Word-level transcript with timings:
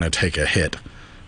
to 0.00 0.10
take 0.10 0.36
a 0.36 0.46
hit 0.46 0.76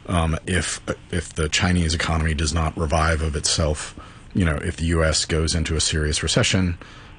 um, 0.07 0.37
if 0.47 0.81
if 1.11 1.33
the 1.33 1.49
Chinese 1.49 1.95
economy 1.95 2.35
does 2.35 2.53
not 2.53 2.77
revive 2.77 3.23
of 3.23 3.37
itself. 3.37 3.99
You 4.35 4.45
know, 4.47 4.57
if 4.57 4.77
the 4.77 4.87
U.S. 4.87 5.27
goes 5.27 5.55
into 5.55 5.77
a 5.77 5.81
serious 5.81 6.23
recession, 6.23 6.79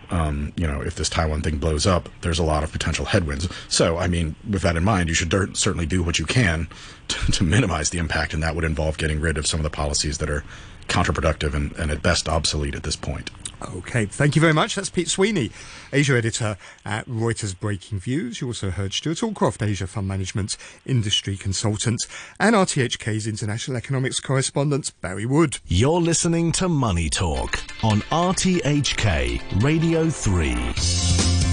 um, 0.09 0.51
you 0.55 0.67
know, 0.67 0.81
if 0.81 0.95
this 0.95 1.09
Taiwan 1.09 1.41
thing 1.41 1.57
blows 1.57 1.85
up, 1.85 2.09
there's 2.21 2.39
a 2.39 2.43
lot 2.43 2.63
of 2.63 2.71
potential 2.71 3.05
headwinds. 3.05 3.47
So, 3.67 3.97
I 3.97 4.07
mean, 4.07 4.35
with 4.49 4.63
that 4.63 4.75
in 4.75 4.83
mind, 4.83 5.09
you 5.09 5.15
should 5.15 5.31
certainly 5.55 5.85
do 5.85 6.03
what 6.03 6.19
you 6.19 6.25
can 6.25 6.67
to, 7.07 7.31
to, 7.33 7.43
minimize 7.43 7.91
the 7.91 7.99
impact, 7.99 8.33
and 8.33 8.41
that 8.43 8.55
would 8.55 8.63
involve 8.63 8.97
getting 8.97 9.19
rid 9.19 9.37
of 9.37 9.47
some 9.47 9.59
of 9.59 9.63
the 9.63 9.69
policies 9.69 10.17
that 10.19 10.29
are 10.29 10.43
counterproductive 10.87 11.53
and, 11.53 11.71
and 11.73 11.91
at 11.91 12.01
best 12.01 12.27
obsolete 12.27 12.75
at 12.75 12.83
this 12.83 12.95
point. 12.95 13.31
Okay, 13.75 14.05
thank 14.05 14.35
you 14.35 14.41
very 14.41 14.53
much. 14.53 14.75
That's 14.75 14.89
Pete 14.89 15.07
Sweeney, 15.07 15.51
Asia 15.91 16.15
editor 16.15 16.57
at 16.85 17.07
Reuters 17.07 17.55
Breakingviews. 17.55 18.41
You 18.41 18.47
also 18.47 18.71
heard 18.71 18.93
Stuart 18.93 19.19
Allcroft, 19.19 19.65
Asia 19.65 19.87
Fund 19.87 20.07
Management 20.07 20.57
industry 20.85 21.37
consultant, 21.37 22.05
and 22.39 22.55
RTHK's 22.55 23.27
international 23.27 23.77
economics 23.77 24.19
correspondent, 24.19 24.91
Barry 25.01 25.25
Wood. 25.25 25.59
You're 25.67 26.01
listening 26.01 26.51
to 26.53 26.67
Money 26.67 27.09
Talk 27.09 27.59
on 27.83 28.01
RTHK 28.11 29.63
Radio 29.63 30.09
3. 30.09 31.43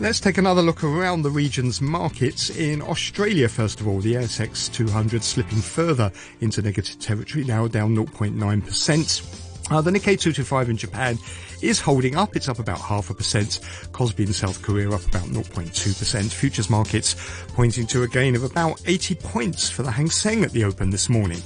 Let's 0.00 0.18
take 0.18 0.38
another 0.38 0.62
look 0.62 0.82
around 0.82 1.22
the 1.22 1.30
region's 1.30 1.80
markets. 1.80 2.50
In 2.50 2.82
Australia, 2.82 3.48
first 3.48 3.80
of 3.80 3.86
all, 3.86 4.00
the 4.00 4.14
ASX 4.14 4.72
200 4.72 5.22
slipping 5.22 5.60
further 5.60 6.10
into 6.40 6.60
negative 6.60 6.98
territory, 6.98 7.44
now 7.44 7.68
down 7.68 7.94
0.9%. 7.94 9.41
Uh, 9.70 9.80
the 9.80 9.90
Nikkei 9.90 10.18
225 10.18 10.70
in 10.70 10.76
Japan 10.76 11.18
is 11.62 11.80
holding 11.80 12.16
up. 12.16 12.36
It's 12.36 12.48
up 12.48 12.58
about 12.58 12.80
half 12.80 13.10
a 13.10 13.14
percent. 13.14 13.60
Kospi 13.92 14.26
in 14.26 14.32
South 14.32 14.60
Korea 14.62 14.90
up 14.90 15.04
about 15.06 15.24
0.2%. 15.24 16.32
Futures 16.32 16.68
markets 16.68 17.16
pointing 17.48 17.86
to 17.86 18.02
a 18.02 18.08
gain 18.08 18.34
of 18.34 18.44
about 18.44 18.80
80 18.86 19.14
points 19.16 19.70
for 19.70 19.82
the 19.82 19.90
Hang 19.90 20.10
Seng 20.10 20.44
at 20.44 20.52
the 20.52 20.64
open 20.64 20.90
this 20.90 21.08
morning. 21.08 21.38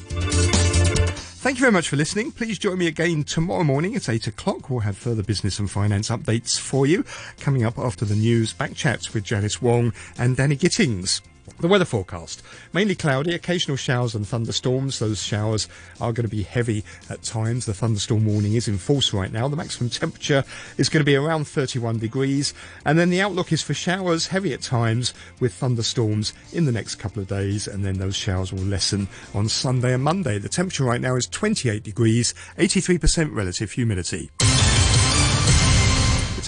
Thank 1.47 1.59
you 1.59 1.61
very 1.61 1.73
much 1.73 1.89
for 1.89 1.95
listening. 1.95 2.33
Please 2.33 2.59
join 2.59 2.79
me 2.79 2.89
again 2.89 3.23
tomorrow 3.23 3.63
morning 3.63 3.95
at 3.95 4.09
8 4.09 4.27
o'clock. 4.27 4.69
We'll 4.69 4.81
have 4.81 4.97
further 4.97 5.23
business 5.23 5.61
and 5.61 5.71
finance 5.71 6.09
updates 6.09 6.59
for 6.59 6.87
you 6.87 7.05
coming 7.39 7.65
up 7.65 7.79
after 7.79 8.05
the 8.05 8.17
news 8.17 8.53
back 8.53 8.75
chats 8.75 9.15
with 9.15 9.23
Janice 9.23 9.63
Wong 9.63 9.93
and 10.19 10.37
Danny 10.37 10.57
Gittings. 10.57 11.23
The 11.59 11.69
weather 11.69 11.85
forecast 11.85 12.43
mainly 12.73 12.95
cloudy, 12.95 13.35
occasional 13.35 13.77
showers 13.77 14.15
and 14.15 14.27
thunderstorms. 14.27 14.99
Those 14.99 15.23
showers 15.23 15.69
are 16.01 16.13
going 16.13 16.29
to 16.29 16.37
be 16.37 16.43
heavy 16.43 16.85
at 17.09 17.23
times. 17.23 17.67
The 17.67 17.75
thunderstorm 17.75 18.27
warning 18.27 18.55
is 18.55 18.69
in 18.69 18.79
force 18.79 19.13
right 19.13 19.33
now. 19.33 19.49
The 19.49 19.57
maximum 19.57 19.91
temperature 19.91 20.45
is 20.77 20.89
going 20.89 21.01
to 21.01 21.05
be 21.05 21.17
around 21.17 21.47
31 21.47 21.99
degrees. 21.99 22.53
And 22.85 22.99
then 22.99 23.11
the 23.11 23.23
outlook 23.23 23.53
is 23.53 23.63
for 23.63 23.75
showers, 23.75 24.27
heavy 24.27 24.53
at 24.53 24.63
times, 24.63 25.15
with 25.41 25.55
thunderstorms 25.55 26.33
in 26.53 26.67
the 26.67 26.73
next 26.73 26.97
couple 26.97 27.23
of 27.23 27.29
days. 27.29 27.67
And 27.67 27.85
then 27.85 27.99
those 27.99 28.17
showers 28.17 28.53
will 28.53 28.61
lessen 28.61 29.09
on 29.35 29.49
Sunday 29.49 29.95
and 29.95 30.05
Monday. 30.05 30.39
The 30.39 30.49
temperature 30.49 30.85
right 30.85 31.01
now 31.01 31.17
is 31.17 31.27
28 31.27 31.83
degrees, 31.83 32.35
83% 32.59 33.35
relative 33.35 33.73
humidity. 33.73 34.31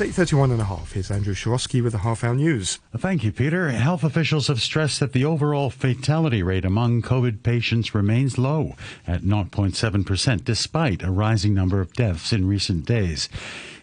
It's 0.00 0.16
8.31 0.16 0.52
and 0.52 0.60
a 0.60 0.64
half. 0.64 0.92
Here's 0.92 1.10
Andrew 1.10 1.34
Shorosky 1.34 1.82
with 1.82 1.90
the 1.90 1.98
Half 1.98 2.22
Hour 2.22 2.36
News. 2.36 2.78
Thank 2.96 3.24
you, 3.24 3.32
Peter. 3.32 3.70
Health 3.70 4.04
officials 4.04 4.46
have 4.46 4.62
stressed 4.62 5.00
that 5.00 5.12
the 5.12 5.24
overall 5.24 5.70
fatality 5.70 6.40
rate 6.40 6.64
among 6.64 7.02
COVID 7.02 7.42
patients 7.42 7.96
remains 7.96 8.38
low 8.38 8.76
at 9.08 9.22
0.7%, 9.22 10.44
despite 10.44 11.02
a 11.02 11.10
rising 11.10 11.52
number 11.52 11.80
of 11.80 11.92
deaths 11.94 12.32
in 12.32 12.46
recent 12.46 12.86
days. 12.86 13.28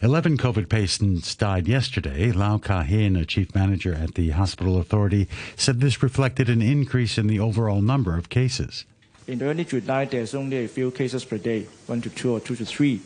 11 0.01 0.37
COVID 0.37 0.69
patients 0.69 1.35
died 1.35 1.67
yesterday. 1.67 2.31
Lau 2.31 2.59
Ka-hin, 2.59 3.17
a 3.17 3.25
chief 3.25 3.53
manager 3.53 3.93
at 3.93 4.15
the 4.15 4.29
hospital 4.29 4.77
authority, 4.77 5.27
said 5.57 5.81
this 5.81 6.01
reflected 6.01 6.47
an 6.47 6.61
increase 6.61 7.17
in 7.17 7.27
the 7.27 7.41
overall 7.41 7.81
number 7.81 8.17
of 8.17 8.29
cases. 8.29 8.85
In 9.27 9.43
early 9.43 9.65
July, 9.65 10.05
there's 10.05 10.33
only 10.33 10.63
a 10.63 10.69
few 10.69 10.91
cases 10.91 11.25
per 11.25 11.37
day, 11.37 11.67
one 11.87 11.99
to 11.99 12.09
two 12.09 12.31
or 12.31 12.39
two 12.39 12.55
to 12.55 12.65
three. 12.65 13.01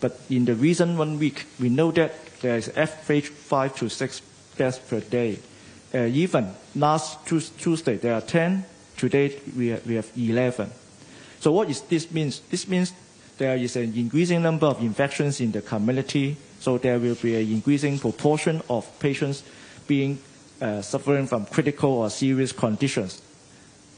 But 0.00 0.20
in 0.28 0.44
the 0.44 0.54
recent 0.54 0.98
one 0.98 1.18
week, 1.18 1.46
we 1.58 1.70
know 1.70 1.90
that 1.92 2.12
there 2.40 2.56
is 2.56 2.68
average 2.76 3.28
five 3.28 3.74
to 3.76 3.88
six 3.88 4.22
deaths 4.56 4.78
per 4.78 5.00
day. 5.00 5.38
Uh, 5.94 6.06
even 6.06 6.50
last 6.74 7.24
Tuesday, 7.26 7.96
there 7.96 8.14
are 8.14 8.20
10. 8.20 8.64
Today, 8.96 9.40
we 9.56 9.68
have, 9.68 9.86
we 9.86 9.94
have 9.94 10.10
11. 10.16 10.70
So 11.40 11.52
what 11.52 11.68
is 11.70 11.82
this 11.82 12.10
means? 12.10 12.40
This 12.50 12.66
means 12.66 12.92
there 13.38 13.56
is 13.56 13.76
an 13.76 13.92
increasing 13.94 14.42
number 14.42 14.66
of 14.66 14.80
infections 14.80 15.40
in 15.40 15.52
the 15.52 15.62
community. 15.62 16.36
So 16.60 16.78
there 16.78 16.98
will 16.98 17.16
be 17.16 17.36
an 17.36 17.52
increasing 17.52 17.98
proportion 17.98 18.62
of 18.70 18.88
patients 18.98 19.42
being 19.86 20.18
uh, 20.60 20.80
suffering 20.82 21.26
from 21.26 21.46
critical 21.46 21.90
or 21.90 22.10
serious 22.10 22.52
conditions. 22.52 23.20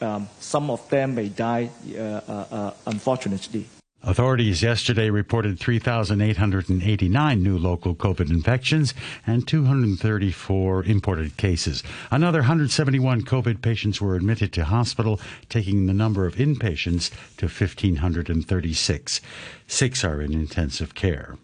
Um, 0.01 0.29
some 0.41 0.71
of 0.71 0.89
them 0.91 1.15
may 1.15 1.29
die, 1.29 1.71
uh, 1.95 2.01
uh, 2.01 2.47
uh 2.51 2.71
unfortunately. 2.87 3.67
Authorities 4.07 4.63
yesterday 4.63 5.11
reported 5.11 5.59
3,889 5.59 7.43
new 7.43 7.59
local 7.59 7.93
COVID 7.97 8.31
infections 8.31 8.95
and 9.27 9.49
234 9.49 10.85
imported 10.85 11.37
cases. 11.37 11.83
Another 12.13 12.39
171 12.39 13.23
COVID 13.23 13.61
patients 13.63 14.01
were 14.01 14.15
admitted 14.15 14.53
to 14.53 14.65
hospital, 14.67 15.21
taking 15.49 15.87
the 15.87 15.93
number 15.93 16.25
of 16.25 16.37
inpatients 16.37 17.11
to 17.39 17.47
1,536. 17.47 19.21
Six 19.67 20.05
are 20.05 20.23
in 20.23 20.33
intensive 20.33 20.95
care. 20.95 21.37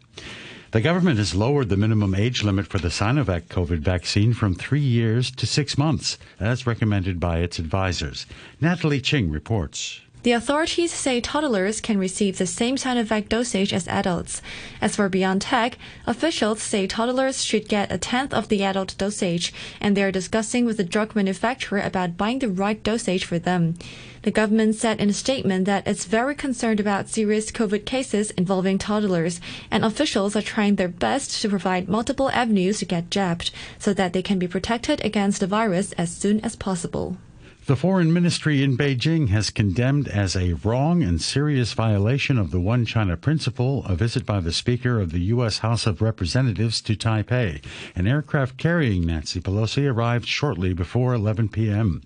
The 0.70 0.80
government 0.80 1.18
has 1.18 1.34
lowered 1.34 1.68
the 1.68 1.76
minimum 1.76 2.14
age 2.14 2.44
limit 2.44 2.68
for 2.68 2.78
the 2.78 2.90
Sinovac 2.90 3.48
COVID 3.48 3.80
vaccine 3.80 4.34
from 4.34 4.54
three 4.54 4.78
years 4.78 5.32
to 5.32 5.48
six 5.48 5.76
months, 5.76 6.16
as 6.38 6.64
recommended 6.64 7.18
by 7.18 7.38
its 7.38 7.58
advisors. 7.58 8.24
Natalie 8.60 9.00
Ching 9.00 9.32
reports. 9.32 10.00
The 10.22 10.30
authorities 10.30 10.92
say 10.92 11.20
toddlers 11.20 11.80
can 11.80 11.98
receive 11.98 12.38
the 12.38 12.46
same 12.46 12.76
Sinovac 12.76 13.28
dosage 13.28 13.72
as 13.72 13.88
adults. 13.88 14.40
As 14.80 14.94
for 14.94 15.10
BioNTech, 15.10 15.74
officials 16.06 16.62
say 16.62 16.86
toddlers 16.86 17.42
should 17.42 17.68
get 17.68 17.90
a 17.90 17.98
tenth 17.98 18.32
of 18.32 18.46
the 18.46 18.62
adult 18.62 18.96
dosage, 18.98 19.52
and 19.80 19.96
they 19.96 20.04
are 20.04 20.12
discussing 20.12 20.64
with 20.64 20.76
the 20.76 20.84
drug 20.84 21.16
manufacturer 21.16 21.80
about 21.80 22.16
buying 22.16 22.38
the 22.38 22.48
right 22.48 22.80
dosage 22.84 23.24
for 23.24 23.40
them. 23.40 23.74
The 24.22 24.30
government 24.30 24.76
said 24.76 25.00
in 25.00 25.10
a 25.10 25.12
statement 25.12 25.64
that 25.64 25.88
it's 25.88 26.04
very 26.04 26.36
concerned 26.36 26.78
about 26.78 27.08
serious 27.08 27.50
COVID 27.50 27.84
cases 27.84 28.30
involving 28.32 28.78
toddlers, 28.78 29.40
and 29.72 29.84
officials 29.84 30.36
are 30.36 30.42
trying 30.42 30.76
their 30.76 30.86
best 30.86 31.42
to 31.42 31.48
provide 31.48 31.88
multiple 31.88 32.30
avenues 32.30 32.78
to 32.78 32.84
get 32.84 33.10
jabbed 33.10 33.50
so 33.80 33.92
that 33.94 34.12
they 34.12 34.22
can 34.22 34.38
be 34.38 34.46
protected 34.46 35.04
against 35.04 35.40
the 35.40 35.48
virus 35.48 35.90
as 35.98 36.16
soon 36.16 36.38
as 36.42 36.54
possible. 36.54 37.16
The 37.66 37.76
foreign 37.76 38.12
ministry 38.12 38.64
in 38.64 38.76
Beijing 38.76 39.28
has 39.28 39.50
condemned 39.50 40.08
as 40.08 40.34
a 40.34 40.54
wrong 40.54 41.04
and 41.04 41.22
serious 41.22 41.74
violation 41.74 42.36
of 42.36 42.50
the 42.50 42.58
One 42.58 42.84
China 42.84 43.16
principle 43.16 43.84
a 43.86 43.94
visit 43.94 44.26
by 44.26 44.40
the 44.40 44.50
Speaker 44.50 45.00
of 45.00 45.12
the 45.12 45.20
U.S. 45.20 45.58
House 45.58 45.86
of 45.86 46.02
Representatives 46.02 46.80
to 46.80 46.96
Taipei. 46.96 47.64
An 47.94 48.08
aircraft 48.08 48.56
carrying 48.56 49.06
Nancy 49.06 49.40
Pelosi 49.40 49.88
arrived 49.88 50.26
shortly 50.26 50.72
before 50.72 51.14
11 51.14 51.50
p.m. 51.50 52.02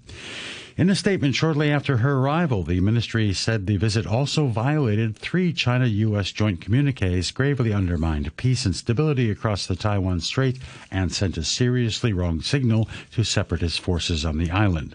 In 0.78 0.90
a 0.90 0.94
statement 0.94 1.34
shortly 1.34 1.70
after 1.70 1.96
her 1.96 2.18
arrival, 2.18 2.62
the 2.62 2.80
ministry 2.80 3.32
said 3.32 3.66
the 3.66 3.78
visit 3.78 4.06
also 4.06 4.48
violated 4.48 5.16
three 5.16 5.54
China 5.54 5.86
U.S. 5.86 6.32
joint 6.32 6.60
communiques, 6.60 7.30
gravely 7.30 7.72
undermined 7.72 8.36
peace 8.36 8.66
and 8.66 8.76
stability 8.76 9.30
across 9.30 9.66
the 9.66 9.74
Taiwan 9.74 10.20
Strait, 10.20 10.58
and 10.90 11.10
sent 11.10 11.38
a 11.38 11.44
seriously 11.44 12.12
wrong 12.12 12.42
signal 12.42 12.90
to 13.12 13.24
separatist 13.24 13.80
forces 13.80 14.26
on 14.26 14.36
the 14.36 14.50
island. 14.50 14.94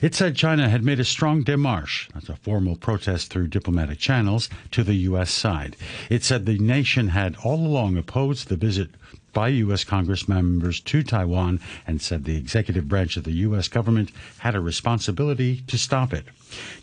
It 0.00 0.16
said 0.16 0.34
China 0.34 0.68
had 0.68 0.82
made 0.82 0.98
a 0.98 1.04
strong 1.04 1.44
démarche, 1.44 2.12
that's 2.12 2.28
a 2.28 2.34
formal 2.34 2.74
protest 2.74 3.30
through 3.30 3.46
diplomatic 3.46 4.00
channels, 4.00 4.48
to 4.72 4.82
the 4.82 4.94
U.S. 5.06 5.30
side. 5.30 5.76
It 6.10 6.24
said 6.24 6.46
the 6.46 6.58
nation 6.58 7.08
had 7.08 7.36
all 7.44 7.64
along 7.64 7.96
opposed 7.96 8.48
the 8.48 8.56
visit 8.56 8.90
by 9.32 9.48
U.S. 9.48 9.84
Congress 9.84 10.28
members 10.28 10.80
to 10.80 11.02
Taiwan 11.02 11.60
and 11.86 12.00
said 12.00 12.24
the 12.24 12.36
executive 12.36 12.88
branch 12.88 13.16
of 13.16 13.24
the 13.24 13.32
U.S. 13.32 13.68
government 13.68 14.10
had 14.38 14.54
a 14.54 14.60
responsibility 14.60 15.62
to 15.66 15.78
stop 15.78 16.12
it. 16.12 16.26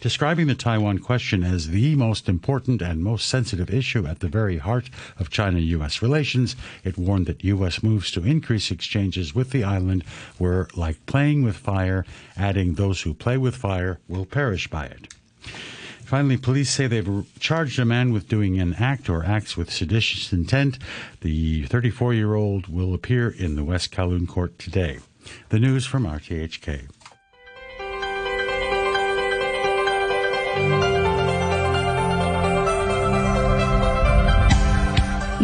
Describing 0.01 0.47
the 0.47 0.55
Taiwan 0.55 0.99
question 0.99 1.43
as 1.43 1.69
the 1.69 1.95
most 1.95 2.27
important 2.27 2.81
and 2.81 3.03
most 3.03 3.29
sensitive 3.29 3.69
issue 3.69 4.07
at 4.07 4.19
the 4.19 4.27
very 4.27 4.57
heart 4.57 4.89
of 5.19 5.29
China 5.29 5.59
U.S. 5.59 6.01
relations, 6.01 6.55
it 6.83 6.97
warned 6.97 7.27
that 7.27 7.43
U.S. 7.43 7.83
moves 7.83 8.11
to 8.11 8.23
increase 8.23 8.71
exchanges 8.71 9.35
with 9.35 9.51
the 9.51 9.63
island 9.63 10.03
were 10.39 10.67
like 10.75 11.05
playing 11.05 11.43
with 11.43 11.55
fire, 11.55 12.05
adding 12.35 12.73
those 12.73 13.01
who 13.01 13.13
play 13.13 13.37
with 13.37 13.55
fire 13.55 13.99
will 14.07 14.25
perish 14.25 14.67
by 14.67 14.85
it. 14.85 15.13
Finally, 16.09 16.37
police 16.37 16.71
say 16.71 16.87
they've 16.87 17.23
charged 17.39 17.77
a 17.77 17.85
man 17.85 18.11
with 18.11 18.27
doing 18.27 18.59
an 18.59 18.73
act 18.79 19.11
or 19.11 19.23
acts 19.23 19.55
with 19.55 19.71
seditious 19.71 20.33
intent. 20.33 20.79
The 21.21 21.67
34 21.67 22.15
year 22.15 22.33
old 22.33 22.65
will 22.65 22.95
appear 22.95 23.29
in 23.29 23.55
the 23.55 23.63
West 23.63 23.91
Kowloon 23.91 24.27
court 24.27 24.57
today. 24.57 24.97
The 25.49 25.59
news 25.59 25.85
from 25.85 26.07
RTHK. 26.07 26.87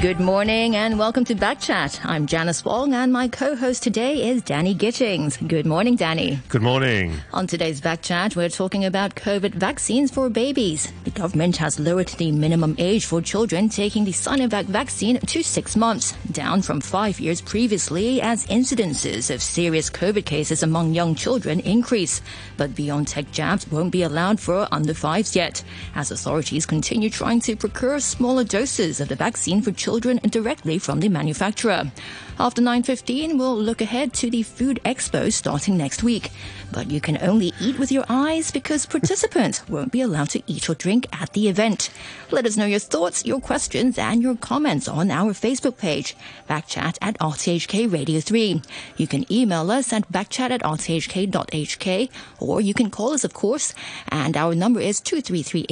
Good 0.06 0.20
morning 0.20 0.76
and 0.76 1.00
welcome 1.00 1.26
to 1.26 1.34
Backchat. 1.34 2.06
I'm 2.06 2.28
Janice 2.28 2.64
Wong 2.64 2.94
and 2.94 3.12
my 3.12 3.28
co-host 3.28 3.82
today 3.82 4.30
is 4.30 4.44
Danny 4.44 4.76
Gittings. 4.76 5.36
Good 5.38 5.66
morning, 5.66 5.96
Danny. 5.96 6.38
Good 6.48 6.62
morning. 6.62 7.16
On 7.34 7.48
today's 7.48 7.82
Backchat, 7.82 8.36
we're 8.36 8.50
talking 8.50 8.86
about 8.86 9.16
COVID 9.16 9.56
vaccines 9.56 10.12
for 10.12 10.30
babies. 10.30 10.94
The 11.06 11.10
government 11.10 11.58
has 11.58 11.80
lowered 11.80 12.10
the 12.10 12.32
minimum 12.32 12.76
age 12.78 13.08
for 13.08 13.20
children 13.20 13.68
taking 13.68 14.06
the 14.06 14.12
Sinovac 14.12 14.66
vaccine 14.66 15.18
to 15.18 15.42
six 15.42 15.76
months, 15.76 16.12
down 16.32 16.62
from 16.62 16.82
five 16.82 17.20
years 17.20 17.42
previously 17.42 18.22
as 18.22 18.46
incidences 18.46 19.34
of 19.34 19.42
serious 19.42 19.90
COVID 19.90 20.26
cases 20.26 20.62
among 20.62 20.94
young 20.94 21.16
children 21.16 21.62
increase. 21.62 22.22
But 22.58 22.76
BioNTech 22.76 23.32
jabs 23.32 23.68
won't 23.72 23.92
be 23.92 24.04
allowed 24.04 24.40
for 24.40 24.68
under 24.72 24.94
fives 24.94 25.36
yet, 25.36 25.64
as 25.96 26.12
authorities 26.12 26.68
continue 26.68 27.10
trying 27.10 27.40
to 27.42 27.56
procure 27.56 28.00
smaller 28.00 28.44
doses 28.44 29.02
of 29.02 29.08
the 29.08 29.16
vaccine 29.16 29.64
for 29.64 29.72
children 29.72 29.95
directly 30.00 30.78
from 30.78 31.00
the 31.00 31.10
manufacturer. 31.10 31.92
After 32.38 32.62
9.15, 32.62 33.38
we'll 33.38 33.56
look 33.56 33.80
ahead 33.80 34.12
to 34.16 34.30
the 34.30 34.44
Food 34.44 34.82
Expo 34.84 35.32
starting 35.32 35.78
next 35.78 36.04
week. 36.04 36.32
But 36.70 36.92
you 36.92 37.00
can 37.00 37.18
only 37.22 37.54
eat 37.62 37.80
with 37.80 37.94
your 37.94 38.04
eyes 38.10 38.52
because 38.52 38.86
participants 38.98 39.66
won't 39.70 39.94
be 39.94 40.02
allowed 40.02 40.32
to 40.32 40.44
eat 40.46 40.70
or 40.70 40.76
drink 40.76 41.08
at 41.14 41.32
the 41.32 41.48
event. 41.48 41.90
Let 42.32 42.46
us 42.46 42.58
know 42.58 42.66
your 42.66 42.80
thoughts, 42.80 43.26
your 43.26 43.40
questions, 43.40 43.98
and 43.98 44.22
your 44.22 44.36
comments 44.36 44.90
on 44.90 45.12
our 45.12 45.32
Facebook 45.32 45.78
page, 45.78 46.18
backchat 46.50 46.98
at 47.02 47.18
RTHK 47.20 47.90
Radio 47.92 48.20
3. 48.20 48.62
You 48.98 49.08
can 49.08 49.32
email 49.32 49.72
us 49.72 49.94
at 49.94 50.12
backchat 50.12 50.52
at 50.52 50.62
rthk.hk, 50.62 52.10
or 52.42 52.60
you 52.60 52.74
can 52.74 52.90
call 52.90 53.14
us, 53.14 53.24
of 53.24 53.34
course, 53.34 53.74
and 54.10 54.36
our 54.36 54.54
number 54.54 54.82
is 54.82 55.00
233 55.00 55.68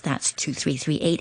That's 0.00 0.32
233 0.32 1.18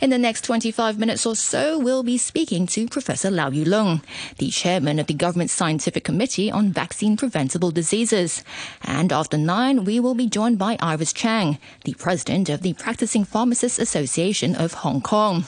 in 0.00 0.10
the 0.10 0.18
next 0.18 0.44
25 0.44 0.98
minutes 0.98 1.26
or 1.26 1.34
so, 1.34 1.78
we'll 1.78 2.02
be 2.02 2.18
speaking 2.18 2.66
to 2.68 2.86
Professor 2.86 3.30
Lau 3.30 3.50
Yu-lung, 3.50 4.02
the 4.38 4.50
chairman 4.50 4.98
of 4.98 5.08
the 5.08 5.14
government 5.14 5.50
scientific 5.50 6.04
committee 6.04 6.50
on 6.50 6.70
vaccine 6.70 7.16
preventable 7.16 7.70
diseases. 7.70 8.44
And 8.82 9.12
after 9.12 9.36
nine, 9.36 9.84
we 9.84 9.98
will 9.98 10.14
be 10.14 10.28
joined 10.28 10.58
by 10.58 10.76
Iris 10.80 11.12
Chang, 11.12 11.58
the 11.84 11.94
president 11.94 12.48
of 12.48 12.62
the 12.62 12.74
Practicing 12.74 13.24
Pharmacists 13.24 13.78
Association 13.78 14.54
of 14.54 14.72
Hong 14.74 15.00
Kong. 15.00 15.44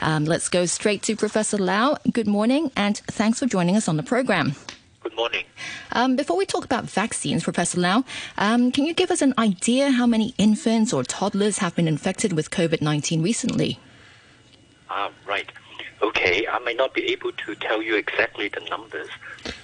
Um, 0.00 0.26
let's 0.26 0.48
go 0.48 0.66
straight 0.66 1.02
to 1.04 1.16
Professor 1.16 1.56
Lau. 1.56 1.96
Good 2.12 2.26
morning, 2.26 2.70
and 2.76 2.98
thanks 2.98 3.38
for 3.38 3.46
joining 3.46 3.76
us 3.76 3.88
on 3.88 3.96
the 3.96 4.02
program. 4.02 4.54
Good 5.02 5.16
morning. 5.16 5.44
Um, 5.92 6.16
before 6.16 6.36
we 6.36 6.44
talk 6.44 6.64
about 6.64 6.84
vaccines, 6.84 7.44
Professor 7.44 7.80
Lau, 7.80 8.04
um, 8.36 8.72
can 8.72 8.84
you 8.84 8.92
give 8.92 9.10
us 9.10 9.22
an 9.22 9.32
idea 9.38 9.90
how 9.90 10.06
many 10.06 10.34
infants 10.36 10.92
or 10.92 11.02
toddlers 11.04 11.58
have 11.58 11.74
been 11.76 11.88
infected 11.88 12.34
with 12.34 12.50
COVID 12.50 12.82
19 12.82 13.22
recently? 13.22 13.78
Ah, 14.88 15.10
right. 15.26 15.50
Okay, 16.02 16.46
I 16.46 16.58
may 16.60 16.74
not 16.74 16.94
be 16.94 17.06
able 17.12 17.32
to 17.32 17.54
tell 17.56 17.82
you 17.82 17.96
exactly 17.96 18.48
the 18.48 18.60
numbers, 18.70 19.08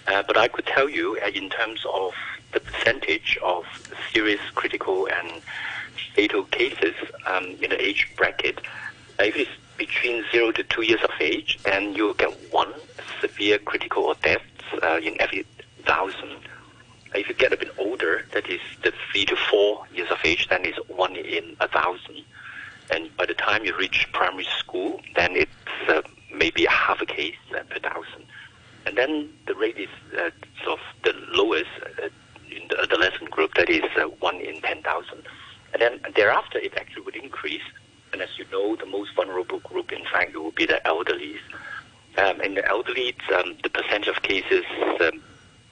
uh, 0.07 0.23
but 0.27 0.37
I 0.37 0.49
could 0.49 0.67
tell 0.67 0.89
you 0.89 1.19
uh, 1.25 1.29
in 1.29 1.49
terms 1.51 1.85
of 1.93 2.13
the 2.53 2.61
percentage 2.61 3.39
of 3.43 3.65
serious, 4.13 4.41
critical, 4.55 5.09
and 5.09 5.43
fatal 6.15 6.45
cases 6.45 6.95
um, 7.27 7.57
in 7.63 7.71
the 7.71 7.81
age 7.81 8.09
bracket. 8.17 8.61
Uh, 9.21 9.25
if 9.25 9.37
it's 9.37 9.51
between 9.77 10.25
zero 10.33 10.51
to 10.53 10.63
two 10.65 10.83
years 10.83 11.01
of 11.03 11.11
age, 11.21 11.59
then 11.65 11.95
you 11.95 12.15
get 12.19 12.31
one 12.51 12.73
severe, 13.21 13.59
critical, 13.59 14.05
or 14.05 14.15
deaths 14.23 14.43
uh, 14.83 14.99
in 15.03 15.17
every 15.21 15.47
thousand. 15.87 16.39
If 17.15 17.29
you 17.29 17.35
get 17.35 17.53
a 17.53 17.57
bit 17.57 17.71
older, 17.79 18.23
that 18.33 18.49
is 18.49 18.61
the 18.83 18.93
three 19.11 19.25
to 19.27 19.37
four 19.37 19.85
years 19.93 20.11
of 20.11 20.19
age, 20.25 20.49
then 20.49 20.65
it's 20.65 20.79
one 20.89 21.15
in 21.17 21.57
a 21.61 21.69
thousand. 21.69 22.25
And 22.93 23.15
by 23.17 23.27
the 23.27 23.35
time 23.35 23.65
you 23.65 23.77
reach 23.77 24.06
primary 24.12 24.47
school, 24.59 25.00
then 25.17 25.35
it's 25.35 25.50
uh, 25.89 26.03
maybe 26.33 26.67
half 26.67 27.00
a 27.00 27.06
case 27.06 27.37
uh, 27.55 27.62
per 27.65 27.81
thousand. 27.81 28.27
And 28.85 28.97
then 28.99 29.33
the 29.47 29.55
rate 29.55 29.79
is 29.79 29.89
uh, 30.17 30.31
sort 30.62 30.79
of 30.79 30.85
the 31.05 31.15
lowest 31.33 31.71
uh, 32.03 32.09
in 32.50 32.69
the 32.69 32.81
adolescent 32.81 33.31
group, 33.31 33.55
that 33.55 33.71
is 33.71 33.85
uh, 33.97 34.03
one 34.21 34.37
in 34.37 34.61
10,000. 34.61 35.23
And 35.73 35.81
then 35.81 36.00
thereafter, 36.15 36.59
it 36.59 36.75
actually 36.77 37.03
would 37.03 37.17
increase. 37.17 37.62
And 38.12 38.21
as 38.21 38.29
you 38.39 38.44
know, 38.53 38.77
the 38.77 38.87
most 38.87 39.15
vulnerable 39.15 39.61
group, 39.61 39.91
in 39.91 40.05
fact, 40.05 40.37
will 40.37 40.50
be 40.50 40.67
the 40.67 40.87
elderly. 40.87 41.37
Um, 42.19 42.43
in 42.43 42.55
the 42.55 42.69
elderly, 42.69 43.17
um, 43.35 43.56
the 43.62 43.71
percentage 43.71 44.09
of 44.09 44.23
cases 44.23 44.65
um, 45.00 45.23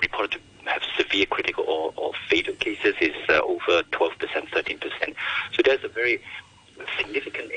reported 0.00 0.40
to 0.40 0.70
have 0.70 0.82
severe 0.96 1.26
critical 1.26 1.64
or, 1.64 1.92
or 1.96 2.12
fatal 2.30 2.54
cases 2.54 2.94
is 3.00 3.14
uh, 3.28 3.40
over 3.40 3.82
12%, 3.82 4.12
13%. 4.48 5.14
So 5.52 5.62
there's 5.62 5.84
a 5.84 5.88
very 5.88 6.22
significant 6.96 7.50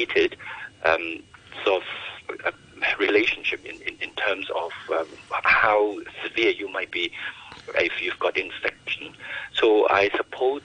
age-related 0.00 0.36
um, 0.84 1.22
sort 1.64 1.82
of 1.82 2.44
uh, 2.44 2.50
relationship 2.98 3.64
in, 3.64 3.76
in, 3.82 3.96
in, 4.00 4.10
terms 4.14 4.48
of 4.54 4.72
um, 4.92 5.06
how 5.30 5.98
severe 6.24 6.50
you 6.50 6.68
might 6.68 6.90
be 6.90 7.12
if 7.74 8.02
you've 8.02 8.18
got 8.18 8.36
infection. 8.36 9.12
So 9.52 9.88
I 9.88 10.10
suppose 10.16 10.62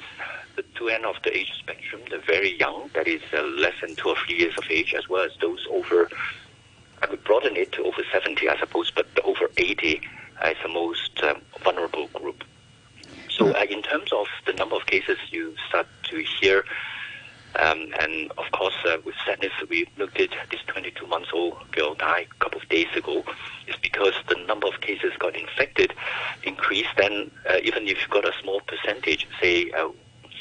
the 0.55 0.63
two 0.75 0.89
end 0.89 1.05
of 1.05 1.15
the 1.23 1.35
age 1.35 1.51
spectrum, 1.59 2.01
the 2.09 2.19
very 2.19 2.57
young, 2.57 2.89
that 2.93 3.07
is 3.07 3.21
uh, 3.33 3.43
less 3.43 3.73
than 3.81 3.95
two 3.95 4.09
or 4.09 4.15
three 4.25 4.37
years 4.37 4.53
of 4.57 4.63
age, 4.69 4.93
as 4.93 5.09
well 5.09 5.23
as 5.23 5.31
those 5.41 5.67
over, 5.69 6.09
I 7.01 7.09
would 7.09 7.23
broaden 7.23 7.57
it 7.57 7.73
to 7.73 7.83
over 7.83 8.03
70, 8.11 8.47
I 8.47 8.57
suppose, 8.59 8.91
but 8.91 9.07
over 9.23 9.49
80 9.57 10.01
is 10.45 10.57
the 10.63 10.69
most 10.69 11.21
um, 11.23 11.41
vulnerable 11.61 12.07
group. 12.07 12.43
So 13.29 13.51
uh, 13.51 13.65
in 13.69 13.81
terms 13.81 14.13
of 14.13 14.27
the 14.45 14.53
number 14.53 14.75
of 14.75 14.85
cases 14.85 15.17
you 15.29 15.55
start 15.67 15.87
to 16.03 16.23
hear 16.39 16.63
um, 17.59 17.93
and 17.99 18.31
of 18.37 18.51
course, 18.51 18.75
uh, 18.85 18.97
with 19.05 19.15
sadness, 19.25 19.51
we 19.69 19.87
looked 19.97 20.19
at 20.19 20.29
this 20.51 20.59
22 20.67 21.07
months 21.07 21.29
old 21.33 21.55
girl 21.71 21.95
died 21.95 22.27
a 22.31 22.43
couple 22.43 22.61
of 22.61 22.67
days 22.67 22.87
ago. 22.95 23.23
It's 23.67 23.77
because 23.77 24.13
the 24.27 24.35
number 24.45 24.67
of 24.67 24.81
cases 24.81 25.13
got 25.19 25.35
infected 25.35 25.93
increased. 26.43 26.89
Then, 26.97 27.31
uh, 27.49 27.57
even 27.63 27.87
if 27.87 28.01
you've 28.01 28.09
got 28.09 28.25
a 28.25 28.33
small 28.41 28.59
percentage, 28.61 29.27
say 29.41 29.71
uh, 29.71 29.89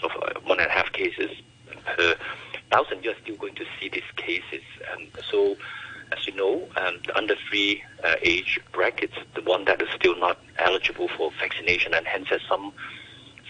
sort 0.01 0.15
of 0.17 0.23
uh, 0.23 0.41
one 0.41 0.59
and 0.59 0.69
a 0.69 0.73
half 0.73 0.93
cases 0.93 1.31
per 1.85 2.17
thousand, 2.73 3.05
you're 3.05 3.15
still 3.23 3.37
going 3.37 3.55
to 3.55 3.65
see 3.79 3.89
these 3.89 4.03
cases. 4.17 4.63
Um, 4.93 5.07
so, 5.31 5.57
as 6.11 6.27
you 6.27 6.35
know, 6.35 6.69
um, 6.77 6.99
the 7.07 7.17
under 7.17 7.37
three 7.49 7.85
uh, 8.03 8.17
age 8.23 8.59
brackets, 8.73 9.15
the 9.35 9.43
one 9.43 9.67
that 9.67 9.81
is 9.81 9.89
still 9.95 10.19
not 10.19 10.41
eligible 10.59 11.09
for 11.17 11.31
vaccination, 11.39 11.95
and 11.95 12.07
hence 12.07 12.29
has 12.29 12.41
some 12.49 12.73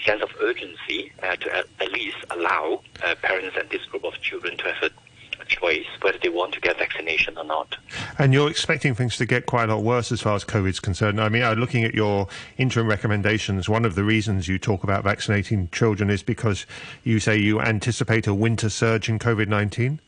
sense 0.04 0.22
of 0.22 0.30
urgency 0.40 1.12
uh, 1.22 1.36
to 1.36 1.56
at, 1.56 1.66
at, 1.80 1.92
least 1.92 2.16
allow 2.30 2.80
uh, 3.02 3.14
parents 3.22 3.56
and 3.58 3.68
this 3.70 3.84
group 3.86 4.04
of 4.04 4.14
children 4.20 4.56
to 4.56 4.64
have 4.72 4.90
a, 4.90 5.42
a, 5.42 5.44
choice 5.46 5.86
whether 6.02 6.18
they 6.22 6.28
want 6.28 6.52
to 6.52 6.60
get 6.60 6.78
vaccination 6.78 7.36
or 7.38 7.44
not. 7.44 7.76
And 8.18 8.23
you're 8.34 8.50
expecting 8.50 8.94
things 8.94 9.16
to 9.16 9.26
get 9.26 9.46
quite 9.46 9.68
a 9.68 9.74
lot 9.74 9.84
worse 9.84 10.10
as 10.10 10.20
far 10.20 10.34
as 10.34 10.44
COVID 10.44 10.68
is 10.68 10.80
concerned. 10.80 11.20
I 11.20 11.28
mean, 11.28 11.42
uh, 11.42 11.54
looking 11.54 11.84
at 11.84 11.94
your 11.94 12.26
interim 12.58 12.88
recommendations, 12.88 13.68
one 13.68 13.84
of 13.84 13.94
the 13.94 14.02
reasons 14.02 14.48
you 14.48 14.58
talk 14.58 14.82
about 14.82 15.04
vaccinating 15.04 15.68
children 15.70 16.10
is 16.10 16.22
because 16.22 16.66
you 17.04 17.20
say 17.20 17.36
you 17.36 17.60
anticipate 17.60 18.26
a 18.26 18.34
winter 18.34 18.68
surge 18.68 19.08
in 19.08 19.18
COVID 19.18 19.46
19? 19.48 20.00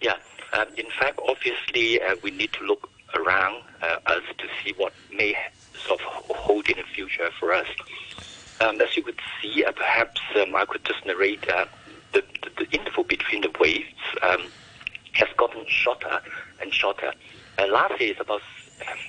Yeah. 0.00 0.16
Um, 0.52 0.66
in 0.76 0.86
fact, 0.98 1.20
obviously, 1.28 2.02
uh, 2.02 2.16
we 2.22 2.32
need 2.32 2.52
to 2.54 2.64
look 2.64 2.90
around 3.14 3.62
uh, 3.82 3.98
us 4.06 4.22
to 4.38 4.46
see 4.62 4.74
what 4.76 4.92
may 5.12 5.36
sort 5.86 6.00
of 6.00 6.36
hold 6.36 6.68
in 6.68 6.76
the 6.76 6.84
future 6.84 7.30
for 7.38 7.52
us. 7.52 7.68
Um, 8.60 8.80
as 8.80 8.96
you 8.96 9.02
could 9.02 9.20
see, 9.40 9.64
uh, 9.64 9.72
perhaps 9.72 10.20
um, 10.36 10.54
I 10.54 10.64
could 10.64 10.84
just 10.84 11.04
narrate 11.06 11.48
uh, 11.48 11.66
the, 12.12 12.22
the, 12.42 12.64
the, 12.64 12.76
interval 12.76 13.04
between 13.04 13.42
the 13.42 13.50
waves 13.58 13.88
um, 14.22 14.42
has 15.12 15.28
gotten 15.36 15.64
shorter 15.66 16.20
and 16.60 16.72
shorter. 16.72 17.12
Year 18.02 18.12
is 18.14 18.20
about, 18.20 18.42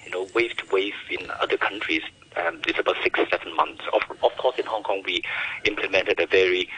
you 0.05 0.11
know, 0.11 0.27
wave 0.35 0.55
to 0.57 0.65
wave 0.71 0.93
in 1.09 1.29
other 1.41 1.57
countries 1.57 2.03
um, 2.37 2.61
is 2.67 2.77
about 2.77 2.95
six, 3.03 3.19
seven 3.29 3.55
months. 3.55 3.81
Of, 3.91 4.01
of 4.23 4.35
course, 4.37 4.57
in 4.59 4.65
Hong 4.65 4.83
Kong, 4.83 5.01
we 5.05 5.23
implemented 5.65 6.19
a 6.19 6.27
very 6.27 6.69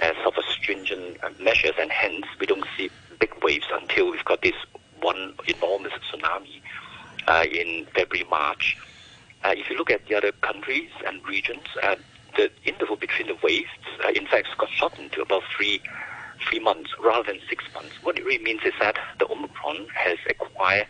uh, 0.00 0.12
sort 0.22 0.38
of 0.38 0.44
stringent 0.44 1.18
uh, 1.22 1.30
measures, 1.40 1.74
and 1.78 1.90
hence 1.90 2.26
we 2.40 2.46
don't 2.46 2.64
see 2.76 2.90
big 3.18 3.32
waves 3.42 3.66
until 3.72 4.10
we've 4.10 4.24
got 4.24 4.42
this 4.42 4.54
one 5.00 5.34
enormous 5.46 5.92
tsunami 6.10 6.60
uh, 7.26 7.44
in 7.50 7.86
February, 7.94 8.26
March. 8.30 8.76
Uh, 9.44 9.54
if 9.56 9.68
you 9.70 9.76
look 9.76 9.90
at 9.90 10.06
the 10.06 10.14
other 10.14 10.32
countries 10.32 10.90
and 11.06 11.26
regions, 11.26 11.64
uh, 11.82 11.96
the 12.36 12.50
interval 12.64 12.96
between 12.96 13.28
the 13.28 13.36
waves, 13.42 13.70
uh, 14.04 14.08
in 14.14 14.26
fact, 14.26 14.48
got 14.58 14.68
shortened 14.70 15.12
to 15.12 15.22
about 15.22 15.42
three 15.56 15.80
three 16.48 16.58
months 16.58 16.90
rather 17.02 17.32
than 17.32 17.40
six 17.48 17.64
months. 17.74 17.92
What 18.02 18.18
it 18.18 18.24
really 18.24 18.44
means 18.44 18.60
is 18.64 18.74
that 18.78 18.98
the 19.18 19.26
Omicron 19.26 19.86
has 19.94 20.18
acquired 20.28 20.86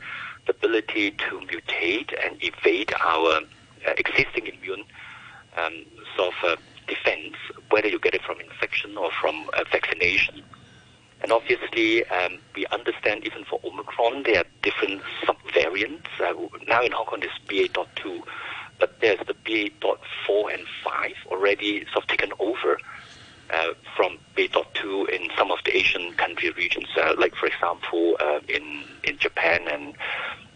the 0.46 0.52
ability 0.52 1.12
to 1.12 1.40
mutate 1.40 2.12
and 2.24 2.36
evade 2.42 2.92
our 3.00 3.40
uh, 3.86 3.92
existing 3.98 4.46
immune 4.46 4.84
um, 5.56 5.84
sort 6.16 6.34
of 6.34 6.50
uh, 6.50 6.56
defense, 6.86 7.34
whether 7.70 7.88
you 7.88 7.98
get 7.98 8.14
it 8.14 8.22
from 8.22 8.40
infection 8.40 8.96
or 8.96 9.10
from 9.20 9.48
uh, 9.54 9.64
vaccination. 9.70 10.42
And 11.22 11.32
obviously, 11.32 12.04
um, 12.06 12.38
we 12.54 12.66
understand 12.66 13.24
even 13.24 13.44
for 13.44 13.58
Omicron, 13.64 14.24
there 14.24 14.38
are 14.38 14.44
different 14.62 15.02
subvariants. 15.24 16.06
Uh, 16.20 16.34
now 16.68 16.82
in 16.82 16.92
Hong 16.92 17.06
Kong, 17.06 17.20
there's 17.20 17.38
BA.2 17.48 18.22
but 18.78 19.00
there's 19.00 19.18
the 19.26 19.34
BA.4 19.44 20.54
and 20.54 20.66
5 20.84 21.12
already 21.28 21.84
sort 21.92 22.04
of 22.04 22.06
taken 22.08 22.32
over 22.38 22.78
from 23.96 24.18
BA.2. 24.34 24.64
to 24.74 25.06
in 25.06 25.28
some 25.36 25.50
of 25.50 25.58
the 25.64 25.76
Asian 25.76 26.12
country 26.14 26.50
regions, 26.50 26.88
uh, 26.96 27.14
like 27.18 27.34
for 27.34 27.46
example 27.46 28.16
uh, 28.20 28.40
in 28.48 28.84
in 29.04 29.18
Japan 29.18 29.60
and, 29.68 29.94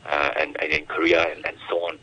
uh, 0.06 0.30
and 0.38 0.56
and 0.62 0.73
in 0.73 0.87
Korea 0.87 1.30
and, 1.32 1.44
and 1.47 1.56
so 1.68 1.76
on. 1.87 1.99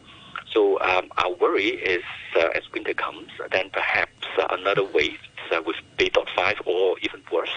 So 0.51 0.79
um, 0.81 1.09
our 1.17 1.33
worry 1.33 1.69
is 1.69 2.03
uh, 2.35 2.49
as 2.55 2.63
winter 2.73 2.93
comes, 2.93 3.29
then 3.51 3.69
perhaps 3.69 4.25
uh, 4.39 4.47
another 4.49 4.83
wave 4.83 5.19
uh, 5.51 5.61
with 5.65 5.75
BA.5 5.97 6.65
or 6.65 6.97
even 7.01 7.21
worse, 7.31 7.55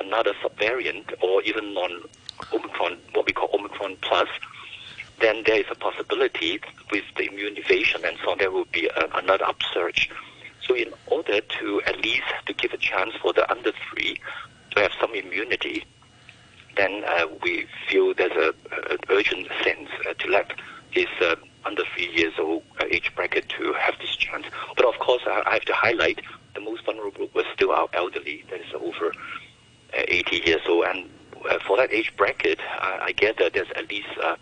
another 0.00 0.32
subvariant 0.42 1.14
or 1.22 1.42
even 1.42 1.72
non 1.72 2.02
Omicron, 2.52 2.98
what 3.14 3.26
we 3.26 3.32
call 3.32 3.48
Omicron 3.54 3.96
plus, 4.02 4.28
then 5.20 5.42
there 5.46 5.60
is 5.60 5.66
a 5.70 5.74
possibility 5.74 6.60
with 6.90 7.04
the 7.16 7.24
immunization 7.24 8.04
and 8.04 8.18
so 8.22 8.32
on, 8.32 8.38
there 8.38 8.50
will 8.50 8.66
be 8.66 8.90
another 9.14 9.44
upsurge. 9.44 10.10
So 10.66 10.74
in 10.74 10.92
order 11.06 11.40
to 11.40 11.82
at 11.86 12.00
least 12.00 12.26
to 12.46 12.52
give 12.52 12.72
a 12.72 12.76
chance 12.78 13.14
for 13.22 13.32
the 13.32 13.50
under 13.50 13.72
three 13.90 14.20
to 14.72 14.80
have 14.80 14.92
some 15.00 15.14
immunity, 15.14 15.84
then 16.76 17.04
uh, 17.06 17.26
we 17.42 17.66
feel 17.88 18.14
there's 18.14 18.32
a, 18.32 18.54
an 18.90 18.98
urgent 19.08 19.48
sense 19.62 19.88
uh, 20.08 20.14
to 20.14 20.28
let 20.28 20.52
this 20.94 21.08
uh, 21.20 21.36
under 21.64 21.82
three 21.94 22.08
years 22.14 22.34
old 22.38 22.62
uh, 22.80 22.84
age 22.90 23.12
bracket 23.14 23.48
to 23.50 23.72
have 23.74 23.98
this 23.98 24.14
chance. 24.16 24.46
But 24.76 24.86
of 24.86 24.98
course, 24.98 25.22
I, 25.26 25.54
have 25.54 25.64
to 25.64 25.74
highlight 25.74 26.20
the 26.54 26.60
most 26.60 26.84
vulnerable 26.84 27.28
was 27.34 27.44
still 27.54 27.72
our 27.72 27.88
elderly, 27.92 28.44
that 28.50 28.60
is 28.60 28.72
over 28.74 29.08
uh, 29.08 30.02
80 30.08 30.42
years 30.46 30.62
old. 30.68 30.86
And 30.86 31.10
uh, 31.48 31.58
for 31.66 31.76
that 31.76 31.92
age 31.92 32.12
bracket, 32.16 32.60
I, 32.80 33.12
get 33.12 33.38
there's 33.38 33.70
at 33.76 33.90
least 33.90 34.08
uh, 34.22 34.36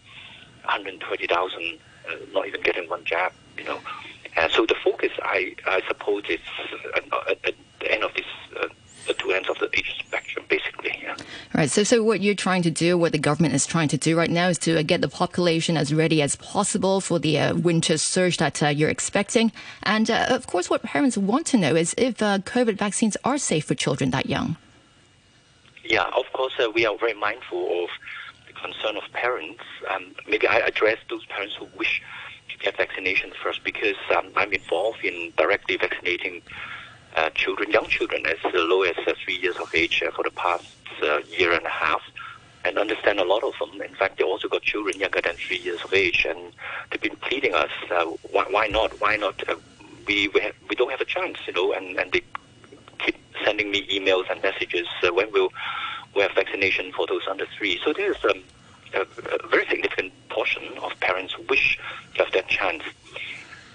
120,000 0.65 1.79
uh, 2.07 2.17
not 2.33 2.47
even 2.47 2.61
getting 2.63 2.89
one 2.89 3.05
jab, 3.05 3.33
you 3.57 3.65
know. 3.65 3.81
Uh, 4.37 4.49
so 4.49 4.67
the 4.67 4.75
focus, 4.83 5.13
I, 5.23 5.55
I 5.67 5.81
suppose, 5.87 6.25
is 6.29 6.41
at, 6.97 7.05
at 7.45 7.55
the 7.81 7.93
end 7.93 8.03
of 8.03 8.13
this, 8.15 8.27
uh, 8.61 8.67
the 9.07 9.15
two 9.15 9.31
ends 9.33 9.49
of 9.49 9.59
the 9.59 9.69
age 9.77 9.95
spectrum, 9.99 10.45
basically. 10.49 10.99
Yeah. 11.03 11.17
Right. 11.53 11.71
So, 11.71 11.85
so 11.85 12.03
what 12.03 12.21
you're 12.21 12.35
trying 12.35 12.63
to 12.63 12.71
do, 12.71 12.99
what 12.99 13.13
the 13.13 13.19
government 13.19 13.55
is 13.55 13.65
trying 13.67 13.89
to 13.89 13.97
do 13.97 14.17
right 14.17 14.31
now, 14.31 14.49
is 14.49 14.59
to 14.61 14.79
uh, 14.79 14.83
get 14.83 15.01
the 15.01 15.09
population 15.09 15.77
as 15.77 15.95
ready 15.95 16.21
as 16.21 16.37
possible 16.37 17.01
for 17.01 17.19
the 17.19 17.39
uh, 17.39 17.55
winter 17.55 17.97
surge 17.97 18.39
that 18.39 18.63
uh, 18.63 18.69
you're 18.69 18.91
expecting. 18.91 19.53
And 19.85 20.11
uh, 20.11 20.27
of 20.31 20.47
course, 20.47 20.69
what 20.69 20.83
parents 20.83 21.17
want 21.17 21.47
to 21.49 21.57
know 21.57 21.77
is 21.77 21.95
if 21.97 22.21
uh, 22.21 22.39
COVID 22.39 22.77
vaccines 22.77 23.17
are 23.25 23.39
safe 23.39 23.67
for 23.67 23.75
children 23.75 24.11
that 24.11 24.27
young. 24.27 24.57
Yeah, 25.85 26.11
of 26.17 26.25
course, 26.33 26.55
uh, 26.59 26.71
we 26.75 26.87
are 26.87 26.97
very 26.97 27.15
mindful 27.15 27.85
of 27.85 27.91
the 28.47 28.55
concern 28.55 28.97
of 28.97 29.03
parents. 29.13 29.63
Um, 29.91 30.15
maybe 30.27 30.49
I 30.49 30.59
address 30.59 30.99
those 31.11 31.25
parents 31.27 31.55
who 31.57 31.69
wish 31.77 32.03
get 32.65 32.77
vaccination 32.77 33.31
first 33.43 33.63
because 33.63 33.97
um, 34.17 34.33
I'm 34.37 34.53
involved 34.53 35.05
in 35.05 35.33
directly 35.37 35.77
vaccinating 35.77 36.43
uh, 37.15 37.31
children, 37.31 37.71
young 37.71 37.87
children, 37.87 38.25
as 38.27 38.39
low 38.55 38.83
as 38.83 38.97
uh, 39.07 39.13
three 39.23 39.37
years 39.37 39.57
of 39.57 39.73
age 39.75 40.03
uh, 40.03 40.11
for 40.11 40.25
the 40.25 40.31
past 40.31 40.67
uh, 41.03 41.19
year 41.39 41.53
and 41.53 41.65
a 41.65 41.71
half. 41.71 42.03
And 42.67 42.79
understand 42.79 43.21
a 43.21 43.25
lot 43.25 43.45
of 43.45 43.53
them. 43.61 43.83
In 43.83 43.95
fact, 43.95 44.17
they 44.17 44.25
also 44.25 44.49
got 44.49 44.63
children 44.63 44.99
younger 44.99 45.21
than 45.21 45.35
three 45.37 45.59
years 45.59 45.83
of 45.85 45.93
age, 45.93 46.27
and 46.27 46.39
they've 46.91 47.01
been 47.09 47.17
pleading 47.17 47.53
us, 47.53 47.71
uh, 47.91 48.07
why, 48.31 48.47
why 48.49 48.69
not? 48.69 48.99
Why 49.03 49.17
not? 49.17 49.47
Uh, 49.47 49.57
we 50.07 50.29
we, 50.29 50.41
have, 50.41 50.55
we 50.71 50.75
don't 50.75 50.91
have 50.91 51.03
a 51.03 51.05
chance, 51.05 51.37
you 51.47 51.53
know. 51.53 51.75
And, 51.75 51.99
and 51.99 52.11
they 52.11 52.23
keep 53.01 53.17
sending 53.45 53.71
me 53.71 53.87
emails 53.89 54.31
and 54.31 54.41
messages. 54.43 54.87
When 55.03 55.31
will 55.31 55.51
we 56.17 56.23
have 56.23 56.33
vaccination 56.35 56.91
for 56.93 57.07
those 57.07 57.21
under 57.29 57.45
three? 57.59 57.79
So 57.85 57.93
there's 57.93 58.25
um, 58.25 58.43
a, 58.95 59.49
very 59.49 59.67
significant 59.69 60.13
portion 60.29 60.63
of 60.83 60.99
parents 61.01 61.37
wish 61.49 61.79
to 62.15 62.25
have 62.25 62.33
that 62.33 62.49
chance. 62.49 62.83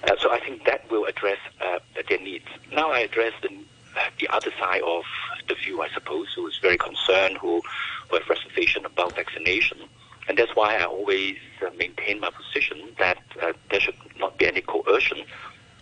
Uh, 0.04 0.16
so 0.20 0.32
I 0.32 0.40
think 0.40 0.66
that 0.66 0.90
will 0.90 1.06
address 1.06 1.38
uh, 1.62 1.80
their 2.08 2.20
needs. 2.20 2.46
Now 2.72 2.92
I 2.92 3.00
address 3.00 3.34
the, 3.42 3.50
the 4.20 4.28
other 4.30 4.52
side 4.60 4.82
of 4.82 5.04
the 5.48 5.56
view, 5.56 5.82
I 5.82 5.90
suppose, 5.90 6.28
who 6.36 6.48
is 6.48 6.58
very 6.62 6.78
concerned, 6.78 7.38
who, 7.38 7.62
who 8.10 8.18
have 8.18 8.30
reservation 8.30 8.86
about 8.86 9.16
vaccination. 9.16 9.78
And 10.28 10.38
that's 10.38 10.56
why 10.56 10.78
I 10.78 10.84
always 10.84 11.38
uh, 11.66 11.72
maintain 11.78 12.20
my 12.20 12.30
position 12.30 12.78
that 13.00 13.18
uh, 13.42 13.54
there 13.72 13.80
should 13.80 13.96
not 14.20 14.38
be 14.38 14.46
any 14.48 14.62
coercion 14.62 15.24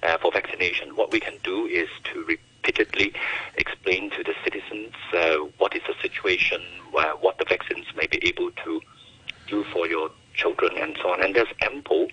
uh, 0.04 0.18
for 0.18 0.32
vaccination. 0.32 0.96
What 0.96 1.12
we 1.12 1.20
can 1.20 1.34
do 1.44 1.66
is 1.66 1.90
to 2.14 2.24
repeatedly 2.24 3.14
explain 3.56 4.10
to 4.12 4.24
the 4.24 4.34
citizens 4.44 4.94
uh, 5.14 5.36
what 5.58 5.76
is 5.76 5.82
the 5.88 5.96
situation, 6.02 6.62
uh, 6.98 7.12
what 7.14 7.38
the 7.38 7.46
vaccines 7.46 7.86
may 7.96 8.08
be 8.08 8.26
able 8.28 8.52
to 8.64 8.82
do 9.48 9.64
for 9.66 9.88
your 9.88 10.12
children, 10.34 10.78
and 10.78 10.98
so 11.02 11.10
on. 11.12 11.24
And 11.24 11.36
there's 11.36 11.52
ample 11.62 12.08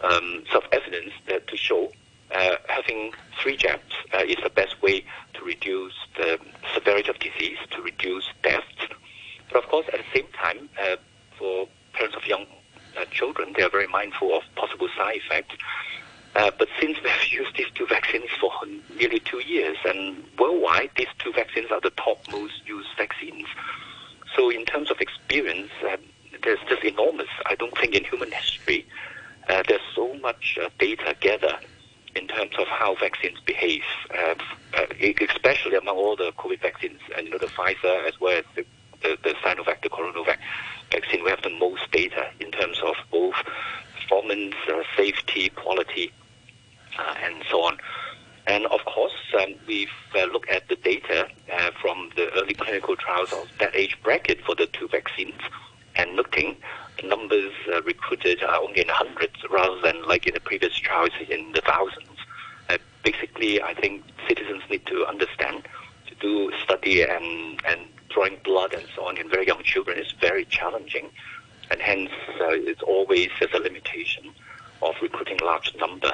um, 0.00 0.44
sort 0.50 0.64
of 0.64 0.72
evidence 0.72 1.12
that 1.28 1.46
to 1.48 1.56
show 1.56 1.90
uh, 2.34 2.56
having 2.68 3.12
three 3.42 3.56
jabs 3.56 3.94
uh, 4.14 4.18
is 4.18 4.36
the 4.42 4.50
best 4.50 4.80
way 4.82 5.04
to 5.34 5.44
reduce 5.44 5.94
the 6.16 6.38
severity 6.74 7.08
of 7.08 7.18
disease, 7.18 7.58
to 7.70 7.82
reduce 7.82 8.28
deaths. 8.42 8.64
But 9.50 9.64
of 9.64 9.70
course, 9.70 9.86
at 9.92 10.00
the 10.00 10.20
same 10.20 10.28
time, 10.32 10.68
uh, 10.80 10.96
for 11.38 11.68
parents 11.94 12.16
of 12.16 12.26
young 12.26 12.46
uh, 12.98 13.04
children, 13.06 13.54
they 13.56 13.62
are 13.62 13.70
very 13.70 13.86
mindful 13.86 14.36
of 14.36 14.42
possible 14.56 14.88
side 14.96 15.16
effects. 15.16 15.56
Uh, 16.34 16.50
but 16.58 16.68
since 16.80 17.00
we 17.02 17.08
have 17.08 17.24
used 17.26 17.56
these 17.56 17.70
two 17.74 17.86
vaccines 17.86 18.30
for 18.40 18.52
nearly 18.98 19.20
two 19.20 19.40
years, 19.40 19.76
and 19.84 20.22
worldwide, 20.38 20.90
these 20.96 21.08
two 21.18 21.32
vaccines 21.32 21.70
are 21.70 21.80
the 21.80 21.90
top 21.90 22.20
most 22.30 22.66
used 22.66 22.88
vaccines. 22.96 23.46
So, 24.36 24.50
in 24.50 24.66
terms 24.66 24.90
of 24.90 25.00
experience, 25.00 25.70
there's 26.48 26.66
just 26.66 26.82
enormous. 26.82 27.28
I 27.44 27.56
don't 27.56 27.76
think 27.76 27.94
in 27.94 28.04
human 28.04 28.32
history 28.32 28.86
uh, 29.50 29.62
there's 29.68 29.82
so 29.94 30.14
much 30.14 30.58
uh, 30.60 30.70
data 30.78 31.14
gathered 31.20 31.58
in 32.16 32.26
terms 32.26 32.52
of 32.58 32.66
how 32.68 32.94
vaccines 32.94 33.38
behave, 33.44 33.82
uh, 34.16 34.34
uh, 34.78 34.86
especially 35.30 35.76
among 35.76 35.96
all 35.96 36.16
the 36.16 36.32
COVID 36.38 36.60
vaccines, 36.60 37.00
and 37.14 37.26
you 37.26 37.32
know 37.32 37.38
the 37.38 37.48
Pfizer 37.48 38.08
as 38.08 38.18
well 38.18 38.38
as 38.38 38.44
the, 38.56 38.64
the, 39.02 39.18
the 39.22 39.34
Sinovac, 39.44 39.82
the 39.82 39.90
CoronaVac 39.90 40.38
vaccine. 40.90 41.22
We 41.22 41.28
have 41.28 41.42
the 41.42 41.50
most 41.50 41.90
data 41.92 42.30
in 42.40 42.50
terms 42.50 42.80
of 42.82 42.94
both 43.10 43.36
performance, 44.00 44.54
uh, 44.72 44.82
safety, 44.96 45.50
quality, 45.50 46.10
uh, 46.98 47.14
and 47.24 47.44
so 47.50 47.62
on. 47.62 47.76
And 48.46 48.64
of 48.68 48.82
course, 48.86 49.12
um, 49.38 49.54
we've 49.66 49.88
uh, 50.14 50.24
looked 50.32 50.48
at 50.48 50.66
the 50.68 50.76
data 50.76 51.28
uh, 51.52 51.70
from 51.82 52.08
the 52.16 52.32
early 52.32 52.54
clinical 52.54 52.96
trials 52.96 53.34
of 53.34 53.50
that 53.60 53.76
age 53.76 53.98
bracket 54.02 54.40
for 54.46 54.54
the 54.54 54.66
two 54.66 54.88
vaccines, 54.88 55.34
and 55.98 56.16
looking 56.16 56.56
the 57.00 57.06
numbers 57.06 57.52
uh, 57.72 57.82
recruited 57.82 58.42
are 58.42 58.60
only 58.60 58.80
in 58.80 58.88
hundreds 58.88 59.36
rather 59.50 59.80
than 59.82 60.02
like 60.06 60.26
in 60.26 60.34
the 60.34 60.40
previous 60.40 60.76
trials 60.76 61.10
in 61.28 61.52
the 61.52 61.60
thousands. 61.60 62.18
Uh, 62.68 62.78
basically, 63.04 63.62
I 63.62 63.74
think 63.74 64.02
citizens 64.26 64.62
need 64.70 64.84
to 64.86 65.06
understand 65.06 65.62
to 66.06 66.14
do 66.16 66.52
study 66.62 67.02
and, 67.02 67.60
and 67.66 67.80
drawing 68.08 68.38
blood 68.44 68.72
and 68.74 68.84
so 68.94 69.06
on 69.06 69.16
in 69.16 69.28
very 69.28 69.46
young 69.46 69.62
children 69.62 69.98
is 69.98 70.12
very 70.20 70.44
challenging, 70.46 71.08
and 71.70 71.80
hence 71.80 72.10
uh, 72.40 72.50
it's 72.50 72.82
always 72.82 73.28
there's 73.38 73.52
a 73.54 73.58
limitation 73.58 74.30
of 74.82 74.94
recruiting 75.00 75.38
large 75.42 75.74
number. 75.76 76.12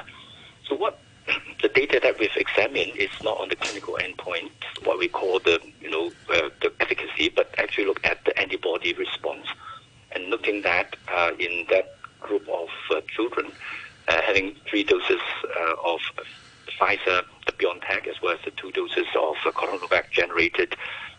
So 0.67 0.75
what 0.75 0.99
the 1.61 1.69
data 1.69 1.99
that 2.03 2.19
we've 2.19 2.35
examined 2.35 2.95
is 2.95 3.09
not 3.23 3.39
on 3.39 3.49
the 3.49 3.55
clinical 3.55 3.97
endpoint, 3.99 4.51
what 4.83 4.99
we 4.99 5.07
call 5.07 5.39
the 5.39 5.59
you 5.81 5.89
know 5.89 6.11
uh, 6.29 6.49
the 6.61 6.71
efficacy, 6.79 7.29
but 7.29 7.53
actually 7.57 7.85
look 7.85 8.05
at 8.05 8.23
the 8.25 8.39
antibody 8.39 8.93
response 8.93 9.47
and 10.15 10.29
looking 10.29 10.61
that 10.63 10.95
uh, 11.13 11.31
in 11.37 11.65
that 11.69 11.95
group 12.21 12.47
of 12.49 12.69
uh, 12.91 13.01
children 13.07 13.51
uh, 14.07 14.21
having 14.21 14.55
three 14.67 14.83
doses 14.83 15.19
uh, 15.59 15.75
of 15.83 15.99
Pfizer, 16.79 17.23
the 17.45 17.51
BioNTech, 17.53 18.07
as 18.07 18.21
well 18.21 18.33
as 18.33 18.39
the 18.43 18.51
two 18.51 18.71
doses 18.71 19.05
of 19.15 19.35
uh, 19.45 19.51
CoronaVac 19.51 20.09
generated 20.11 20.75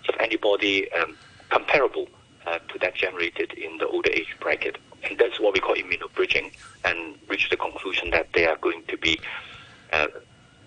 of 0.08 0.14
antibody 0.20 0.90
um, 0.92 1.16
comparable 1.50 2.08
uh, 2.46 2.58
to 2.68 2.78
that 2.78 2.94
generated 2.94 3.52
in 3.54 3.76
the 3.78 3.86
older 3.86 4.10
age 4.10 4.34
bracket. 4.40 4.78
And 5.04 5.18
that's 5.18 5.38
what 5.38 5.54
we 5.54 5.60
call 5.60 5.74
immunobridging, 5.74 6.52
and 6.84 7.16
reach 7.28 7.50
the 7.50 7.56
conclusion 7.56 8.10
that 8.10 8.32
they 8.32 8.46
are 8.46 8.56
going 8.56 8.82
to 8.88 8.96
be 8.96 9.20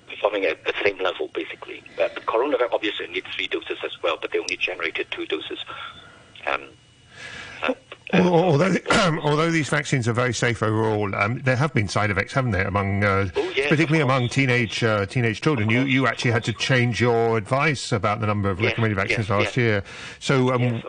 performing 0.07 0.45
at 0.45 0.65
the 0.65 0.73
same 0.83 0.97
level, 0.99 1.29
basically. 1.33 1.83
But 1.95 2.15
CoronaVac 2.25 2.69
obviously 2.71 3.07
needs 3.07 3.27
three 3.35 3.47
doses 3.47 3.77
as 3.83 4.01
well, 4.03 4.17
but 4.21 4.31
they 4.31 4.39
only 4.39 4.57
generated 4.57 5.07
two 5.11 5.25
doses. 5.25 5.63
Um, 6.45 6.69
Although, 8.13 8.75
although 9.23 9.51
these 9.51 9.69
vaccines 9.69 10.07
are 10.07 10.13
very 10.13 10.33
safe 10.33 10.63
overall, 10.63 11.13
um, 11.15 11.39
there 11.41 11.55
have 11.55 11.73
been 11.73 11.87
side 11.87 12.09
effects, 12.09 12.33
haven't 12.33 12.51
there, 12.51 12.67
among 12.67 13.03
uh, 13.03 13.29
oh, 13.35 13.53
yes, 13.55 13.69
particularly 13.69 14.01
among 14.01 14.29
teenage 14.29 14.83
uh, 14.83 15.05
teenage 15.05 15.41
children. 15.41 15.69
You 15.69 15.81
you 15.81 16.07
actually 16.07 16.31
had 16.31 16.43
to 16.45 16.53
change 16.53 16.99
your 16.99 17.37
advice 17.37 17.91
about 17.91 18.19
the 18.19 18.27
number 18.27 18.49
of 18.49 18.59
yes, 18.59 18.71
recommended 18.71 18.95
vaccines 18.95 19.29
yes, 19.29 19.29
last 19.29 19.57
year. 19.57 19.83
So, 20.19 20.53
um, 20.53 20.81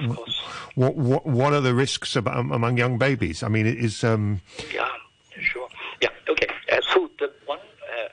what, 0.74 0.96
what 0.96 1.26
what 1.26 1.52
are 1.52 1.60
the 1.60 1.74
risks 1.74 2.16
about, 2.16 2.38
um, 2.38 2.52
among 2.52 2.78
young 2.78 2.96
babies? 2.96 3.42
I 3.42 3.48
mean, 3.48 3.66
it 3.66 3.76
is. 3.76 4.02
Um... 4.02 4.40
Yeah, 4.72 4.88
sure. 5.40 5.68
Yeah, 6.00 6.08
okay. 6.26 6.48
Uh, 6.72 6.80
so 6.80 7.10
the 7.18 7.30
one 7.44 7.58
uh, 7.58 8.08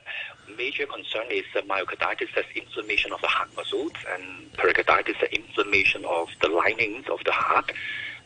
major 0.54 0.84
concern 0.84 1.26
is 1.30 1.44
uh, 1.56 1.62
myocarditis, 1.62 2.28
that's 2.34 2.48
inflammation 2.54 3.12
of 3.12 3.22
the 3.22 3.28
heart 3.28 3.48
muscles, 3.56 3.92
and 4.12 4.52
pericarditis, 4.52 5.16
the 5.18 5.34
inflammation 5.34 6.04
of 6.04 6.28
the 6.42 6.48
linings 6.48 7.06
of 7.08 7.20
the 7.24 7.32
heart 7.32 7.72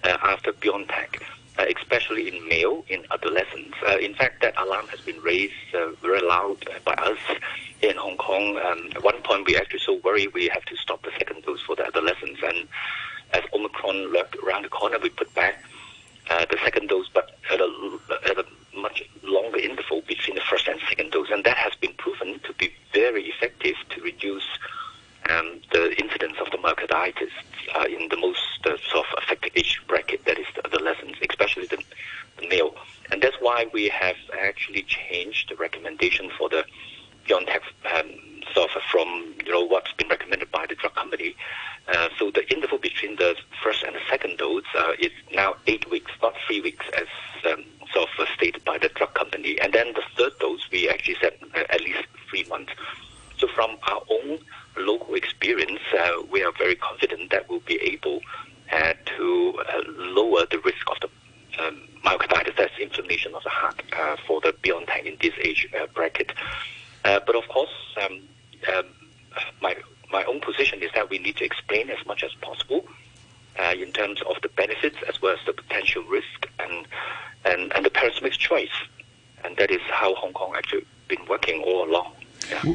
after 0.04 0.52
BioNTech, 0.52 1.20
uh, 1.58 1.66
especially 1.76 2.28
in 2.28 2.48
male, 2.48 2.84
in 2.88 3.04
adolescents. 3.10 3.76
Uh, 3.86 3.98
in 3.98 4.14
fact, 4.14 4.42
that 4.42 4.56
alarm 4.60 4.86
has 4.88 5.00
been 5.00 5.20
raised 5.20 5.52
very 6.00 6.22
loud 6.22 6.64
by 6.84 6.94
us 6.94 7.18
in 7.80 7.96
Hong 7.96 8.16
Kong. 8.16 8.56
Um, 8.58 8.90
at 8.94 9.02
one 9.02 9.20
point, 9.22 9.46
we 9.46 9.56
actually 9.56 9.80
so 9.80 9.94
worried 10.04 10.32
we 10.32 10.48
have 10.48 10.64
to 10.66 10.76
stop 10.76 11.02
the 11.02 11.10
second 11.18 11.42
dose 11.42 11.60
for 11.60 11.72
for 11.72 11.82
the 11.82 11.86
adolescents. 11.86 12.40
And 12.44 12.68
as 13.32 13.42
Omicron 13.52 14.12
lurked 14.12 14.36
around 14.36 14.64
the 14.64 14.68
corner, 14.68 14.98
we 14.98 15.08
put 15.08 15.32
back 15.34 15.62
uh, 16.30 16.44
the 16.50 16.58
second 16.64 16.88
dose, 16.88 17.08
but 17.12 17.38
at 17.50 17.60
a, 17.60 17.98
at 18.26 18.38
a 18.38 18.44
much 18.76 19.02
longer 19.22 19.58
interval 19.58 20.02
between 20.06 20.36
the 20.36 20.42
first 20.42 20.68
and 20.68 20.80
second 20.88 21.12
dose. 21.12 21.30
And 21.30 21.44
that 21.44 21.56
has 21.56 21.74
been 21.76 21.94
proven 21.94 22.40
to 22.40 22.52
be 22.54 22.72
very 22.92 23.24
effective 23.24 23.76
to 23.90 24.00
reduce 24.02 24.46
um, 25.30 25.60
the 25.72 25.94
incidence 26.00 26.34
of 26.40 26.50
the 26.50 26.58
myocarditis 26.58 27.30
uh, 27.74 27.84
in 27.84 28.08
the 28.08 28.16
most 28.16 28.40
uh, 28.64 28.76
sort 28.90 29.06
of 29.06 29.18
affected 29.18 29.52
age 29.56 29.80
bracket, 29.86 30.24
that 30.24 30.38
is 30.38 30.46
the 30.54 30.66
adolescents, 30.66 31.18
especially 31.28 31.66
the, 31.66 31.82
the 32.40 32.48
male. 32.48 32.74
And 33.10 33.22
that's 33.22 33.36
why 33.40 33.66
we 33.72 33.88
have 33.88 34.16
actually 34.38 34.82
changed 34.82 35.50
the 35.50 35.56
recommendation 35.56 36.30
for 36.36 36.48
the 36.48 36.64
BioNTech 37.26 37.62
um, 37.94 38.10
sort 38.52 38.70
of 38.74 38.82
from 38.90 39.34
you 39.44 39.52
know 39.52 39.64
what's 39.64 39.92
been 39.92 40.08
recommended 40.08 40.50
by 40.50 40.66
the 40.66 40.74
drug 40.74 40.94
company. 40.94 41.36
Uh, 41.88 42.08
so 42.18 42.30
the 42.30 42.50
interval 42.52 42.78
between 42.78 43.16
the 43.16 43.36
first 43.62 43.82
and 43.82 43.94
the 43.94 44.00
second 44.08 44.38
dose 44.38 44.64
is 44.98 45.10
now 45.34 45.54
eight 45.66 45.88
weeks, 45.90 46.10
not 46.22 46.34
three 46.46 46.60
weeks 46.60 46.84
as 46.96 47.06
um, 47.52 47.64
sort 47.92 48.08
of 48.18 48.28
stated 48.36 48.64
by 48.64 48.78
the 48.78 48.88
drug 48.88 49.12
company. 49.14 49.60
And 49.60 49.72
then 49.72 49.92
the 49.94 50.02
third 50.16 50.38
dose, 50.38 50.68
we 50.70 50.88
actually 50.88 51.16
said 51.20 51.34
uh, 51.54 51.62
at 51.70 51.80
least 51.80 52.04
three 52.30 52.44
months. 52.44 52.72
So 53.38 53.48
from 53.48 53.76
our 53.88 54.02
own 54.10 54.38
local 54.76 55.14
experience, 55.14 55.80
uh, 55.98 56.22
we 56.30 56.42
are 56.42 56.52
very 56.58 56.74
confident 56.74 57.30
that 57.30 57.48
we'll 57.48 57.60
be 57.60 57.80
able 57.82 58.20
uh, 58.72 58.94
to 59.04 59.62
uh, 59.68 59.82
lower 59.96 60.46
the 60.50 60.58
risk 60.60 60.86
of 60.90 60.96
the 61.00 61.08
um, 61.62 61.82
myocarditis, 62.04 62.56
that's 62.56 62.78
inflammation 62.78 63.34
of 63.34 63.42
the 63.42 63.50
heart, 63.50 63.82
uh, 63.92 64.16
for 64.26 64.40
the 64.40 64.52
BioNTech 64.64 65.04
in 65.04 65.16
this 65.20 65.34
age 65.42 65.68
uh, 65.78 65.86
bracket. 65.94 66.32
But 67.02 67.36
of 67.36 67.46
course, 67.48 67.70
um, 68.02 68.20
um, 68.74 68.84
my 69.60 69.76
my 70.10 70.24
own 70.24 70.40
position 70.40 70.82
is 70.82 70.90
that 70.94 71.08
we 71.10 71.18
need 71.18 71.36
to 71.36 71.44
explain 71.44 71.90
as 71.90 72.04
much 72.06 72.22
as 72.22 72.32
possible 72.40 72.86
uh, 73.58 73.74
in 73.76 73.92
terms 73.92 74.20
of 74.22 74.36
the 74.42 74.48
benefits 74.50 74.96
as 75.08 75.20
well 75.20 75.34
as 75.34 75.44
the 75.46 75.52
potential 75.52 76.02
risk, 76.04 76.48
and 76.58 76.86
and 77.44 77.72
and 77.74 77.84
the 77.84 77.90
parents 77.90 78.20
choice, 78.36 78.76
and 79.44 79.56
that 79.56 79.70
is 79.70 79.80
how 79.90 80.14
Hong 80.14 80.32
Kong 80.32 80.54
actually 80.56 80.86
been 81.08 81.24
working 81.28 81.62
all 81.62 81.88
along. 81.88 82.12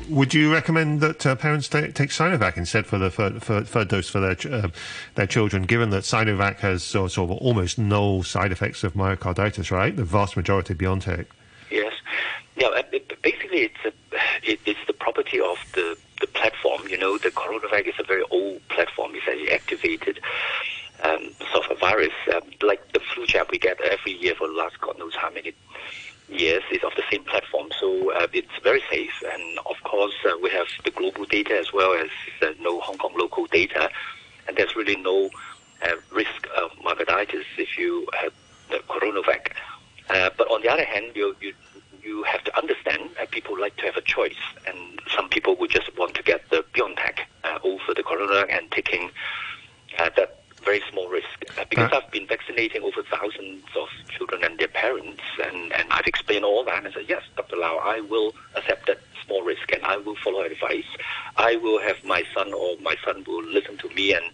Would 0.09 0.33
you 0.33 0.51
recommend 0.51 1.01
that 1.01 1.25
uh, 1.25 1.35
parents 1.35 1.67
ta- 1.67 1.87
take 1.93 2.09
Sinovac 2.09 2.57
instead 2.57 2.85
for 2.85 2.97
the 2.97 3.09
third, 3.09 3.41
third, 3.41 3.67
third 3.67 3.87
dose 3.87 4.09
for 4.09 4.19
their 4.19 4.35
ch- 4.35 4.45
uh, 4.47 4.69
their 5.15 5.27
children, 5.27 5.63
given 5.63 5.89
that 5.91 6.03
Sinovac 6.03 6.57
has 6.59 6.83
sort 6.83 7.17
of 7.17 7.31
almost 7.31 7.77
no 7.77 8.21
side 8.21 8.51
effects 8.51 8.83
of 8.83 8.93
myocarditis, 8.93 9.71
right? 9.71 9.95
The 9.95 10.03
vast 10.03 10.35
majority 10.37 10.73
of 10.73 10.79
BioNTech. 10.79 11.25
Yes. 11.71 11.93
Yeah. 12.55 12.67
uh, 12.67 12.83
it- 12.91 13.03
Basically, 13.21 13.63
it's 13.63 13.83
a, 13.83 13.91
it, 14.43 14.59
it's 14.65 14.79
the 14.87 14.93
property 14.93 15.39
of 15.39 15.57
the 15.73 15.97
the 16.21 16.27
platform. 16.27 16.81
You 16.87 16.97
know, 16.97 17.17
the 17.17 17.29
CoronaVac 17.29 17.87
is 17.87 17.95
a 17.99 18.03
very 18.03 18.23
old 18.31 18.65
platform. 18.69 19.11
It's 19.15 19.27
a 19.27 19.53
activated 19.53 20.19
um, 21.03 21.31
sort 21.51 21.69
of 21.69 21.77
virus, 21.79 22.13
um, 22.33 22.41
like 22.61 22.93
the 22.93 22.99
flu 23.01 23.25
jab 23.25 23.47
we 23.51 23.59
get 23.59 23.79
every 23.81 24.13
year 24.13 24.33
for 24.33 24.47
the 24.47 24.53
last 24.53 24.79
God 24.79 24.97
knows 24.97 25.13
how 25.15 25.29
many 25.31 25.51
years. 26.29 26.63
it's 26.71 26.83
of 26.83 26.93
the 26.95 27.03
same 27.11 27.23
platform, 27.23 27.69
so 27.79 28.11
uh, 28.13 28.27
it's 28.33 28.57
very 28.63 28.81
safe. 28.89 29.11
And 29.33 29.59
of 29.59 29.75
course, 29.83 30.15
uh, 30.25 30.33
we 30.41 30.49
have 30.51 30.67
the 30.83 30.91
global 30.91 31.25
data 31.25 31.57
as 31.57 31.71
well 31.73 31.93
as 31.93 32.09
uh, 32.41 32.53
no 32.59 32.79
Hong 32.81 32.97
Kong 32.97 33.13
local 33.17 33.45
data, 33.45 33.89
and 34.47 34.57
there's 34.57 34.75
really 34.75 34.95
no 34.97 35.29
uh, 35.83 35.95
risk 36.11 36.47
of 36.55 36.71
myocarditis 36.83 37.45
if 37.57 37.77
you 37.77 38.07
have 38.19 38.33
the 38.69 38.79
CoronaVac. 38.89 39.51
Uh, 40.09 40.29
but 40.37 40.49
on 40.49 40.61
the 40.61 40.69
other 40.69 40.85
hand, 40.85 41.11
you 41.15 41.35
you 41.41 41.53
you 42.01 42.23
have 42.23 42.43
to 42.45 42.57
understand 42.57 43.09
uh, 43.21 43.25
people 43.31 43.59
like 43.59 43.75
to 43.77 43.83
have 43.83 43.97
a 43.97 44.01
choice, 44.01 44.43
and 44.65 44.99
some 45.15 45.29
people 45.29 45.55
would 45.57 45.69
just 45.69 45.95
want 45.97 46.13
to 46.15 46.23
get 46.23 46.49
the 46.49 46.63
BioNTech 46.73 47.19
uh, 47.43 47.59
over 47.63 47.93
the 47.93 48.03
Corona 48.03 48.45
and 48.49 48.71
taking 48.71 49.11
uh, 49.99 50.09
that 50.15 50.41
very 50.67 50.83
small 50.91 51.07
risk. 51.19 51.37
Uh, 51.57 51.63
because 51.69 51.91
Uh. 51.93 51.97
I've 51.97 52.11
been 52.17 52.27
vaccinating 52.35 52.81
over 52.83 53.01
thousands 53.15 53.63
of 53.81 53.87
children 54.15 54.39
and 54.45 54.53
their 54.61 54.73
parents, 54.83 55.23
and, 55.47 55.59
and 55.77 55.85
I've 55.95 56.07
explained 56.13 56.45
all 56.49 56.63
that, 56.65 56.77
and 56.79 56.87
I 56.89 56.91
said, 56.91 57.05
yes, 57.15 57.23
Dr. 57.37 57.55
Lau, 57.63 57.75
I 57.95 57.97
will 58.01 58.29
accept 58.57 58.83
that 58.89 58.99
small 59.23 59.41
risk, 59.51 59.67
and 59.75 59.81
I 59.93 59.95
will 60.05 60.17
follow 60.25 60.41
advice. 60.41 60.91
I 61.37 61.51
will 61.63 61.79
have 61.87 61.99
my 62.03 62.21
son, 62.35 62.53
or 62.53 62.69
my 62.89 62.95
son 63.05 63.23
will 63.27 63.43
listen 63.57 63.75
to 63.83 63.87
me 63.97 64.05
and 64.17 64.25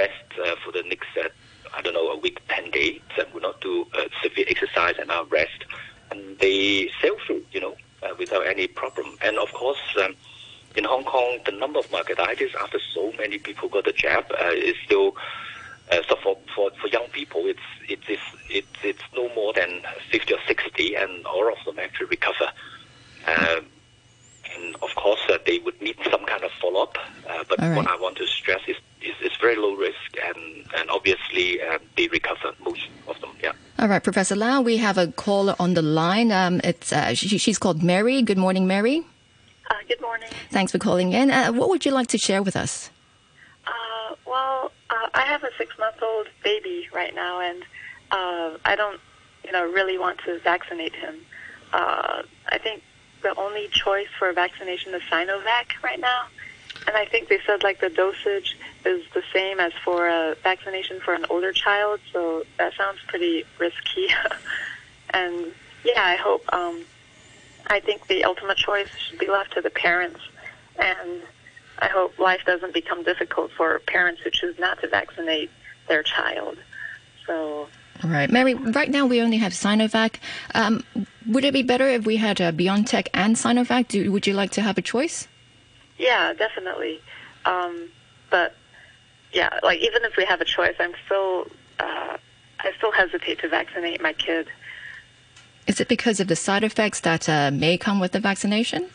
rest 0.00 0.28
uh, 0.44 0.54
for 0.64 0.70
the 0.76 0.82
next, 0.92 1.10
uh, 1.20 1.28
I 1.76 1.82
don't 1.82 1.94
know, 1.98 2.08
a 2.16 2.18
week, 2.18 2.38
10 2.48 2.70
days, 2.70 3.00
and 3.18 3.26
will 3.34 3.40
not 3.50 3.60
do 3.60 3.74
uh, 3.98 4.04
severe 4.22 4.46
exercise, 4.48 4.94
and 5.00 5.10
I'll 5.10 5.26
rest. 5.40 5.60
And 6.10 6.38
they 6.38 6.90
sail 7.00 7.16
through, 7.26 7.42
you 7.52 7.60
know, 7.60 7.74
uh, 8.02 8.14
without 8.18 8.46
any 8.46 8.66
problem. 8.68 9.08
And 9.22 9.38
of 9.38 9.52
course, 9.52 9.82
um, 10.02 10.14
in 10.76 10.84
Hong 10.84 11.04
Kong, 11.04 11.38
the 11.46 11.52
number 11.52 11.78
of 11.80 11.86
myocarditis 11.90 12.54
after 12.62 12.78
so 12.94 13.12
many 13.18 13.38
people 13.38 13.68
got 13.68 13.84
the 13.84 13.92
jab 13.92 14.24
uh, 14.40 14.50
is 14.70 14.76
still. 14.86 15.16
Uh, 15.90 15.98
so 16.08 16.16
for, 16.22 16.38
for, 16.54 16.70
for 16.80 16.88
young 16.88 17.06
people, 17.12 17.42
it's 17.46 17.60
it's 17.88 18.04
it's 18.08 18.22
it's 18.48 18.66
it's 18.82 19.02
no 19.14 19.28
more 19.34 19.52
than 19.52 19.82
50 20.10 20.34
or 20.34 20.38
60, 20.46 20.94
and 20.96 21.26
all 21.26 21.52
of 21.52 21.58
them 21.66 21.78
actually 21.78 22.06
recover. 22.06 22.50
Um, 23.26 23.66
and 24.56 24.74
of 24.76 24.94
course, 24.96 25.20
uh, 25.28 25.38
they 25.46 25.58
would 25.58 25.80
need 25.82 25.96
some 26.10 26.24
kind 26.24 26.42
of 26.44 26.50
follow-up. 26.60 26.96
Uh, 27.28 27.44
but 27.48 27.60
All 27.62 27.68
right. 27.70 27.76
what 27.76 27.88
I 27.88 27.96
want 27.96 28.16
to 28.18 28.26
stress 28.26 28.60
is, 28.66 28.76
is 29.02 29.14
it's 29.20 29.36
very 29.36 29.56
low 29.56 29.74
risk, 29.74 30.16
and 30.24 30.64
and 30.76 30.90
obviously 30.90 31.60
um, 31.62 31.78
they 31.96 32.08
recover 32.08 32.52
most 32.64 32.88
of 33.06 33.20
them. 33.20 33.30
Yeah. 33.42 33.52
All 33.78 33.88
right, 33.88 34.02
Professor 34.02 34.36
Lau, 34.36 34.60
we 34.62 34.78
have 34.78 34.96
a 34.98 35.08
caller 35.08 35.54
on 35.58 35.74
the 35.74 35.82
line. 35.82 36.32
Um, 36.32 36.60
it's 36.64 36.92
uh, 36.92 37.14
she, 37.14 37.38
she's 37.38 37.58
called 37.58 37.82
Mary. 37.82 38.22
Good 38.22 38.38
morning, 38.38 38.66
Mary. 38.66 39.04
Uh, 39.70 39.74
good 39.88 40.00
morning. 40.00 40.28
Thanks 40.50 40.72
for 40.72 40.78
calling 40.78 41.12
in. 41.12 41.30
Uh, 41.30 41.52
what 41.52 41.68
would 41.68 41.84
you 41.84 41.90
like 41.90 42.06
to 42.08 42.18
share 42.18 42.42
with 42.42 42.56
us? 42.56 42.90
Uh, 43.66 44.14
well, 44.26 44.72
uh, 44.94 45.08
I 45.14 45.22
have 45.22 45.42
a 45.42 45.50
six-month-old 45.58 46.28
baby 46.42 46.88
right 46.92 47.14
now, 47.14 47.40
and 47.40 47.62
uh, 48.10 48.58
I 48.64 48.76
don't, 48.76 49.00
you 49.44 49.52
know, 49.52 49.64
really 49.70 49.98
want 49.98 50.18
to 50.26 50.38
vaccinate 50.40 50.94
him. 50.94 51.16
Uh, 51.72 52.22
I 52.48 52.58
think 52.58 52.82
the 53.22 53.34
only 53.36 53.68
choice 53.68 54.08
for 54.18 54.32
vaccination 54.32 54.94
is 54.94 55.02
Sinovac 55.10 55.82
right 55.82 55.98
now, 55.98 56.26
and 56.86 56.96
I 56.96 57.06
think 57.06 57.28
they 57.28 57.40
said 57.46 57.62
like 57.62 57.80
the 57.80 57.90
dosage 57.90 58.56
is 58.84 59.04
the 59.14 59.22
same 59.32 59.58
as 59.58 59.72
for 59.84 60.06
a 60.06 60.36
vaccination 60.42 61.00
for 61.00 61.14
an 61.14 61.24
older 61.30 61.52
child, 61.52 62.00
so 62.12 62.44
that 62.58 62.74
sounds 62.74 62.98
pretty 63.08 63.44
risky. 63.58 64.08
and 65.10 65.52
yeah, 65.84 66.04
I 66.04 66.16
hope. 66.16 66.44
Um, 66.52 66.84
I 67.66 67.80
think 67.80 68.06
the 68.08 68.24
ultimate 68.24 68.58
choice 68.58 68.88
should 69.08 69.18
be 69.18 69.28
left 69.28 69.54
to 69.54 69.62
the 69.62 69.70
parents, 69.70 70.20
and 70.78 71.22
I 71.78 71.88
hope 71.88 72.18
life 72.18 72.40
doesn't 72.46 72.72
become 72.72 73.02
difficult 73.02 73.50
for 73.56 73.78
parents 73.80 74.20
who 74.22 74.30
choose 74.30 74.58
not 74.58 74.80
to 74.80 74.88
vaccinate 74.88 75.50
their 75.88 76.02
child. 76.02 76.56
So, 77.26 77.68
All 78.02 78.10
right, 78.10 78.30
Mary. 78.30 78.54
Right 78.54 78.90
now, 78.90 79.06
we 79.06 79.20
only 79.20 79.38
have 79.38 79.52
Sinovac. 79.52 80.16
Um, 80.54 80.84
would 81.26 81.44
it 81.44 81.52
be 81.52 81.62
better 81.62 81.88
if 81.88 82.06
we 82.06 82.16
had 82.16 82.40
uh, 82.40 82.52
BioNTech 82.52 83.08
and 83.14 83.36
Sinovac? 83.36 83.88
Do, 83.88 84.12
would 84.12 84.26
you 84.26 84.34
like 84.34 84.50
to 84.52 84.62
have 84.62 84.78
a 84.78 84.82
choice? 84.82 85.28
yeah, 85.98 86.32
definitely. 86.32 87.00
Um, 87.44 87.88
but 88.30 88.54
yeah, 89.32 89.58
like 89.62 89.80
even 89.80 90.04
if 90.04 90.16
we 90.16 90.24
have 90.24 90.40
a 90.40 90.44
choice, 90.44 90.74
I'm 90.78 90.94
still 91.06 91.46
uh, 91.78 92.16
I 92.60 92.72
still 92.76 92.92
hesitate 92.92 93.40
to 93.40 93.48
vaccinate 93.48 94.00
my 94.00 94.12
kid. 94.12 94.48
Is 95.66 95.80
it 95.80 95.88
because 95.88 96.20
of 96.20 96.28
the 96.28 96.36
side 96.36 96.62
effects 96.64 97.00
that 97.00 97.28
uh, 97.28 97.50
may 97.50 97.78
come 97.78 98.00
with 98.00 98.12
the 98.12 98.20
vaccination? 98.20 98.90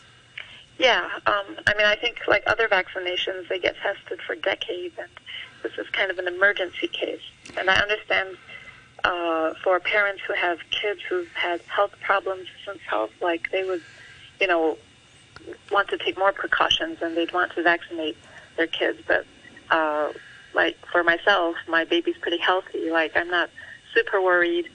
Yeah, 0.80 1.10
um, 1.26 1.44
I 1.66 1.74
mean, 1.76 1.86
I 1.86 1.94
think 1.94 2.20
like 2.26 2.42
other 2.46 2.66
vaccinations, 2.66 3.48
they 3.50 3.58
get 3.58 3.76
tested 3.82 4.18
for 4.26 4.34
decades, 4.34 4.94
and 4.98 5.10
this 5.62 5.72
is 5.76 5.86
kind 5.90 6.10
of 6.10 6.18
an 6.18 6.26
emergency 6.26 6.88
case. 6.88 7.20
And 7.58 7.68
I 7.68 7.74
understand 7.74 8.38
uh, 9.04 9.52
for 9.62 9.78
parents 9.78 10.22
who 10.26 10.32
have 10.32 10.58
kids 10.70 11.02
who've 11.06 11.28
had 11.34 11.60
health 11.62 11.92
problems 12.02 12.46
since 12.64 12.78
health, 12.88 13.10
like 13.20 13.50
they 13.50 13.62
would, 13.62 13.82
you 14.40 14.46
know, 14.46 14.78
want 15.70 15.88
to 15.88 15.98
take 15.98 16.16
more 16.16 16.32
precautions 16.32 17.02
and 17.02 17.14
they'd 17.14 17.32
want 17.34 17.52
to 17.56 17.62
vaccinate 17.62 18.16
their 18.56 18.66
kids. 18.66 19.00
But 19.06 19.26
uh, 19.70 20.14
like 20.54 20.78
for 20.90 21.04
myself, 21.04 21.56
my 21.68 21.84
baby's 21.84 22.16
pretty 22.16 22.38
healthy. 22.38 22.90
Like 22.90 23.14
I'm 23.18 23.28
not 23.28 23.50
super 23.92 24.22
worried. 24.22 24.70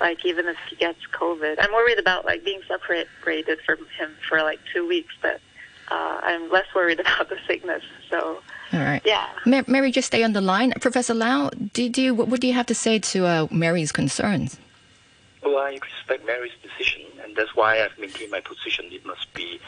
Like 0.00 0.24
even 0.24 0.46
if 0.46 0.56
he 0.68 0.76
gets 0.76 0.98
COVID, 1.12 1.56
I'm 1.58 1.72
worried 1.72 1.98
about 1.98 2.24
like 2.24 2.44
being 2.44 2.60
separated 2.66 3.58
from 3.66 3.78
him 3.98 4.16
for 4.28 4.42
like 4.42 4.58
two 4.72 4.88
weeks, 4.88 5.14
but 5.20 5.40
uh, 5.90 6.20
I'm 6.22 6.50
less 6.50 6.66
worried 6.74 7.00
about 7.04 7.28
the 7.28 7.36
sickness. 7.46 7.82
So 8.08 8.40
All 8.72 8.80
right. 8.80 9.02
yeah. 9.04 9.28
Ma- 9.44 9.62
Mary, 9.66 9.90
just 9.90 10.06
stay 10.06 10.22
on 10.22 10.32
the 10.32 10.40
line. 10.40 10.72
Professor 10.80 11.14
Lau, 11.14 11.50
did 11.72 11.98
you, 11.98 12.14
what, 12.14 12.28
what 12.28 12.40
do 12.40 12.46
you 12.46 12.54
have 12.54 12.66
to 12.66 12.74
say 12.74 12.98
to 12.98 13.26
uh, 13.26 13.46
Mary's 13.50 13.92
concerns? 13.92 14.58
Well, 15.42 15.58
I 15.58 15.78
respect 15.82 16.26
Mary's 16.26 16.52
decision, 16.62 17.02
and 17.22 17.34
that's 17.36 17.54
why 17.54 17.82
I've 17.82 17.98
maintained 17.98 18.30
my 18.30 18.40
position. 18.40 18.86
It 18.90 19.04
must 19.06 19.32
be 19.34 19.60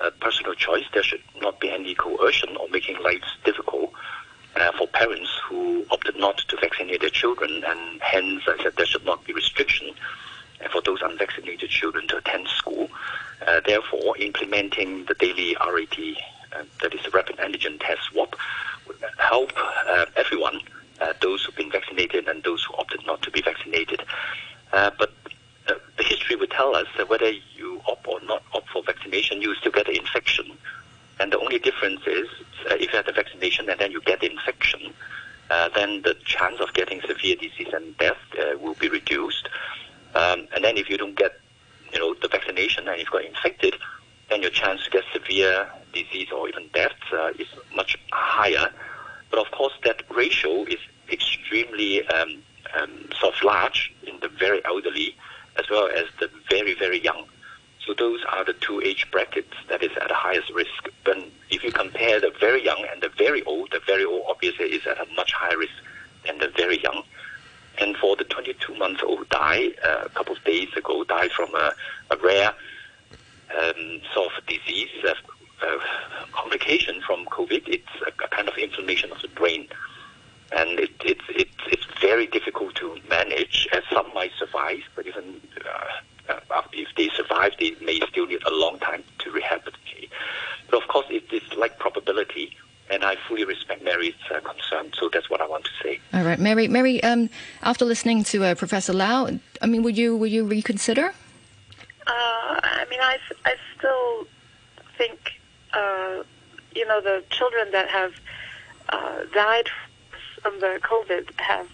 a 0.00 0.10
personal 0.10 0.54
choice. 0.54 0.84
There 0.94 1.02
should 1.02 1.22
not 1.40 1.60
be 1.60 1.70
any 1.70 1.94
coercion 1.94 2.56
or 2.56 2.68
making 2.68 3.02
life 3.02 3.22
difficult 3.44 3.92
uh, 4.56 4.72
for 4.72 4.86
parents 4.88 5.30
who 5.44 5.84
opted 5.90 6.16
not 6.18 6.38
to 6.38 6.56
vaccinate 6.56 7.00
their 7.00 7.10
children, 7.10 7.62
and 7.66 8.00
hence 8.00 8.42
I 8.46 8.62
said 8.62 8.74
there 8.76 8.86
should 8.86 9.04
not 9.04 9.24
be 9.24 9.32
restriction 9.32 9.90
uh, 10.64 10.68
for 10.68 10.82
those 10.82 11.00
unvaccinated 11.02 11.70
children 11.70 12.08
to 12.08 12.18
attend 12.18 12.48
school. 12.48 12.88
Uh, 13.46 13.60
therefore, 13.66 14.16
implementing 14.18 15.04
the 15.06 15.14
daily 15.14 15.56
RAT, 15.60 15.98
uh, 16.52 16.64
that 16.82 16.94
is 16.94 17.02
the 17.04 17.10
rapid 17.10 17.36
antigen 17.36 17.78
test 17.80 18.02
swab, 18.10 18.36
would 18.86 18.96
help 19.18 19.52
uh, 19.56 20.06
everyone, 20.16 20.60
uh, 21.00 21.12
those 21.22 21.44
who've 21.44 21.56
been 21.56 21.70
vaccinated 21.70 22.28
and 22.28 22.42
those 22.42 22.62
who 22.64 22.74
opted 22.74 23.04
not 23.06 23.22
to 23.22 23.30
be 23.30 23.40
vaccinated. 23.40 24.02
But 24.72 25.12
the 25.96 26.04
history 26.04 26.36
would 26.36 26.50
tell 26.50 26.74
us 26.74 26.86
that 26.96 27.08
whether 27.08 27.30
you 27.30 27.80
opt 27.86 28.06
or 28.06 28.20
not 28.22 28.42
opt 28.54 28.68
for 28.70 28.82
vaccination, 28.82 29.40
you 29.40 29.54
still 29.54 29.72
get 29.72 29.86
the 29.86 29.96
infection. 29.96 30.50
And 31.18 31.32
the 31.32 31.38
only 31.38 31.58
difference 31.58 32.00
is 32.06 32.28
if 32.70 32.92
you 32.92 32.96
have 32.96 33.06
the 33.06 33.12
vaccination 33.12 33.68
and 33.68 33.80
then 33.80 33.90
you 33.92 34.00
get 34.02 34.20
the 34.20 34.30
infection, 34.30 34.92
uh, 35.50 35.68
then 35.74 36.02
the 36.02 36.14
chance 36.24 36.60
of 36.60 36.72
getting 36.74 37.00
severe 37.02 37.36
disease 37.36 37.72
and 37.72 37.96
death 37.98 38.18
uh, 38.38 38.56
will 38.58 38.74
be 38.74 38.88
reduced. 38.88 39.48
Um, 40.14 40.46
and 40.54 40.64
then 40.64 40.76
if 40.76 40.88
you 40.88 40.96
don't 40.96 41.16
get, 41.16 41.40
you 41.92 41.98
know, 41.98 42.14
the 42.14 42.28
vaccination 42.28 42.88
and 42.88 42.98
you've 42.98 43.10
got 43.10 43.24
infected, 43.24 43.74
then 44.28 44.42
your 44.42 44.50
chance 44.50 44.84
to 44.84 44.90
get 44.90 45.04
severe 45.12 45.68
disease 45.92 46.28
or 46.32 46.48
even 46.48 46.68
death 46.72 46.92
uh, 47.12 47.32
is 47.38 47.48
much 47.74 47.98
higher. 48.12 48.72
But 49.30 49.40
of 49.40 49.50
course, 49.50 49.72
that 49.84 50.02
ratio 50.14 50.64
is 50.64 50.78
extremely 51.10 52.06
um, 52.08 52.42
um, 52.80 53.08
sort 53.18 53.34
of 53.34 53.42
large 53.42 53.92
in 54.06 54.18
the 54.20 54.28
very 54.28 54.64
elderly 54.64 55.16
as 55.58 55.68
well 55.68 55.88
as 55.88 56.04
the 56.20 56.30
very, 56.48 56.74
very 56.74 57.00
young. 57.00 57.26
So 57.86 57.94
those 57.94 58.20
are 58.30 58.44
the 58.44 58.52
two 58.52 58.80
age 58.82 59.10
brackets 59.10 59.52
that 59.68 59.82
is 59.82 59.90
at 60.00 60.08
the 60.08 60.14
highest 60.14 60.50
risk. 60.52 60.88
But 61.04 61.18
if 61.50 61.64
you 61.64 61.72
compare 61.72 62.20
the 62.20 62.32
very 62.38 62.64
young 62.64 62.86
and 62.90 63.02
the 63.02 63.08
very 63.08 63.42
old, 63.44 63.70
the 63.72 63.80
very 63.86 64.04
old 64.04 64.24
obviously 64.28 64.66
is 64.66 64.86
at 64.86 64.98
a 64.98 65.06
much 65.14 65.32
higher 65.32 65.58
risk 65.58 65.72
than 66.26 66.38
the 66.38 66.48
very 66.48 66.80
young. 66.80 67.02
And 67.78 67.96
for 67.96 68.16
the 68.16 68.24
22 68.24 68.74
month 68.76 69.02
old 69.02 69.28
die 69.30 69.70
uh, 69.84 70.02
a 70.04 70.08
couple 70.10 70.36
of 70.36 70.44
days 70.44 70.68
ago, 70.76 71.02
died 71.04 71.32
from 71.32 71.54
a, 71.54 71.74
a 72.10 72.16
rare 72.18 72.52
um, 73.58 74.00
sort 74.14 74.32
of 74.36 74.46
disease, 74.46 74.90
uh, 75.04 75.14
uh, 75.62 75.78
complication 76.32 77.00
from 77.06 77.24
COVID. 77.26 77.66
It's 77.66 77.86
a, 78.06 78.24
a, 78.24 78.28
kind 78.28 78.48
of 78.48 78.56
inflammation 78.56 79.10
of 79.10 79.20
the 79.22 79.28
brain. 79.28 79.68
And 80.52 80.80
it, 80.80 80.90
it, 81.04 81.18
it, 81.28 81.48
it's 81.66 81.86
very 82.00 82.26
difficult 82.26 82.74
to 82.76 82.98
manage, 83.08 83.68
as 83.72 83.82
some 83.92 84.12
might 84.14 84.32
survive, 84.38 84.80
but 84.96 85.06
even 85.06 85.40
uh, 85.64 86.34
uh, 86.50 86.62
if 86.72 86.88
they 86.96 87.08
survive, 87.10 87.52
they 87.58 87.74
may 87.82 88.00
still 88.08 88.26
need 88.26 88.42
a 88.44 88.50
long 88.50 88.78
time 88.78 89.02
to 89.18 89.30
rehabilitate. 89.30 90.10
But 90.70 90.82
of 90.82 90.88
course, 90.88 91.06
it 91.10 91.32
is 91.32 91.42
like 91.56 91.78
probability 91.78 92.56
and 92.90 93.04
I 93.04 93.16
fully 93.28 93.44
respect 93.44 93.84
Mary's 93.84 94.14
uh, 94.34 94.40
concern. 94.40 94.92
So 94.94 95.08
that's 95.12 95.30
what 95.30 95.40
I 95.40 95.46
want 95.46 95.64
to 95.64 95.70
say. 95.82 96.00
All 96.12 96.24
right, 96.24 96.40
Mary. 96.70 97.02
Um, 97.02 97.28
after 97.62 97.84
listening 97.84 98.24
to 98.24 98.44
uh, 98.44 98.54
Professor 98.54 98.92
Lau, 98.92 99.28
I 99.60 99.66
mean, 99.66 99.82
would 99.82 99.98
you 99.98 100.16
would 100.16 100.30
you 100.30 100.44
reconsider? 100.44 101.12
Uh, 102.06 102.60
I 102.62 102.86
mean, 102.90 103.00
I, 103.00 103.18
I 103.44 103.54
still 103.76 104.26
think, 104.98 105.32
uh, 105.72 106.24
you 106.74 106.86
know, 106.86 107.00
the 107.00 107.22
children 107.30 107.70
that 107.70 107.88
have 107.88 108.14
uh, 108.88 109.20
died 109.32 109.68
from 110.42 110.58
the 110.60 110.80
COVID 110.82 111.30
have, 111.36 111.68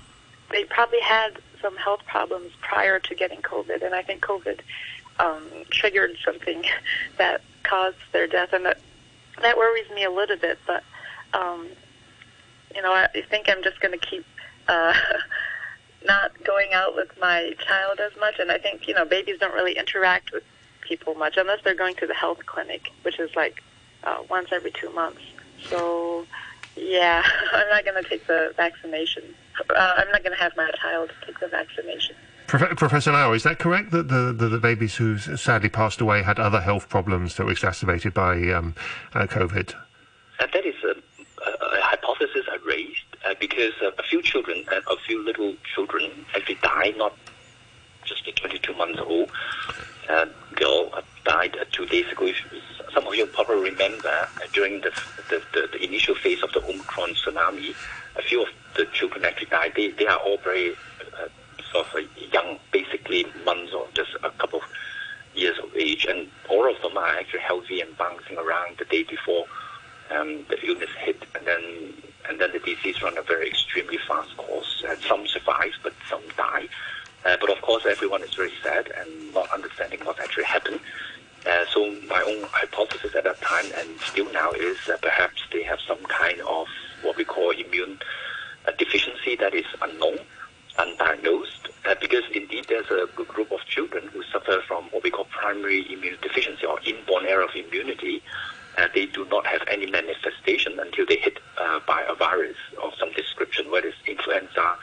they 0.51 0.65
probably 0.65 1.01
had 1.01 1.39
some 1.63 1.77
health 1.77 2.01
problems 2.07 2.53
prior 2.61 2.99
to 2.99 3.15
getting 3.15 3.41
COVID, 3.41 3.83
and 3.83 3.95
I 3.95 4.03
think 4.03 4.21
COVID 4.23 4.61
um, 5.19 5.43
triggered 5.71 6.17
something 6.23 6.65
that 7.19 7.41
caused 7.63 7.97
their 8.13 8.27
death, 8.27 8.53
and 8.53 8.67
that 8.67 8.79
that 9.41 9.57
worries 9.57 9.89
me 9.95 10.05
a 10.05 10.11
little 10.11 10.37
bit. 10.37 10.59
But 10.67 10.85
um, 11.33 11.69
you 12.75 12.83
know, 12.83 12.93
I 12.93 13.09
think 13.31 13.49
I'm 13.49 13.63
just 13.63 13.81
going 13.81 13.99
to 13.99 14.07
keep 14.07 14.26
uh, 14.77 14.95
not 16.07 16.33
going 16.45 16.73
out 16.73 16.95
with 16.95 17.11
my 17.21 17.55
child 17.67 18.01
as 18.01 18.13
much. 18.19 18.39
And 18.39 18.51
I 18.51 18.59
think, 18.59 18.87
you 18.89 18.95
know, 18.95 19.05
babies 19.05 19.39
don't 19.41 19.55
really 19.55 19.77
interact 19.77 20.33
with 20.33 20.45
people 20.81 21.15
much 21.15 21.37
unless 21.37 21.61
they're 21.65 21.75
going 21.75 21.97
to 21.97 22.07
the 22.07 22.15
health 22.15 22.47
clinic, 22.47 22.91
which 23.03 23.19
is 23.19 23.35
like 23.35 23.63
uh, 24.05 24.23
once 24.31 24.49
every 24.53 24.71
two 24.71 24.91
months. 24.93 25.23
So, 25.69 26.27
yeah, 26.77 27.25
I'm 27.53 27.69
not 27.69 27.85
going 27.85 28.03
to 28.03 28.09
take 28.09 28.27
the 28.27 28.53
vaccination. 28.57 29.23
Uh, 29.71 29.95
I'm 29.97 30.11
not 30.11 30.23
going 30.23 30.37
to 30.37 30.43
have 30.43 30.53
my 30.57 30.71
child 30.81 31.11
take 31.25 31.41
the 31.41 31.49
vaccination. 31.49 32.15
Professor 32.47 33.11
Lau, 33.11 33.33
is 33.33 33.43
that 33.43 33.59
correct 33.59 33.91
that 33.91 34.07
the, 34.07 34.33
the, 34.33 34.49
the, 34.49 34.59
babies 34.59 34.95
who 34.95 35.19
sadly 35.19 35.69
passed 35.69 36.01
away 36.01 36.23
had 36.23 36.39
other 36.39 36.61
health 36.61 36.89
problems 36.89 37.35
that 37.35 37.45
were 37.45 37.51
exacerbated 37.51 38.15
by 38.15 38.35
um, 38.53 38.77
uh, 39.15 39.27
COVID? 39.27 39.75
And 40.39 40.51
that 40.53 40.65
is 40.65 40.77
a, 40.85 40.91
a, 40.91 41.81
hypothesis 41.81 42.47
I 42.49 42.59
raised 42.65 43.01
uh, 43.25 43.26
because 43.41 43.73
uh, 43.83 43.91
a 43.99 44.03
few 44.03 44.23
children, 44.23 44.65
uh, 44.71 44.81
a 44.91 44.97
few 45.07 45.25
little 45.25 45.55
children 45.75 46.11
actually 46.35 46.59
died, 46.63 46.97
not 46.97 47.17
just 48.05 48.27
a 48.27 48.33
22 48.33 48.75
months 48.75 49.01
old 49.05 49.31
girl 50.57 50.91
died 51.25 51.57
uh, 51.61 51.65
two 51.71 51.87
days 51.87 52.11
ago. 52.11 52.33
Some 52.93 53.07
of 53.07 53.15
you 53.15 53.27
probably 53.27 53.71
remember 53.71 54.29
during 54.53 54.81
the, 54.81 54.91
the, 55.29 55.43
the, 55.53 55.69
the, 55.73 55.85
initial 55.85 56.15
phase 56.15 56.43
of 56.43 56.53
the 56.53 56.65
Omicron 56.65 57.11
tsunami, 57.11 57.75
a 58.17 58.23
few 58.23 58.43
of 58.43 58.49
the 58.77 58.87
children 58.87 59.25
actually 59.25 59.49
died. 59.49 59.73
They, 59.77 59.91
they 59.91 60.07
are 60.07 60.19
all 60.19 60.39
very 60.39 60.73
uh, 60.73 61.29
sort 61.73 61.87
of 61.95 62.33
young, 62.33 62.59
basically 62.73 63.27
months 63.45 63.73
or 63.73 63.87
just 63.95 64.11
a 64.25 64.31
couple 64.31 64.61
of 64.61 64.65
years 65.35 65.59
of 65.63 65.75
age, 65.77 66.07
and 66.09 66.29
all 66.49 66.69
of 66.71 66.81
them 66.81 66.97
are 66.97 67.19
actually 67.19 67.41
healthy 67.41 67.81
and 67.81 67.97
bouncing 67.99 68.39
around 68.39 68.79
the 68.79 68.87
day 68.87 69.03
before 69.03 69.45
um, 70.11 70.45
the 70.49 70.59
illness 70.67 70.91
hit, 71.01 71.23
and 71.35 71.47
then 71.47 71.95
and 72.29 72.41
then 72.41 72.53
the 72.53 72.59
disease 72.61 73.03
run 73.03 73.17
a 73.19 73.23
very 73.23 73.49
extremely 73.49 73.99
fast 74.09 74.37
course. 74.37 74.85
And 74.89 74.99
some 75.01 75.27
survive, 75.27 75.73
but 75.83 75.93
some 76.09 76.23
die. 76.37 76.69
Uh, 77.25 77.37
but 77.41 77.51
of 77.51 77.61
course, 77.63 77.85
everyone 77.87 78.23
is 78.23 78.35
very 78.35 78.53
sad 78.63 78.91
and 78.97 79.35
not 79.35 79.51
understanding 79.51 80.01
what 80.05 80.19
actually 80.21 80.45
happened. 80.45 80.81
Uh, 81.47 81.65
so 81.73 81.91
my 82.09 82.23
own 82.23 82.43
hypothesis 82.51 83.15
at 83.15 83.25
that 83.25 83.41
time 83.41 83.67
and 83.77 84.01
still 84.01 84.31
now 84.33 84.51
is 84.53 84.77
that 84.87 85.01
perhaps 85.01 85.43
they 85.53 85.63
have 85.63 85.79
some 85.87 86.03
kind 86.05 86.41
of 86.41 86.67
what 87.03 87.17
we 87.17 87.25
call 87.25 87.51
immune 87.51 87.99
uh, 88.67 88.73
deficiency 88.79 89.37
that 89.37 89.55
is 89.55 89.65
unknown, 89.81 90.19
undiagnosed, 90.79 91.69
uh, 91.85 91.95
because 92.01 92.25
indeed 92.35 92.67
there's 92.69 92.91
a 92.91 93.07
group 93.15 93.53
of 93.53 93.61
children 93.67 94.09
who 94.09 94.23
suffer 94.25 94.61
from 94.67 94.85
what 94.87 95.05
we 95.05 95.11
call 95.11 95.25
primary 95.27 95.81
immune 95.93 96.17
deficiency 96.21 96.67
or 96.67 96.81
inborn 96.85 97.27
error 97.27 97.45
of 97.45 97.55
immunity, 97.55 98.23
uh, 98.77 98.89
they 98.95 99.07
do 99.07 99.25
not 99.27 99.47
have 99.47 99.63
any 99.69 99.87
manifestation 99.87 100.79
until 100.79 101.07
they 101.07 101.17
hit 101.17 101.39
uh, 101.59 101.81
by 101.87 102.03
a 102.09 102.15
virus 102.15 102.57
of 102.83 102.93
some 102.99 103.13
description, 103.13 103.71
whether 103.71 103.89
it's 103.89 103.97
influenza. 104.07 104.77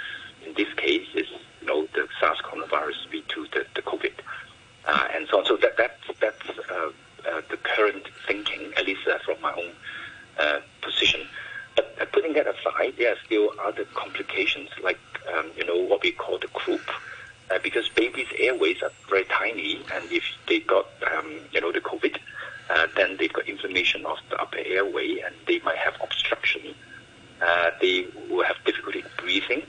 In 0.46 0.54
this 0.56 0.74
case, 0.76 1.08
is 1.14 1.28
you 1.62 1.68
know 1.68 1.88
the 1.94 2.08
SARS 2.20 2.40
coronavirus 2.44 3.08
V2, 3.12 3.52
the, 3.52 3.66
the 3.76 3.82
COVID, 3.82 4.14
uh, 4.88 5.08
and 5.16 5.28
so 5.30 5.40
on. 5.40 5.46
So 5.46 5.58
that 5.58 5.78
that's 5.78 6.20
that's 6.20 6.50
uh, 6.70 6.92
uh, 7.30 7.42
the 7.50 7.58
current 7.58 8.08
thinking, 8.28 8.74
at 8.78 8.86
least 8.86 9.08
uh, 9.08 9.20
from 9.20 9.40
my 9.42 9.54
own 9.54 9.72
position. 10.82 11.22
But 11.76 12.12
putting 12.12 12.34
that 12.34 12.48
aside, 12.48 12.96
there 12.98 13.14
are 13.14 13.18
still 13.26 13.52
other 13.64 13.86
complications, 13.94 14.70
like 14.84 15.00
um, 15.36 15.52
you 15.56 15.66
know 15.66 15.78
what 15.78 16.04
we 16.04 16.12
call 16.12 16.40
the 16.40 16.48
croup. 16.48 16.82
because 17.62 17.88
babies' 17.90 18.28
airways 18.40 18.82
are 18.82 18.92
very 19.10 19.26
tiny, 19.26 19.80
and 19.94 20.12
if 20.12 20.24
they 20.48 20.60
got 20.60 20.88
um, 21.16 21.40
you 21.52 21.62
know 21.62 21.72
the 21.72 21.80
COVID, 21.80 22.18
uh, 22.70 22.88
then 22.96 23.18
they've 23.18 23.34
got 23.34 23.48
inflammation 23.48 24.06
of 24.06 24.18
the 24.30 24.38
upper 24.42 24.60
airway 24.60 25.20
and 25.20 25.36
they 25.48 25.60
might 25.60 25.78
have 25.78 25.96
obstruction. 26.02 26.74
Uh, 27.42 27.72
they 27.82 28.08
will 28.30 28.44
have 28.44 28.56
difficulty 28.66 29.04
breathing, 29.18 29.64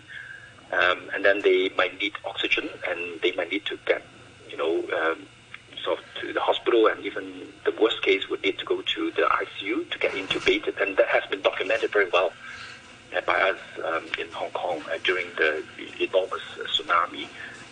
um, 0.72 1.10
and 1.12 1.24
then 1.24 1.42
they 1.42 1.70
might 1.70 1.98
need 2.00 2.12
oxygen 2.24 2.68
and 2.88 3.20
they 3.20 3.32
might 3.32 3.50
need 3.50 3.64
to 3.66 3.78
get, 3.86 4.02
you 4.48 4.56
know, 4.56 4.78
um, 4.96 5.26
sort 5.82 5.98
of 5.98 6.04
to 6.20 6.32
the 6.32 6.40
hospital 6.40 6.86
and 6.86 7.04
even 7.04 7.48
the 7.64 7.72
worst 7.80 8.00
case 8.02 8.28
would 8.30 8.42
need 8.42 8.58
to 8.58 8.64
go 8.64 8.80
to 8.80 9.10
the 9.12 9.22
ICU 9.22 9.90
to 9.90 9.98
get 9.98 10.12
intubated, 10.12 10.80
and 10.80 10.96
that 10.96 11.08
has 11.08 11.24
been 11.30 11.42
documented 11.42 11.90
very 11.90 12.08
well 12.10 12.32
uh, 13.16 13.20
by 13.22 13.40
us 13.40 13.58
um, 13.84 14.04
in 14.18 14.30
Hong 14.32 14.50
Kong 14.50 14.82
uh, 14.90 14.98
during 15.02 15.26
the 15.36 15.64
enormous 16.00 16.42
tsunami 16.58 17.26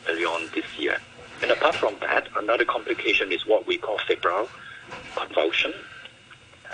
early 0.09 0.25
on 0.25 0.49
this 0.55 0.67
year. 0.79 0.99
And 1.43 1.51
apart 1.51 1.75
from 1.75 1.97
that, 2.01 2.29
another 2.37 2.65
complication 2.65 3.33
is 3.33 3.47
what 3.47 3.67
we 3.67 3.79
call 3.79 3.99
febrile 4.07 4.49
convulsion. 5.17 5.73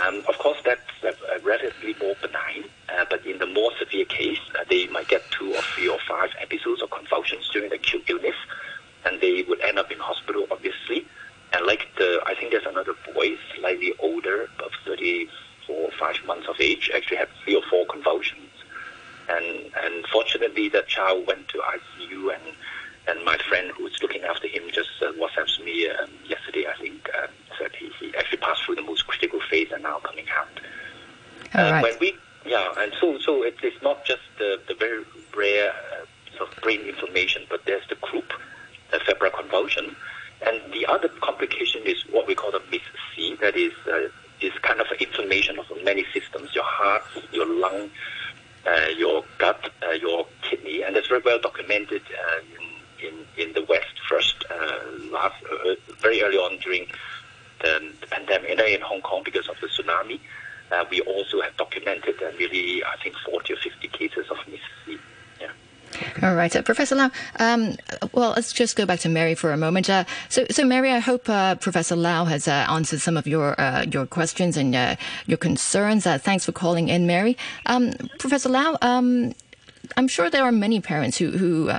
Um, 0.05 0.23
of 0.29 0.39
course, 0.39 0.59
that's 0.65 0.81
uh, 1.03 1.13
relatively 1.43 1.95
more 2.01 2.15
benign, 2.21 2.65
uh, 2.89 3.05
but 3.11 3.27
in 3.27 3.39
the 3.39 3.47
more 3.47 3.73
severe 3.79 4.05
case, 4.05 4.39
uh, 4.59 4.65
they 4.69 4.87
might 4.89 5.09
get 5.09 5.23
two 5.31 5.53
or 5.55 5.63
three 5.75 5.89
or 5.89 5.99
five 6.09 6.31
episodes 6.41 6.83
of 6.83 6.91
convulsions 6.91 7.49
during 7.53 7.71
the 7.71 7.77
acute 7.77 8.05
illness, 8.09 8.37
and 9.05 9.21
they 9.21 9.43
would 9.49 9.61
end 9.61 9.79
up 9.79 9.91
in 9.91 9.99
hospital, 9.99 10.47
obviously. 10.51 11.07
And 11.53 11.67
like 11.67 11.89
the, 11.97 12.21
I 12.27 12.35
think 12.35 12.53
there's 12.53 12.67
another 12.67 12.95
boy, 13.13 13.37
slightly 13.59 13.93
older, 13.99 14.45
of 14.63 14.71
34, 14.85 15.91
five 15.99 16.17
months 16.27 16.47
of 16.47 16.57
age, 16.61 16.91
actually 16.95 17.17
had 17.17 17.29
three 17.43 17.57
or 17.57 17.63
four 17.69 17.87
convulsions. 17.87 18.51
And, 19.29 19.73
and 19.83 20.07
fortunately, 20.07 20.69
that 20.71 20.87
child 20.87 21.27
went 21.27 21.49
to 21.49 21.59
ICU 21.59 22.35
and 22.35 22.55
and 23.09 23.25
my 23.25 23.39
friend 23.49 23.71
who's 23.71 23.97
looking 24.03 24.23
after 24.23 24.47
him 24.47 24.65
just 24.71 24.91
uh, 25.01 25.11
WhatsApped 25.13 25.65
me 25.65 25.89
um, 25.89 26.11
yesterday, 26.27 26.67
I 26.67 26.79
think, 26.79 27.09
uh, 27.17 27.29
said 27.59 27.71
he, 27.75 27.91
he 27.99 28.15
actually 28.17 28.39
passed 28.39 28.65
through 28.65 28.77
the 28.77 28.83
most 28.83 29.07
critical 29.07 29.41
phase 29.51 29.69
and 29.73 29.83
now 29.83 29.99
coming 29.99 30.27
out. 30.37 30.49
Uh, 31.55 31.73
right. 31.73 31.83
When 31.83 31.99
we, 32.01 32.15
yeah, 32.45 32.73
and 32.77 32.93
so 33.01 33.19
so 33.19 33.43
it 33.43 33.57
is 33.63 33.73
not 33.83 34.05
just 34.05 34.23
the, 34.39 34.61
the 34.69 34.75
very 34.75 35.05
rare 35.35 35.73
uh, 35.73 36.37
sort 36.37 36.55
of 36.55 36.63
brain 36.63 36.81
inflammation, 36.83 37.43
but 37.49 37.65
there's 37.65 37.87
the 37.89 37.97
croup, 37.97 38.33
the 38.91 39.01
febrile 39.01 39.31
convulsion, 39.31 39.97
and 40.47 40.61
the 40.73 40.87
other 40.87 41.09
complication 41.21 41.83
is 41.85 42.05
what 42.11 42.27
we 42.27 42.35
call 42.35 42.53
the 42.53 42.63
MIS-C, 42.71 43.37
that 43.41 43.57
is 43.57 43.73
uh, 43.91 44.09
is 44.41 44.53
kind 44.63 44.81
of 44.81 44.87
inflammation 45.01 45.59
of 45.59 45.67
many 45.83 46.05
systems, 46.13 46.55
your 46.55 46.65
heart, 46.65 47.03
your 47.33 47.47
lung, 47.47 47.91
uh, 48.67 48.87
your 48.97 49.25
gut, 49.39 49.71
uh, 49.83 49.91
your 49.93 50.27
kidney, 50.43 50.83
and 50.83 50.97
it's 50.97 51.09
very 51.09 51.23
well 51.25 51.41
documented 51.41 52.03
uh, 52.03 52.41
in, 53.01 53.09
in 53.09 53.49
in 53.49 53.53
the 53.55 53.65
West 53.65 53.95
first 54.09 54.45
uh, 54.51 54.81
last 55.11 55.43
uh, 55.45 55.75
very 56.01 56.23
early 56.23 56.37
on 56.37 56.59
during 56.59 56.87
the, 57.61 57.93
the 58.01 58.07
pandemic, 58.07 58.51
and 58.51 58.59
then 58.59 58.69
in 58.69 58.81
Hong 58.81 59.01
Kong 59.03 59.23
because 59.25 59.49
of 59.49 59.57
the 59.61 59.67
tsunami. 59.67 60.21
Uh, 60.71 60.85
we 60.91 61.01
also 61.01 61.41
have 61.41 61.57
documented 61.57 62.23
uh, 62.23 62.31
nearly, 62.39 62.85
I 62.85 62.97
think, 63.03 63.17
40 63.25 63.55
or 63.55 63.57
50 63.57 63.89
cases 63.89 64.27
of 64.31 64.37
MIS-C. 64.47 64.99
Yeah. 65.41 66.29
All 66.29 66.35
right, 66.35 66.55
uh, 66.55 66.58
Professor 66.69 66.97
Lau. 66.97 67.11
Um, 67.39 67.77
well, 68.13 68.35
let's 68.37 68.53
just 68.53 68.77
go 68.77 68.85
back 68.85 69.01
to 69.01 69.09
Mary 69.09 69.35
for 69.35 69.53
a 69.53 69.57
moment. 69.57 69.89
Uh, 69.89 70.05
so, 70.29 70.45
so 70.51 70.67
Mary, 70.67 70.91
I 70.93 70.99
hope 70.99 71.27
uh, 71.27 71.55
Professor 71.55 71.97
Lau 71.97 72.27
has 72.27 72.47
uh, 72.47 72.67
answered 72.69 73.01
some 73.01 73.17
of 73.17 73.27
your 73.27 73.59
uh, 73.59 73.87
your 73.91 74.05
questions 74.05 74.55
and 74.59 74.75
uh, 74.75 74.97
your 75.27 75.39
concerns. 75.39 76.05
thanks 76.05 76.45
for 76.45 76.53
calling 76.53 76.91
in, 76.91 77.07
Mary. 77.07 77.39
Um, 77.65 77.95
Professor 78.19 78.51
Lau. 78.51 78.77
Um, 78.83 79.33
I'm 79.97 80.09
sure 80.09 80.29
there 80.29 80.45
are 80.45 80.53
many 80.53 80.83
parents 80.83 81.17
who, 81.17 81.31
who 81.31 81.71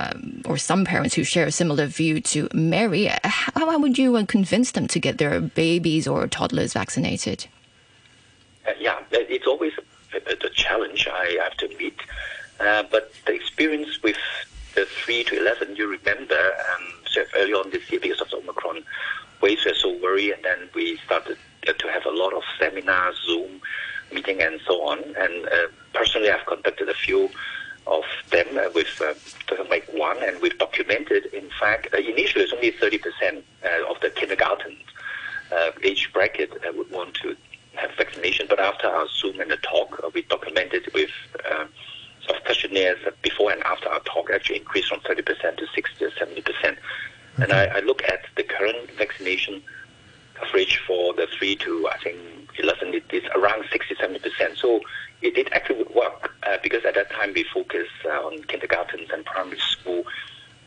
or 0.44 0.58
some 0.58 0.84
parents 0.84 1.14
who 1.14 1.22
share 1.22 1.46
a 1.46 1.52
similar 1.52 1.86
view 1.86 2.20
to 2.22 2.48
Mary. 2.52 3.04
How, 3.22 3.52
how 3.54 3.78
would 3.78 3.96
you 3.96 4.26
convince 4.26 4.72
them 4.72 4.88
to 4.88 4.98
get 4.98 5.18
their 5.18 5.40
babies 5.40 6.08
or 6.08 6.26
toddlers 6.26 6.72
vaccinated? 6.72 7.46
Uh, 8.66 8.72
yeah, 8.80 8.98
it's 9.12 9.46
always 9.46 9.72
a, 10.12 10.50
challenge, 10.50 11.06
I 11.06 11.38
have 11.44 11.56
to 11.58 11.66
admit. 11.66 11.94
Uh, 12.58 12.82
but 12.90 13.12
the 13.24 13.32
experience 13.32 14.02
with 14.02 14.18
the 14.74 14.86
3 14.86 15.24
to 15.24 15.40
11, 15.40 15.76
you 15.76 15.88
remember, 15.88 16.34
um, 16.34 16.84
so 17.10 17.22
early 17.36 17.52
on 17.52 17.70
this 17.70 17.90
year, 17.90 18.00
because 18.00 18.20
of 18.20 18.30
the 18.30 18.36
Omicron 18.36 18.82
waves, 19.40 19.64
we 19.64 19.70
were 19.70 19.74
so 19.74 19.98
worried, 20.02 20.32
and 20.32 20.44
then 20.44 20.68
we 20.74 20.96
started 20.98 21.38
uh, 21.68 21.72
to 21.72 21.88
have 21.88 22.06
a 22.06 22.10
lot 22.10 22.32
of 22.32 22.42
seminars, 22.58 23.16
Zoom 23.26 23.60
meeting, 24.12 24.40
and 24.40 24.60
so 24.66 24.82
on. 24.82 24.98
And 25.16 25.46
uh, 25.46 25.68
personally, 25.92 26.30
I've 26.30 26.46
conducted 26.46 26.88
a 26.88 26.94
few 26.94 27.30
of 27.86 28.04
them 28.30 28.46
uh, 28.56 28.70
with 28.74 29.00
uh, 29.00 29.14
like 29.68 29.88
one, 29.92 30.22
and 30.22 30.40
we've 30.40 30.58
documented, 30.58 31.26
in 31.26 31.48
fact, 31.58 31.88
uh, 31.92 31.98
initially 31.98 32.44
it's 32.44 32.52
only 32.52 32.72
30% 32.72 33.42
uh, 33.64 33.90
of 33.90 34.00
the 34.00 34.10
kindergarten 34.10 34.76
uh, 35.52 35.70
age 35.82 36.10
bracket 36.12 36.52
uh, 36.52 36.72
would 36.76 36.90
want 36.90 37.14
to 37.14 37.36
have 37.74 37.90
vaccination. 37.96 38.46
But 38.48 38.60
after 38.60 38.86
our 38.86 39.06
Zoom 39.08 39.40
and 39.40 39.50
the 39.50 39.56
talk, 39.56 40.00
we 40.14 40.22
documented 40.22 40.88
with 40.94 41.10
of 42.30 42.42
questionnaires 42.44 42.98
before 43.22 43.50
and 43.50 43.62
after 43.64 43.88
our 43.88 44.00
talk 44.00 44.30
actually 44.30 44.58
increased 44.58 44.88
from 44.88 45.00
30% 45.00 45.24
to 45.56 45.66
60 45.74 46.04
or 46.04 46.10
70%. 46.10 46.44
Okay. 46.44 46.78
And 47.42 47.52
I, 47.52 47.66
I, 47.66 47.80
look 47.80 48.02
at 48.04 48.24
the 48.36 48.42
current 48.42 48.90
vaccination 48.92 49.62
coverage 50.34 50.80
for 50.86 51.14
the 51.14 51.26
3 51.38 51.56
to, 51.56 51.88
I 51.88 51.98
think, 51.98 52.18
11, 52.58 52.94
it 52.94 53.04
is 53.10 53.24
around 53.34 53.64
60 53.70 53.94
70%. 53.94 54.56
So 54.56 54.80
it, 55.22 55.36
it 55.36 55.52
actually 55.52 55.78
would 55.78 55.94
work 55.94 56.32
uh, 56.42 56.58
because 56.62 56.84
at 56.84 56.94
that 56.94 57.10
time 57.10 57.32
we 57.34 57.44
focused 57.44 57.90
uh, 58.04 58.26
on 58.26 58.42
kindergartens 58.44 59.10
and 59.12 59.24
primary 59.24 59.58
school 59.58 60.04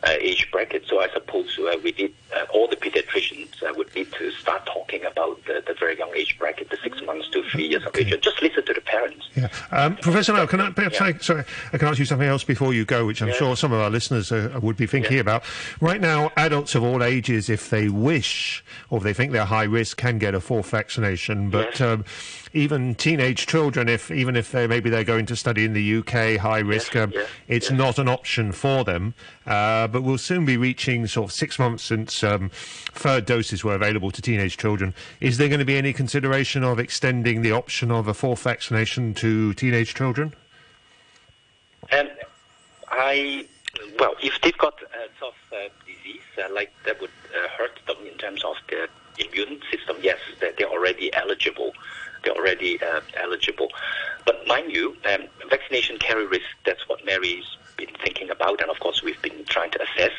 age 0.06 0.50
bracket. 0.50 0.84
So 0.86 1.00
I 1.00 1.08
suppose 1.10 1.58
uh, 1.58 1.76
we 1.82 1.92
did 1.92 2.12
uh, 2.34 2.44
all 2.52 2.68
the 2.68 2.76
pediatricians 2.76 3.48
would 3.76 3.94
need 3.94 4.12
to 4.12 4.30
start 4.32 4.66
talking 4.66 5.04
about 5.04 5.44
the, 5.46 5.62
the, 5.66 5.74
very 5.74 5.96
young 5.98 6.14
age 6.14 6.38
bracket, 6.38 6.70
the 6.70 6.76
six 6.82 7.00
months 7.02 7.28
to 7.30 7.42
three 7.44 7.66
years 7.68 7.84
of 7.84 7.96
age, 7.96 8.14
just 8.20 8.42
listen 8.42 8.64
to 8.64 8.74
the 8.74 8.80
parents. 8.80 9.28
Yeah, 9.34 9.48
um, 9.70 9.96
Professor 9.96 10.32
Lau, 10.32 10.46
can 10.46 10.60
I 10.60 10.70
perhaps 10.70 11.00
yeah. 11.00 11.06
I, 11.06 11.12
sorry, 11.14 11.44
I 11.72 11.78
can 11.78 11.88
ask 11.88 11.98
you 11.98 12.04
something 12.04 12.28
else 12.28 12.44
before 12.44 12.74
you 12.74 12.84
go, 12.84 13.06
which 13.06 13.22
I'm 13.22 13.32
sure 13.32 13.56
some 13.56 13.72
of 13.72 13.80
our 13.80 13.90
listeners 13.90 14.30
would 14.30 14.76
be 14.76 14.86
thinking 14.86 15.18
about. 15.18 15.44
Right 15.80 16.00
now, 16.00 16.30
adults 16.36 16.74
of 16.74 16.82
all 16.82 17.02
ages, 17.02 17.48
if 17.48 17.70
they 17.70 17.88
wish 17.88 18.64
or 18.90 18.98
if 18.98 19.04
they 19.04 19.14
think 19.14 19.32
they're 19.32 19.44
high 19.44 19.64
risk, 19.64 19.96
can 19.96 20.18
get 20.18 20.34
a 20.34 20.40
fourth 20.40 20.70
vaccination, 20.70 21.50
but. 21.50 21.80
Um, 21.80 22.04
even 22.54 22.94
teenage 22.94 23.46
children, 23.46 23.88
if 23.88 24.10
even 24.10 24.36
if 24.36 24.52
they 24.52 24.66
maybe 24.66 24.88
they're 24.88 25.04
going 25.04 25.26
to 25.26 25.36
study 25.36 25.64
in 25.64 25.72
the 25.72 25.96
UK, 25.96 26.38
high 26.40 26.60
risk, 26.60 26.94
um, 26.94 27.12
it's 27.48 27.70
not 27.70 27.98
an 27.98 28.08
option 28.08 28.52
for 28.52 28.84
them. 28.84 29.14
Uh, 29.44 29.88
but 29.88 30.02
we'll 30.02 30.16
soon 30.16 30.44
be 30.44 30.56
reaching 30.56 31.06
sort 31.06 31.30
of 31.30 31.32
six 31.32 31.58
months 31.58 31.82
since 31.82 32.22
um, 32.22 32.50
third 32.52 33.26
doses 33.26 33.64
were 33.64 33.74
available 33.74 34.12
to 34.12 34.22
teenage 34.22 34.56
children. 34.56 34.94
Is 35.20 35.36
there 35.36 35.48
going 35.48 35.58
to 35.58 35.64
be 35.64 35.76
any 35.76 35.92
consideration 35.92 36.62
of 36.62 36.78
extending 36.78 37.42
the 37.42 37.50
option 37.50 37.90
of 37.90 38.06
a 38.06 38.14
fourth 38.14 38.42
vaccination 38.42 39.14
to 39.14 39.52
teenage 39.54 39.94
children? 39.94 40.32
Um, 41.92 42.08
I 42.88 43.46
well, 43.98 44.14
if 44.22 44.40
they've 44.40 44.56
got 44.58 44.74
uh, 44.82 45.18
sort 45.18 45.34
of 45.34 45.52
uh, 45.52 45.68
disease 45.84 46.22
uh, 46.38 46.52
like 46.54 46.72
that 46.84 47.00
would 47.00 47.10
uh, 47.34 47.48
hurt 47.48 47.80
them 47.86 47.96
in 48.06 48.16
terms 48.16 48.44
of 48.44 48.54
the 48.68 48.88
immune 49.18 49.60
system, 49.70 49.96
yes, 50.02 50.18
they're 50.40 50.68
already 50.68 51.12
eligible 51.14 51.72
they're 52.24 52.34
already 52.34 52.82
uh, 52.82 53.00
eligible. 53.22 53.68
But 54.24 54.46
mind 54.46 54.72
you, 54.72 54.96
um, 55.10 55.24
vaccination 55.48 55.98
carry 55.98 56.26
risk. 56.26 56.46
That's 56.64 56.88
what 56.88 57.04
Mary's 57.04 57.44
been 57.76 57.94
thinking 58.02 58.30
about, 58.30 58.60
and 58.60 58.70
of 58.70 58.80
course 58.80 59.02
we've 59.02 59.20
been 59.22 59.44
trying 59.44 59.70
to 59.72 59.82
assess 59.82 60.12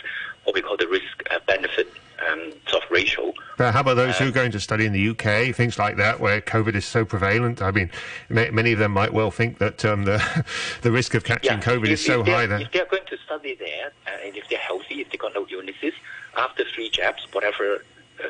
what 0.43 0.53
we 0.53 0.61
call 0.61 0.77
the 0.77 0.87
risk 0.87 1.23
uh, 1.31 1.39
benefit 1.47 1.91
um, 2.29 2.51
sort 2.67 2.83
of 2.83 2.91
ratio. 2.91 3.33
But 3.57 3.73
how 3.73 3.79
about 3.79 3.95
those 3.95 4.17
who 4.17 4.25
are 4.25 4.29
uh, 4.29 4.31
going 4.31 4.51
to 4.51 4.59
study 4.59 4.85
in 4.85 4.93
the 4.93 5.09
UK, 5.09 5.55
things 5.55 5.79
like 5.79 5.97
that, 5.97 6.19
where 6.19 6.39
COVID 6.41 6.75
is 6.75 6.85
so 6.85 7.03
prevalent? 7.03 7.61
I 7.61 7.71
mean, 7.71 7.89
many 8.29 8.73
of 8.73 8.79
them 8.79 8.91
might 8.91 9.13
well 9.13 9.31
think 9.31 9.57
that 9.57 9.83
um, 9.83 10.03
the 10.03 10.45
the 10.81 10.91
risk 10.91 11.15
of 11.15 11.23
catching 11.23 11.57
yeah, 11.57 11.61
COVID 11.61 11.85
if, 11.85 11.91
is 11.91 12.05
so 12.05 12.23
high. 12.23 12.45
That 12.45 12.61
if 12.61 12.71
they're 12.71 12.85
going 12.85 13.05
to 13.07 13.17
study 13.17 13.55
there, 13.55 13.91
uh, 14.07 14.25
and 14.25 14.35
if 14.37 14.47
they're 14.49 14.59
healthy, 14.59 15.01
if 15.01 15.09
they've 15.09 15.19
got 15.19 15.33
no 15.33 15.47
illnesses, 15.49 15.93
after 16.37 16.63
three 16.65 16.89
jabs, 16.89 17.25
whatever 17.31 17.81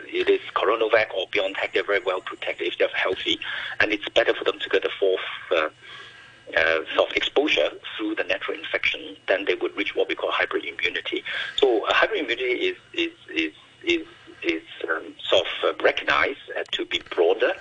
it 0.08 0.30
is 0.30 0.42
CoronaVac 0.54 1.14
or 1.16 1.28
BioNTech, 1.28 1.74
they're 1.74 1.84
very 1.84 2.04
well 2.06 2.22
protected 2.22 2.68
if 2.68 2.78
they're 2.78 2.88
healthy, 2.90 3.40
and 3.80 3.92
it's 3.92 4.08
better 4.10 4.34
for 4.34 4.44
them 4.44 4.60
to 4.60 4.70
get 4.70 4.86
a 4.86 4.90
fourth 5.00 5.20
uh, 5.52 5.70
uh, 6.58 6.80
sort 6.96 7.10
of 7.10 7.16
exposure 7.16 7.70
through 7.98 8.16
the 8.16 8.24
natural 8.24 8.58
infection 8.58 9.16
than 9.28 9.46
they 9.46 9.56
would 9.56 9.76
reach 9.76 9.96
what 9.96 10.08
we 10.08 10.16
call 10.16 10.32
hybrid 10.32 10.64
immunity. 10.66 11.24
So 11.58 11.86
uh, 11.86 11.94
hybrid 11.94 12.22
immunity 12.22 12.68
is 12.70 12.78
is 12.94 13.12
is 13.34 13.54
is, 13.84 14.08
is 14.44 14.64
um, 14.90 15.14
sort 15.24 15.48
of 15.64 15.76
uh, 15.80 15.84
recognized 15.84 16.40
uh, 16.58 16.64
to 16.74 16.86
be 16.86 17.02
broader, 17.10 17.54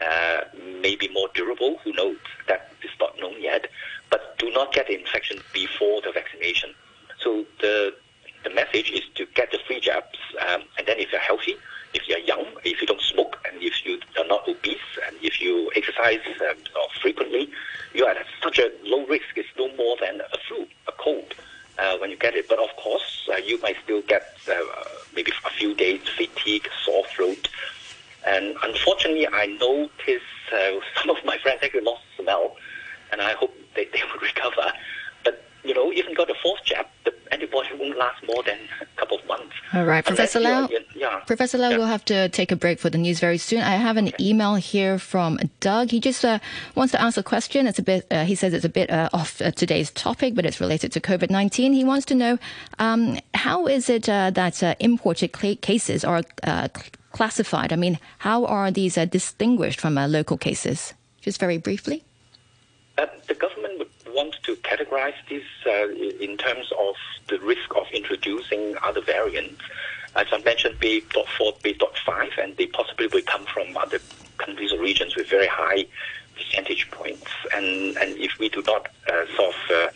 uh, 0.00 0.40
maybe 0.80 1.08
more 1.08 1.28
durable. 1.34 1.78
Who 1.84 1.92
knows? 1.92 2.16
That 2.48 2.72
is 2.82 2.90
not 3.00 3.18
known 3.18 3.40
yet. 3.40 3.66
But 4.10 4.38
do 4.38 4.50
not 4.50 4.72
get 4.72 4.88
the 4.88 4.98
infection 4.98 5.38
before 5.52 6.00
the 6.00 6.12
vaccination. 6.12 6.74
So 7.20 7.44
the 7.60 7.94
the 8.44 8.50
message 8.50 8.90
is 8.90 9.02
to 9.16 9.26
get 9.34 9.50
the 9.52 9.58
free 9.66 9.80
jabs, 9.80 10.18
um, 10.48 10.62
and 10.78 10.86
then 10.86 10.98
if 10.98 11.12
you're 11.12 11.20
healthy, 11.20 11.56
if 11.94 12.08
you're 12.08 12.18
young, 12.18 12.46
if 12.64 12.80
you 12.80 12.86
don't 12.86 13.00
smoke, 13.00 13.36
and 13.46 13.60
if 13.62 13.84
you 13.84 14.00
are 14.18 14.26
not 14.26 14.48
obese, 14.48 14.78
and 15.06 15.16
if 15.22 15.40
you 15.40 15.70
exercise 15.74 16.20
um, 16.48 16.56
frequently, 17.00 17.50
you 17.94 18.04
are 18.04 18.12
at 18.12 18.26
such 18.42 18.58
a 18.58 18.70
low 18.84 19.06
risk. 19.06 19.24
It's 19.36 19.48
no 19.58 19.74
more 19.76 19.96
than 20.00 20.20
a 20.20 20.38
flu, 20.46 20.66
a 20.86 20.92
cold, 20.92 21.34
uh, 21.78 21.96
when 21.98 22.10
you 22.10 22.16
get 22.16 22.34
it. 22.34 22.48
But 22.48 22.58
of 22.58 22.74
course, 22.76 23.28
uh, 23.32 23.36
you 23.38 23.60
might 23.60 23.76
still 23.84 24.02
get 24.02 24.36
uh, 24.50 24.54
maybe 25.14 25.32
a 25.44 25.50
few 25.50 25.74
days 25.74 26.00
fatigue, 26.16 26.68
sore 26.84 27.04
throat. 27.06 27.48
And 28.26 28.54
unfortunately, 28.62 29.26
I 29.26 29.46
noticed 29.46 30.24
uh, 30.52 30.72
some 31.00 31.10
of 31.10 31.24
my 31.24 31.38
friends 31.38 31.60
actually 31.62 31.82
lost 31.82 32.02
smell, 32.18 32.56
and 33.12 33.20
I 33.20 33.32
hope 33.32 33.54
they, 33.74 33.86
they 33.86 34.02
will 34.12 34.20
recover. 34.22 34.72
You 35.64 35.74
know, 35.74 35.92
even 35.92 36.14
got 36.14 36.30
a 36.30 36.34
fourth 36.42 36.64
jab, 36.64 36.86
the 37.04 37.12
antibody 37.32 37.68
won't 37.78 37.96
last 37.98 38.22
more 38.26 38.42
than 38.42 38.58
a 38.80 38.86
couple 38.98 39.18
of 39.18 39.26
months. 39.26 39.54
All 39.72 39.84
right, 39.84 40.04
Professor 40.04 40.40
Lau. 40.40 40.68
Yeah. 40.94 41.20
Professor 41.26 41.58
Lau, 41.58 41.70
yeah. 41.70 41.76
we'll 41.76 41.86
have 41.86 42.04
to 42.06 42.28
take 42.30 42.50
a 42.50 42.56
break 42.56 42.78
for 42.78 42.90
the 42.90 42.98
news 42.98 43.20
very 43.20 43.38
soon. 43.38 43.60
I 43.60 43.76
have 43.76 43.96
an 43.96 44.08
okay. 44.08 44.24
email 44.24 44.54
here 44.54 44.98
from 44.98 45.38
Doug. 45.60 45.90
He 45.90 46.00
just 46.00 46.24
uh, 46.24 46.38
wants 46.74 46.92
to 46.92 47.00
ask 47.00 47.18
a 47.18 47.22
question. 47.22 47.66
It's 47.66 47.78
a 47.78 47.82
bit. 47.82 48.06
Uh, 48.10 48.24
he 48.24 48.34
says 48.34 48.54
it's 48.54 48.64
a 48.64 48.70
bit 48.70 48.90
uh, 48.90 49.10
off 49.12 49.40
uh, 49.42 49.50
today's 49.50 49.90
topic, 49.90 50.34
but 50.34 50.46
it's 50.46 50.60
related 50.60 50.92
to 50.92 51.00
COVID 51.00 51.30
nineteen. 51.30 51.72
He 51.72 51.84
wants 51.84 52.06
to 52.06 52.14
know 52.14 52.38
um, 52.78 53.18
how 53.34 53.66
is 53.66 53.90
it 53.90 54.08
uh, 54.08 54.30
that 54.30 54.62
uh, 54.62 54.74
imported 54.80 55.32
cases 55.60 56.04
are 56.04 56.22
classified? 57.12 57.72
I 57.72 57.76
mean, 57.76 57.98
how 58.18 58.46
are 58.46 58.70
these 58.70 58.94
distinguished 58.94 59.80
from 59.80 59.94
local 59.94 60.38
cases? 60.38 60.94
Just 61.20 61.38
very 61.38 61.58
briefly. 61.58 62.02
the 62.96 63.34
government 63.34 63.49
want 64.14 64.36
to 64.44 64.56
categorize 64.56 65.14
this 65.28 65.44
uh, 65.66 65.88
in 66.24 66.36
terms 66.36 66.70
of 66.78 66.94
the 67.28 67.38
risk 67.40 67.74
of 67.76 67.86
introducing 67.92 68.76
other 68.82 69.00
variants. 69.00 69.60
As 70.16 70.26
I 70.32 70.38
mentioned, 70.42 70.78
B.4, 70.80 71.62
B.5, 71.62 72.38
and 72.42 72.56
they 72.56 72.66
possibly 72.66 73.06
will 73.06 73.22
come 73.22 73.46
from 73.46 73.76
other 73.76 74.00
countries 74.38 74.72
or 74.72 74.80
regions 74.80 75.14
with 75.14 75.28
very 75.28 75.46
high 75.46 75.86
percentage 76.36 76.90
points. 76.90 77.30
And, 77.54 77.96
and 77.98 78.16
if 78.16 78.38
we 78.38 78.48
do 78.48 78.62
not 78.66 78.88
uh, 79.08 79.26
sort 79.36 79.54
of 79.54 79.70
uh, 79.70 79.88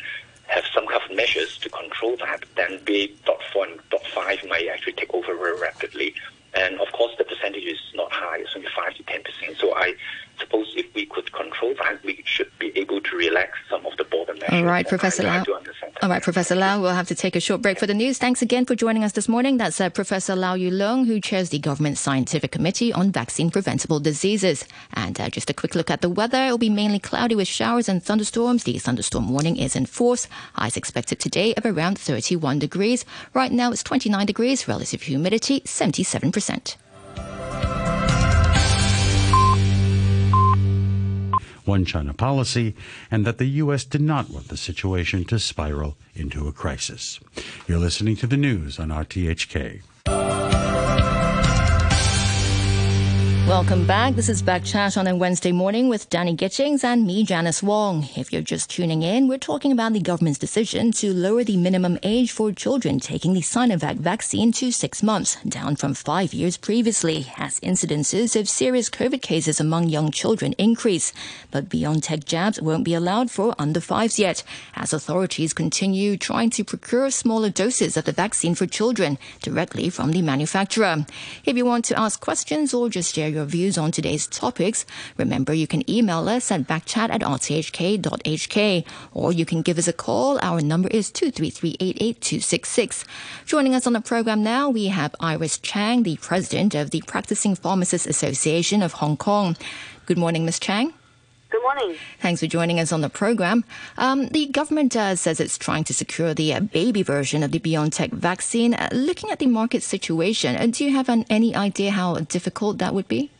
have 0.46 0.64
some 0.72 0.86
kind 0.86 1.02
of 1.02 1.16
measures 1.16 1.58
to 1.58 1.68
control 1.68 2.16
that, 2.18 2.44
then 2.56 2.80
B.4 2.84 3.68
and 3.68 3.80
B.5 3.90 4.48
might 4.48 4.68
actually 4.68 4.92
take 4.92 5.12
over 5.12 5.34
very 5.34 5.60
rapidly. 5.60 6.14
And 6.54 6.80
of 6.80 6.92
course, 6.92 7.12
the 7.18 7.24
percentage 7.24 7.64
is 7.64 7.80
not 7.94 8.12
high; 8.12 8.38
it's 8.38 8.54
only 8.54 8.68
five 8.76 8.94
to 8.94 9.02
ten 9.02 9.22
percent. 9.24 9.56
So 9.58 9.74
I 9.74 9.94
suppose 10.38 10.72
if 10.76 10.86
we 10.94 11.06
could 11.06 11.32
control 11.32 11.74
that, 11.82 12.02
we 12.04 12.22
should 12.24 12.50
be 12.58 12.72
able 12.76 13.00
to 13.00 13.16
relax 13.16 13.58
some 13.70 13.84
of 13.86 13.96
the 13.96 14.04
border 14.04 14.34
measures. 14.34 14.48
All 14.52 14.64
right, 14.64 14.86
Professor 14.86 15.22
Lau. 15.22 15.44
All 16.02 16.08
right, 16.08 16.22
Professor 16.22 16.54
Lau, 16.54 16.80
we'll 16.80 16.90
have 16.90 17.08
to 17.08 17.14
take 17.14 17.36
a 17.36 17.40
short 17.40 17.62
break 17.62 17.78
for 17.78 17.86
the 17.86 17.94
news. 17.94 18.18
Thanks 18.18 18.42
again 18.42 18.64
for 18.66 18.74
joining 18.74 19.04
us 19.04 19.12
this 19.12 19.28
morning. 19.28 19.56
That's 19.56 19.80
uh, 19.80 19.90
Professor 19.90 20.36
Lau 20.36 20.54
Yu-lung, 20.54 21.06
who 21.06 21.20
chairs 21.20 21.50
the 21.50 21.58
Government 21.58 21.98
Scientific 21.98 22.52
Committee 22.52 22.92
on 22.92 23.10
Vaccine 23.12 23.50
Preventable 23.50 24.00
Diseases. 24.00 24.64
And 24.92 25.18
uh, 25.20 25.30
just 25.30 25.50
a 25.50 25.54
quick 25.54 25.74
look 25.74 25.90
at 25.90 26.00
the 26.00 26.10
weather. 26.10 26.46
It 26.46 26.50
will 26.50 26.58
be 26.58 26.70
mainly 26.70 26.98
cloudy 26.98 27.34
with 27.34 27.48
showers 27.48 27.88
and 27.88 28.02
thunderstorms. 28.02 28.64
The 28.64 28.78
thunderstorm 28.78 29.28
warning 29.30 29.56
is 29.56 29.76
in 29.76 29.86
force. 29.86 30.28
Highs 30.54 30.76
expected 30.76 31.20
today 31.20 31.54
of 31.54 31.64
around 31.64 31.98
31 31.98 32.58
degrees. 32.58 33.04
Right 33.32 33.52
now 33.52 33.72
it's 33.72 33.82
29 33.82 34.26
degrees, 34.26 34.68
relative 34.68 35.02
humidity 35.02 35.60
77%. 35.60 36.76
One 41.64 41.84
China 41.84 42.14
policy, 42.14 42.74
and 43.10 43.24
that 43.24 43.38
the 43.38 43.46
U.S. 43.62 43.84
did 43.84 44.00
not 44.00 44.30
want 44.30 44.48
the 44.48 44.56
situation 44.56 45.24
to 45.24 45.38
spiral 45.38 45.96
into 46.14 46.48
a 46.48 46.52
crisis. 46.52 47.20
You're 47.66 47.78
listening 47.78 48.16
to 48.16 48.26
the 48.26 48.36
news 48.36 48.78
on 48.78 48.88
RTHK. 48.88 49.82
Welcome 53.46 53.86
back. 53.86 54.14
This 54.14 54.30
is 54.30 54.40
Back 54.40 54.64
Chat 54.64 54.96
on 54.96 55.06
a 55.06 55.14
Wednesday 55.14 55.52
morning 55.52 55.90
with 55.90 56.08
Danny 56.08 56.32
Gittings 56.32 56.82
and 56.82 57.06
me, 57.06 57.24
Janice 57.24 57.62
Wong. 57.62 58.08
If 58.16 58.32
you're 58.32 58.40
just 58.40 58.70
tuning 58.70 59.02
in, 59.02 59.28
we're 59.28 59.36
talking 59.36 59.70
about 59.70 59.92
the 59.92 60.00
government's 60.00 60.38
decision 60.38 60.92
to 60.92 61.12
lower 61.12 61.44
the 61.44 61.58
minimum 61.58 61.98
age 62.02 62.32
for 62.32 62.52
children 62.52 63.00
taking 63.00 63.34
the 63.34 63.42
Sinovac 63.42 63.96
vaccine 63.96 64.50
to 64.52 64.72
six 64.72 65.02
months, 65.02 65.36
down 65.46 65.76
from 65.76 65.92
five 65.92 66.32
years 66.32 66.56
previously, 66.56 67.26
as 67.36 67.60
incidences 67.60 68.34
of 68.34 68.48
serious 68.48 68.88
COVID 68.88 69.20
cases 69.20 69.60
among 69.60 69.88
young 69.88 70.10
children 70.10 70.54
increase. 70.54 71.12
But 71.50 71.68
BioNTech 71.68 72.24
jabs 72.24 72.62
won't 72.62 72.84
be 72.84 72.94
allowed 72.94 73.30
for 73.30 73.54
under 73.58 73.80
fives 73.80 74.18
yet, 74.18 74.42
as 74.74 74.94
authorities 74.94 75.52
continue 75.52 76.16
trying 76.16 76.48
to 76.48 76.64
procure 76.64 77.10
smaller 77.10 77.50
doses 77.50 77.98
of 77.98 78.06
the 78.06 78.12
vaccine 78.12 78.54
for 78.54 78.66
children 78.66 79.18
directly 79.42 79.90
from 79.90 80.12
the 80.12 80.22
manufacturer. 80.22 81.04
If 81.44 81.58
you 81.58 81.66
want 81.66 81.84
to 81.86 82.00
ask 82.00 82.18
questions 82.22 82.72
or 82.72 82.88
just 82.88 83.14
share 83.14 83.33
your 83.34 83.44
views 83.44 83.76
on 83.76 83.90
today's 83.92 84.26
topics, 84.26 84.86
remember 85.18 85.52
you 85.52 85.66
can 85.66 85.88
email 85.90 86.28
us 86.28 86.50
at 86.50 86.62
backchat 86.62 87.10
at 87.10 87.20
rthk.hk 87.20 88.86
or 89.12 89.32
you 89.32 89.44
can 89.44 89.62
give 89.62 89.76
us 89.76 89.88
a 89.88 89.92
call. 89.92 90.38
Our 90.40 90.60
number 90.60 90.88
is 90.88 91.10
233 91.10 91.76
Joining 93.44 93.74
us 93.74 93.86
on 93.86 93.92
the 93.92 94.00
program 94.00 94.42
now, 94.42 94.70
we 94.70 94.86
have 94.86 95.14
Iris 95.20 95.58
Chang, 95.58 96.04
the 96.04 96.16
president 96.16 96.74
of 96.74 96.90
the 96.90 97.02
Practicing 97.06 97.54
Pharmacists 97.54 98.06
Association 98.06 98.82
of 98.82 98.94
Hong 98.94 99.16
Kong. 99.16 99.56
Good 100.06 100.18
morning, 100.18 100.44
Ms. 100.44 100.60
Chang. 100.60 100.94
Good 101.54 101.62
morning. 101.62 101.96
Thanks 102.18 102.40
for 102.40 102.48
joining 102.48 102.80
us 102.80 102.90
on 102.90 103.00
the 103.00 103.08
program. 103.08 103.62
Um, 103.96 104.26
the 104.26 104.46
government 104.46 104.96
uh, 104.96 105.14
says 105.14 105.38
it's 105.38 105.56
trying 105.56 105.84
to 105.84 105.94
secure 105.94 106.34
the 106.34 106.52
uh, 106.52 106.58
baby 106.58 107.04
version 107.04 107.44
of 107.44 107.52
the 107.52 107.60
BioNTech 107.60 108.10
vaccine. 108.10 108.74
Uh, 108.74 108.88
looking 108.90 109.30
at 109.30 109.38
the 109.38 109.46
market 109.46 109.84
situation, 109.84 110.56
uh, 110.56 110.66
do 110.66 110.84
you 110.84 110.90
have 110.90 111.08
an, 111.08 111.24
any 111.30 111.54
idea 111.54 111.92
how 111.92 112.16
difficult 112.16 112.78
that 112.78 112.92
would 112.92 113.06
be? 113.06 113.30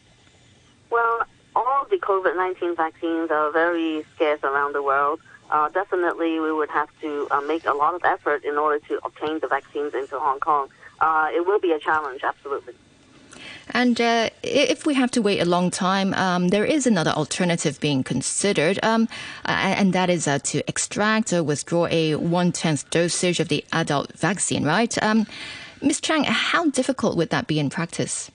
Well, 0.90 1.22
all 1.56 1.86
the 1.90 1.96
COVID 1.96 2.36
19 2.36 2.76
vaccines 2.76 3.32
are 3.32 3.50
very 3.50 4.06
scarce 4.14 4.44
around 4.44 4.76
the 4.76 4.82
world. 4.84 5.18
Uh, 5.50 5.68
definitely, 5.70 6.38
we 6.38 6.52
would 6.52 6.70
have 6.70 6.90
to 7.00 7.26
uh, 7.32 7.40
make 7.40 7.66
a 7.66 7.74
lot 7.74 7.94
of 7.94 8.04
effort 8.04 8.44
in 8.44 8.56
order 8.56 8.78
to 8.86 9.00
obtain 9.04 9.40
the 9.40 9.48
vaccines 9.48 9.92
into 9.92 10.20
Hong 10.20 10.38
Kong. 10.38 10.68
it 11.02 11.44
will 11.44 11.58
be 11.58 11.72
a 11.72 11.80
challenge, 11.80 12.22
absolutely. 12.22 12.74
And 13.70 14.00
uh, 14.00 14.30
if 14.42 14.86
we 14.86 14.94
have 14.94 15.10
to 15.12 15.22
wait 15.22 15.40
a 15.40 15.44
long 15.44 15.70
time, 15.70 16.14
um, 16.14 16.48
there 16.48 16.64
is 16.64 16.86
another 16.86 17.10
alternative 17.12 17.80
being 17.80 18.02
considered, 18.02 18.78
um, 18.82 19.08
and 19.44 19.92
that 19.92 20.10
is 20.10 20.28
uh, 20.28 20.38
to 20.40 20.62
extract 20.68 21.32
or 21.32 21.42
withdraw 21.42 21.86
a 21.90 22.14
one 22.14 22.52
tenth 22.52 22.88
dosage 22.90 23.40
of 23.40 23.48
the 23.48 23.64
adult 23.72 24.12
vaccine, 24.18 24.64
right? 24.64 25.02
Um, 25.02 25.26
Ms. 25.82 26.00
Chang, 26.00 26.24
how 26.24 26.70
difficult 26.70 27.16
would 27.16 27.30
that 27.30 27.46
be 27.46 27.58
in 27.58 27.70
practice? 27.70 28.30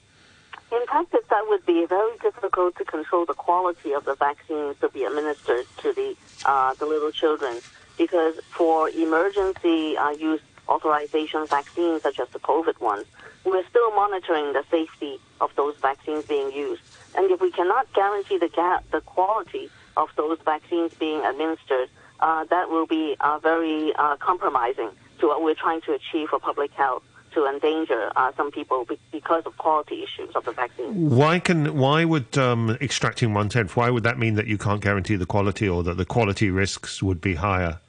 In 0.72 0.86
practice, 0.86 1.26
that 1.30 1.48
would 1.48 1.66
be 1.66 1.86
very 1.88 2.16
difficult 2.20 2.76
to 2.78 2.86
control 2.86 3.26
the 3.26 3.34
quality 3.34 3.92
of 3.94 4.06
the 4.06 4.16
vaccines 4.16 4.76
to 4.82 4.90
be 4.90 5.04
administered 5.04 5.66
to 5.78 5.94
the 5.94 6.16
uh, 6.46 6.76
the 6.76 6.86
little 6.86 7.12
children, 7.12 7.58
because 7.98 8.36
for 8.52 8.88
emergency 8.90 9.98
uh, 9.98 10.12
use 10.12 10.42
authorization 10.70 11.46
vaccines, 11.48 12.04
such 12.04 12.20
as 12.20 12.30
the 12.30 12.40
COVID 12.40 12.80
ones, 12.80 13.06
we're 13.44 13.68
still 13.68 13.92
monitoring 13.96 14.54
the 14.54 14.64
safety 14.70 15.20
of 15.42 15.50
those 15.56 15.76
vaccines 15.82 16.26
being 16.26 16.52
used. 16.52 16.82
And 17.16 17.30
if 17.32 17.42
we 17.42 17.52
cannot 17.52 17.92
guarantee 17.94 18.38
the, 18.38 18.50
ga- 18.50 18.82
the 18.92 19.02
quality 19.02 19.70
of 19.98 20.10
those 20.16 20.38
vaccines 20.46 20.94
being 20.94 21.26
administered, 21.26 21.90
uh, 22.20 22.44
that 22.46 22.70
will 22.70 22.86
be 22.86 23.16
uh, 23.20 23.40
very 23.40 23.94
uh, 23.96 24.16
compromising 24.18 24.90
to 25.20 25.28
what 25.28 25.42
we're 25.44 25.56
trying 25.56 25.82
to 25.82 25.94
achieve 25.94 26.30
for 26.30 26.40
public 26.40 26.72
health 26.72 27.04
to 27.34 27.46
endanger 27.46 28.12
uh, 28.16 28.32
some 28.36 28.52
people 28.52 28.86
be- 28.86 29.00
because 29.12 29.44
of 29.46 29.58
quality 29.58 30.04
issues 30.04 30.36
of 30.36 30.46
the 30.46 30.52
vaccine. 30.52 31.10
Why 31.10 31.40
can 31.40 31.78
why 31.78 32.04
would 32.04 32.38
um, 32.38 32.78
extracting 32.82 33.34
one 33.34 33.50
tenth? 33.50 33.76
Why 33.76 33.90
would 33.90 34.04
that 34.04 34.18
mean 34.18 34.36
that 34.36 34.48
you 34.48 34.58
can't 34.58 34.82
guarantee 34.82 35.16
the 35.16 35.26
quality, 35.26 35.70
or 35.70 35.84
that 35.84 35.98
the 35.98 36.06
quality 36.06 36.50
risks 36.50 37.04
would 37.04 37.22
be 37.22 37.36
higher? 37.36 37.80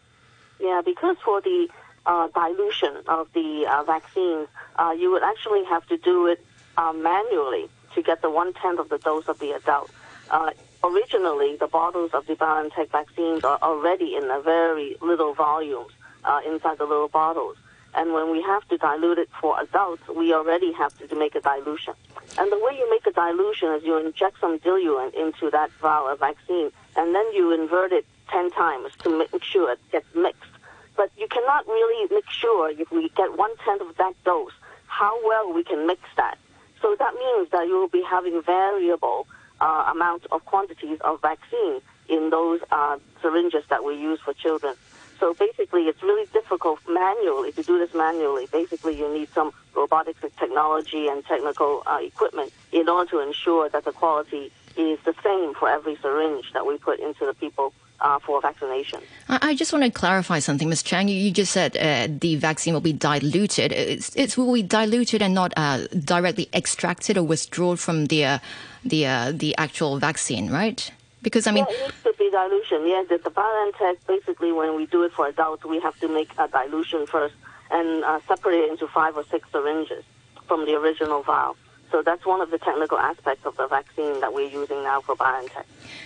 Yeah, 0.61 0.83
because 0.85 1.17
for 1.25 1.41
the 1.41 1.69
uh, 2.11 2.27
dilution 2.35 2.97
of 3.07 3.33
the 3.35 3.67
uh, 3.71 3.85
vaccine, 3.85 4.49
uh, 4.77 4.93
you 4.99 5.13
would 5.13 5.23
actually 5.23 5.65
have 5.65 5.87
to 5.87 5.97
do 5.97 6.27
it 6.27 6.45
uh, 6.77 6.93
manually 6.93 7.69
to 7.95 8.03
get 8.03 8.21
the 8.21 8.31
one 8.31 8.53
tenth 8.53 8.81
of 8.81 8.89
the 8.89 8.99
dose 8.99 9.29
of 9.29 9.39
the 9.39 9.53
adult. 9.53 9.91
Uh, 10.29 10.51
originally, 10.83 11.57
the 11.57 11.69
bottles 11.69 12.11
of 12.13 12.27
the 12.27 12.35
BioNTech 12.35 12.91
vaccines 12.91 13.45
are 13.45 13.59
already 13.63 14.17
in 14.17 14.29
a 14.29 14.41
very 14.41 14.97
little 15.01 15.35
volumes 15.35 15.93
uh, 16.25 16.41
inside 16.45 16.79
the 16.79 16.85
little 16.85 17.09
bottles. 17.09 17.57
And 17.95 18.13
when 18.13 18.33
we 18.33 18.43
have 18.43 18.67
to 18.69 18.77
dilute 18.77 19.19
it 19.19 19.29
for 19.41 19.61
adults, 19.61 20.03
we 20.09 20.35
already 20.35 20.73
have 20.73 20.93
to 20.99 21.15
make 21.15 21.37
a 21.37 21.41
dilution. 21.41 21.95
And 22.39 22.51
the 22.51 22.59
way 22.59 22.77
you 22.77 22.91
make 22.91 23.07
a 23.07 23.13
dilution 23.13 23.73
is 23.75 23.85
you 23.85 23.97
inject 24.05 24.41
some 24.41 24.59
diluent 24.59 25.15
into 25.15 25.49
that 25.51 25.71
vial 25.81 26.09
of 26.09 26.19
vaccine, 26.19 26.73
and 26.97 27.15
then 27.15 27.33
you 27.35 27.53
invert 27.53 27.93
it 27.93 28.05
10 28.31 28.51
times 28.51 28.93
to 29.05 29.17
make 29.17 29.45
sure 29.45 29.73
it 29.73 29.81
gets 29.93 30.07
mixed 30.15 30.50
but 30.97 31.11
you 31.17 31.27
cannot 31.29 31.67
really 31.67 32.09
make 32.11 32.29
sure 32.31 32.71
if 32.71 32.91
we 32.91 33.09
get 33.11 33.37
one 33.37 33.57
tenth 33.65 33.81
of 33.83 33.97
that 33.97 34.15
dose, 34.25 34.53
how 34.87 35.19
well 35.27 35.53
we 35.53 35.65
can 35.65 35.87
mix 35.87 36.03
that. 36.17 36.39
So 36.83 36.97
that 36.99 37.15
means 37.15 37.51
that 37.51 37.67
you 37.67 37.75
will 37.75 37.89
be 37.89 38.03
having 38.03 38.43
variable 38.43 39.27
uh, 39.61 39.91
amounts 39.93 40.27
of 40.33 40.45
quantities 40.45 40.99
of 41.03 41.21
vaccine 41.21 41.81
in 42.09 42.31
those 42.31 42.61
uh, 42.71 42.99
syringes 43.23 43.65
that 43.69 43.85
we 43.85 43.95
use 43.95 44.19
for 44.25 44.33
children. 44.35 44.75
So 45.19 45.35
basically, 45.35 45.83
it's 45.83 46.03
really 46.03 46.27
difficult 46.33 46.81
manually 46.89 47.53
to 47.53 47.63
do 47.63 47.79
this 47.79 47.95
manually. 47.95 48.49
Basically, 48.51 48.99
you 48.99 49.13
need 49.13 49.29
some 49.35 49.53
robotics 49.75 50.21
technology 50.39 51.09
and 51.09 51.25
technical 51.27 51.83
uh, 51.87 51.99
equipment 52.03 52.53
in 52.73 52.89
order 52.89 53.11
to 53.11 53.21
ensure 53.21 53.69
that 53.69 53.85
the 53.85 53.93
quality 53.93 54.51
is 54.77 54.99
the 55.05 55.15
same 55.23 55.55
for 55.55 55.69
every 55.69 55.97
syringe 55.97 56.47
that 56.55 56.67
we 56.67 56.79
put 56.79 56.99
into 57.01 57.27
the 57.27 57.35
people 57.35 57.75
uh, 58.01 58.19
for 58.19 58.41
vaccination. 58.41 59.01
I, 59.29 59.55
just 59.55 59.73
want 59.73 59.85
to 59.85 59.91
clarify 59.91 60.39
something, 60.39 60.69
Ms. 60.69 60.83
Chang. 60.83 61.09
You, 61.09 61.17
you 61.17 61.31
just 61.31 61.53
said 61.53 61.77
uh, 61.77 62.09
the 62.11 62.37
vaccine 62.37 62.75
will 62.75 62.81
be 62.81 62.93
diluted. 62.93 63.73
It's, 63.73 64.15
it's 64.17 64.37
will 64.37 64.53
be 64.53 64.63
diluted 64.63 65.23
and 65.23 65.35
not 65.35 65.53
uh, 65.57 65.87
directly 66.05 66.49
extracted 66.55 67.17
or 67.17 67.23
withdrawn 67.23 67.77
from 67.77 68.07
the 68.07 68.25
uh, 68.25 68.39
the 68.85 69.07
uh, 69.07 69.33
the 69.35 69.57
actual 69.57 69.99
vaccine, 69.99 70.51
right? 70.51 70.91
Because 71.23 71.47
I 71.47 71.51
mean, 71.51 71.67
yeah, 71.69 71.77
it 71.77 71.83
needs 71.83 72.03
to 72.05 72.15
be 72.19 72.31
dilution. 72.31 72.89
Yeah, 72.89 73.05
the, 73.09 73.19
the 73.19 73.31
BioNTech 73.31 73.99
basically, 74.07 74.53
when 74.53 74.77
we 74.77 74.87
do 74.87 75.05
it 75.05 75.13
for 75.13 75.27
adults, 75.27 75.65
we 75.65 75.81
have 75.81 75.99
to 76.01 76.09
make 76.09 76.31
a 76.39 76.49
dilution 76.49 77.07
first 77.07 77.35
and 77.71 78.05
uh, 78.05 78.21
separate 78.27 78.65
it 78.65 78.71
into 78.71 78.89
five 78.89 79.17
or 79.17 79.25
six 79.25 79.49
syringes 79.53 80.05
from 80.49 80.65
the 80.65 80.75
original 80.75 81.23
vial. 81.23 81.57
So 81.91 82.03
that's 82.03 82.25
one 82.25 82.41
of 82.41 82.51
the 82.51 82.59
technical 82.59 82.99
aspects 82.99 83.45
of 83.45 83.57
the 83.57 83.67
vaccine 83.67 84.21
that 84.21 84.33
we're 84.33 84.49
using 84.49 84.83
now 84.83 85.01
for 85.01 85.17
BioNTech. 85.17 85.65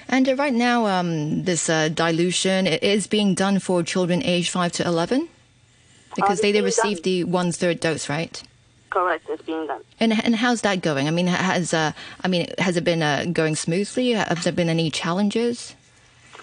And 0.08 0.28
uh, 0.28 0.34
right 0.36 0.54
now, 0.54 0.86
um, 0.86 1.44
this 1.44 1.68
uh, 1.68 1.88
dilution 1.88 2.66
is 2.66 3.06
being 3.06 3.34
done 3.34 3.58
for 3.58 3.82
children 3.82 4.22
aged 4.22 4.50
5 4.50 4.72
to 4.72 4.86
11? 4.86 5.28
Because 6.16 6.38
uh, 6.38 6.42
they, 6.42 6.52
they 6.52 6.62
receive 6.62 7.02
the 7.02 7.24
one 7.24 7.52
third 7.52 7.80
dose, 7.80 8.08
right? 8.08 8.42
Correct, 8.90 9.26
it's 9.28 9.42
being 9.42 9.66
done. 9.66 9.82
And 9.98 10.12
and 10.24 10.36
how's 10.36 10.60
that 10.60 10.80
going? 10.80 11.08
I 11.08 11.10
mean, 11.10 11.26
has 11.26 11.74
uh, 11.74 11.90
I 12.22 12.28
mean, 12.28 12.46
has 12.58 12.76
it 12.76 12.84
been 12.84 13.02
uh, 13.02 13.24
going 13.32 13.56
smoothly? 13.56 14.12
Have 14.12 14.44
there 14.44 14.52
been 14.52 14.68
any 14.68 14.88
challenges? 14.88 15.74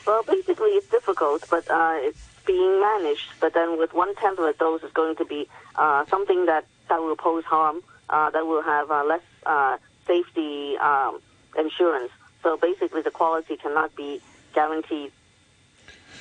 Well, 0.05 0.23
basically, 0.23 0.71
it's 0.71 0.87
difficult, 0.89 1.45
but 1.49 1.69
uh, 1.71 1.93
it's 2.01 2.19
being 2.45 2.81
managed. 2.81 3.29
But 3.39 3.53
then, 3.53 3.77
with 3.79 3.93
one 3.93 4.13
tenth 4.15 4.37
of 4.37 4.43
a 4.43 4.51
dose, 4.51 4.83
is 4.83 4.91
going 4.91 5.15
to 5.15 5.23
be 5.25 5.47
uh, 5.77 6.05
something 6.07 6.45
that 6.47 6.65
that 6.89 7.01
will 7.01 7.15
pose 7.15 7.45
harm, 7.45 7.81
uh, 8.09 8.29
that 8.31 8.45
will 8.45 8.63
have 8.63 8.91
uh, 8.91 9.05
less 9.05 9.21
uh, 9.45 9.77
safety 10.07 10.77
um, 10.77 11.21
insurance. 11.57 12.11
So 12.43 12.57
basically, 12.57 13.01
the 13.01 13.11
quality 13.11 13.57
cannot 13.57 13.95
be 13.95 14.21
guaranteed. 14.53 15.11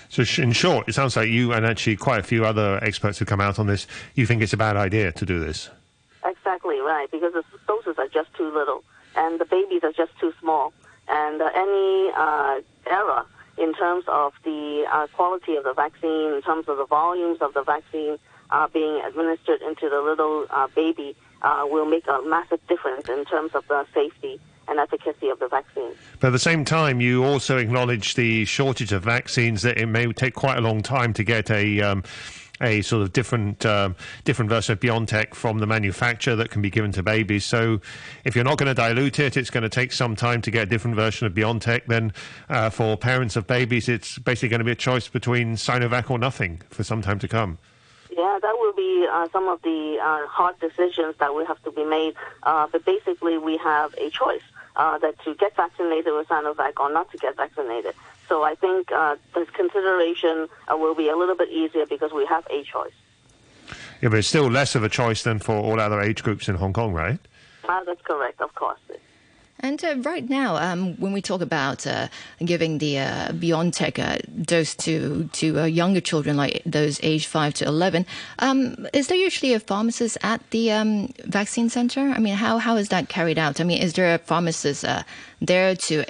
So, 0.09 0.25
in 0.43 0.53
short, 0.53 0.89
it 0.89 0.95
sounds 0.95 1.17
like 1.17 1.29
you 1.29 1.53
and 1.53 1.65
actually 1.65 1.97
quite 1.97 2.19
a 2.19 2.25
few 2.25 2.45
other 2.45 2.83
experts 2.83 3.19
who 3.19 3.25
come 3.25 3.41
out 3.41 3.59
on 3.59 3.69
this, 3.69 3.87
you 4.15 4.27
think 4.27 4.43
it's 4.43 4.53
a 4.53 4.57
bad 4.57 4.77
idea 4.77 5.13
to 5.13 5.25
do 5.25 5.39
this. 5.39 5.71
Exactly 6.25 6.81
right, 6.81 7.09
because 7.11 7.33
the 7.33 7.45
doses 7.69 7.97
are 7.97 8.09
just 8.09 8.35
too 8.35 8.53
little, 8.53 8.83
and 9.17 9.41
the 9.41 9.45
babies 9.45 9.83
are 9.85 9.93
just 9.93 10.11
too 10.19 10.33
small, 10.41 10.73
and 11.09 11.41
uh, 11.41 11.49
any 11.55 12.11
uh, 12.17 12.61
error 12.91 13.25
in 13.57 13.73
terms 13.75 14.05
of 14.09 14.33
the 14.43 14.85
uh, 14.93 15.07
quality 15.15 15.55
of 15.55 15.65
the 15.65 15.75
vaccine, 15.75 16.35
in 16.35 16.43
terms 16.43 16.69
of 16.69 16.77
the 16.77 16.87
volumes 16.87 17.39
of 17.41 17.55
the 17.55 17.63
vaccine 17.63 18.19
uh, 18.51 18.67
being 18.69 19.01
administered 19.07 19.63
into 19.63 19.89
the 19.89 20.01
little 20.01 20.47
uh, 20.51 20.67
baby, 20.75 21.15
uh, 21.43 21.67
will 21.69 21.87
make 21.87 22.07
a 22.09 22.23
massive 22.23 22.61
difference 22.69 23.09
in 23.09 23.25
terms 23.25 23.53
of 23.55 23.67
the 23.69 23.87
safety 23.95 24.41
and 24.69 24.79
efficacy 24.79 25.29
of 25.29 25.39
the 25.39 25.49
vaccine. 25.49 25.93
But 26.21 26.29
at 26.29 26.31
the 26.31 26.39
same 26.39 26.65
time, 26.65 27.01
you 27.01 27.25
also 27.25 27.59
acknowledge 27.59 28.15
the 28.15 28.45
shortage 28.45 28.93
of 28.93 29.03
vaccines, 29.03 29.63
that 29.63 29.79
it 29.79 29.87
may 29.87 30.13
take 30.13 30.35
quite 30.35 30.59
a 30.59 30.61
long 30.61 30.83
time 30.83 31.13
to 31.15 31.25
get 31.25 31.51
a. 31.51 31.81
Um, 31.81 32.05
a 32.63 32.83
sort 32.83 33.03
of 33.03 33.13
different 33.15 33.65
um, 33.65 33.97
different 34.25 34.51
version 34.51 34.75
of 34.75 34.81
BioNTech 34.81 35.35
from 35.35 35.61
the 35.61 35.67
manufacturer 35.67 36.37
that 36.37 36.51
can 36.51 36.61
be 36.61 36.69
given 36.69 36.93
to 36.93 37.03
babies. 37.03 37.45
So, 37.45 37.81
if 38.25 38.35
you're 38.35 38.45
not 38.45 38.59
going 38.59 38.67
to 38.67 38.75
dilute 38.75 39.19
it, 39.19 39.39
it's 39.39 39.49
going 39.49 39.63
to 39.63 39.71
take 39.71 39.93
some 39.93 40.15
time 40.15 40.43
to 40.43 40.51
get 40.51 40.65
a 40.65 40.67
different 40.67 40.95
version 40.97 41.27
of 41.27 41.33
BioNTech. 41.33 41.87
Then, 41.87 42.13
uh, 42.51 42.69
for 42.69 42.99
parents 42.99 43.37
of 43.37 43.47
babies, 43.47 43.89
it's 43.89 44.19
basically 44.19 44.51
going 44.51 44.59
to 44.59 44.65
be 44.65 44.73
a 44.73 44.77
choice 44.77 45.09
between 45.09 45.55
Sinovac 45.55 46.11
or 46.11 46.19
nothing 46.19 46.61
for 46.69 46.85
some 46.85 47.01
time 47.01 47.19
to 47.21 47.29
come. 47.29 47.59
Yeah, 48.21 48.39
that 48.43 48.55
will 48.59 48.75
be 48.75 49.07
uh, 49.11 49.29
some 49.33 49.49
of 49.49 49.63
the 49.63 49.97
uh, 49.99 50.27
hard 50.27 50.61
decisions 50.61 51.15
that 51.21 51.33
will 51.35 51.47
have 51.47 51.63
to 51.63 51.71
be 51.71 51.85
made. 51.85 52.15
Uh, 52.43 52.67
but 52.71 52.85
basically, 52.85 53.39
we 53.39 53.57
have 53.57 53.95
a 53.95 54.11
choice 54.11 54.43
uh, 54.77 54.99
that 54.99 55.19
to 55.25 55.35
get 55.37 55.57
vaccinated 55.57 56.13
with 56.13 56.29
Sinovac 56.29 56.79
or 56.79 56.93
not 56.93 57.11
to 57.13 57.17
get 57.17 57.39
vaccinated. 57.39 57.95
So 58.29 58.43
I 58.43 58.57
think 58.57 58.93
uh, 58.93 59.17
this 59.35 59.49
consideration 59.49 60.49
uh, 60.71 60.77
will 60.77 60.95
be 60.95 61.09
a 61.09 61.17
little 61.17 61.35
bit 61.35 61.49
easier 61.49 61.87
because 61.87 62.13
we 62.13 62.27
have 62.27 62.47
a 62.51 62.63
choice. 62.63 62.93
Yeah, 64.03 64.11
but 64.11 64.19
it's 64.19 64.29
still 64.29 64.51
less 64.51 64.75
of 64.75 64.85
a 64.85 64.91
choice 64.91 65.23
than 65.23 65.39
for 65.39 65.55
all 65.55 65.81
other 65.81 66.03
age 66.03 66.23
groups 66.23 66.47
in 66.47 66.57
Hong 66.57 66.75
Kong, 66.75 66.93
right? 66.93 67.19
Uh, 67.67 67.85
that's 67.85 68.03
correct, 68.03 68.43
of 68.43 68.55
course. 68.55 68.81
And 69.63 69.83
uh, 69.85 69.97
right 69.99 70.29
now, 70.29 70.57
um, 70.57 70.95
when 70.97 71.13
we 71.13 71.21
talk 71.21 71.43
about 71.43 71.87
uh, 71.87 72.09
giving 72.45 72.79
the 72.79 72.99
uh, 72.99 73.29
BioNTech 73.29 73.99
uh, 73.99 74.19
dose 74.43 74.75
to 74.77 75.29
to 75.33 75.61
uh, 75.61 75.65
younger 75.65 76.01
children, 76.01 76.37
like 76.37 76.63
those 76.65 76.99
aged 77.03 77.27
five 77.27 77.53
to 77.55 77.67
eleven, 77.67 78.07
um, 78.39 78.87
is 78.95 79.09
there 79.09 79.19
usually 79.19 79.53
a 79.53 79.61
pharmacist 79.61 80.17
at 80.23 80.41
the 80.51 80.73
um, 80.73 81.13
vaccine 81.25 81.69
center? 81.69 82.01
I 82.01 82.19
mean, 82.19 82.35
how 82.35 82.59
how 82.59 82.77
is 82.77 82.89
that 82.89 83.09
carried 83.09 83.39
out? 83.39 83.61
I 83.61 83.65
mean, 83.65 83.83
is 83.83 83.93
there 83.93 84.15
a 84.15 84.19
pharmacist 84.19 84.85
uh, 84.85 85.03
there 85.41 85.77
to 85.77 86.05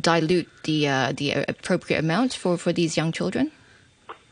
dilute 0.00 0.48
the 0.64 1.12
the 1.12 1.44
appropriate 1.46 1.98
amount 1.98 2.32
for, 2.32 2.56
for 2.56 2.72
these 2.72 2.96
young 2.96 3.12
children? 3.12 3.52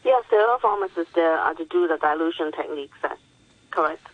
Yes, 0.04 0.24
there 0.30 0.48
are 0.48 0.58
pharmacists 0.58 1.14
there 1.14 1.36
to 1.54 1.64
do 1.66 1.86
the 1.86 1.98
dilution 1.98 2.50
techniques. 2.52 2.96
correct. 3.70 4.06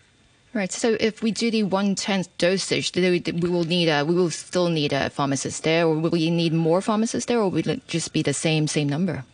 Right. 0.54 0.72
So 0.72 0.96
if 0.98 1.22
we 1.22 1.30
do 1.30 1.50
the 1.50 1.62
one 1.64 1.94
tenth 1.94 2.28
dosage, 2.38 2.92
we, 2.96 3.20
will 3.48 3.64
need 3.64 3.88
a 3.88 4.04
we 4.04 4.14
will 4.14 4.30
still 4.30 4.70
need 4.70 4.92
a 4.92 5.10
pharmacist 5.10 5.62
there, 5.62 5.86
or 5.86 5.94
will 5.94 6.10
we 6.10 6.30
need 6.30 6.52
more 6.52 6.80
pharmacists 6.80 7.26
there, 7.26 7.38
or 7.38 7.50
will 7.50 7.68
it 7.68 7.86
just 7.86 8.12
be 8.12 8.22
the 8.22 8.32
same 8.32 8.66
same 8.66 8.88
number? 8.88 9.24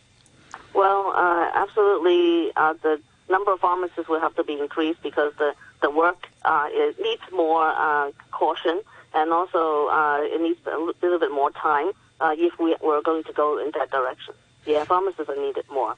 Well, 0.73 1.13
uh, 1.15 1.51
absolutely, 1.53 2.51
uh, 2.57 2.73
the 2.81 2.99
number 3.29 3.53
of 3.53 3.61
pharmacists 3.61 4.09
will 4.09 4.19
have 4.19 4.35
to 4.35 4.43
be 4.43 4.59
increased 4.59 5.01
because 5.01 5.33
the 5.37 5.55
the 5.81 5.89
work 5.89 6.27
uh, 6.43 6.67
it 6.69 6.99
needs 6.99 7.21
more 7.31 7.63
uh, 7.63 8.11
caution, 8.31 8.81
and 9.13 9.31
also 9.31 9.87
uh, 9.87 10.19
it 10.21 10.41
needs 10.41 10.59
a 10.67 10.77
little 10.77 11.19
bit 11.19 11.31
more 11.31 11.51
time 11.51 11.91
uh, 12.19 12.35
if 12.37 12.59
we 12.59 12.75
were 12.81 13.01
going 13.01 13.23
to 13.23 13.33
go 13.33 13.57
in 13.57 13.71
that 13.71 13.89
direction. 13.89 14.33
Yeah, 14.65 14.83
pharmacists 14.83 15.29
are 15.29 15.35
needed 15.35 15.65
more. 15.71 15.95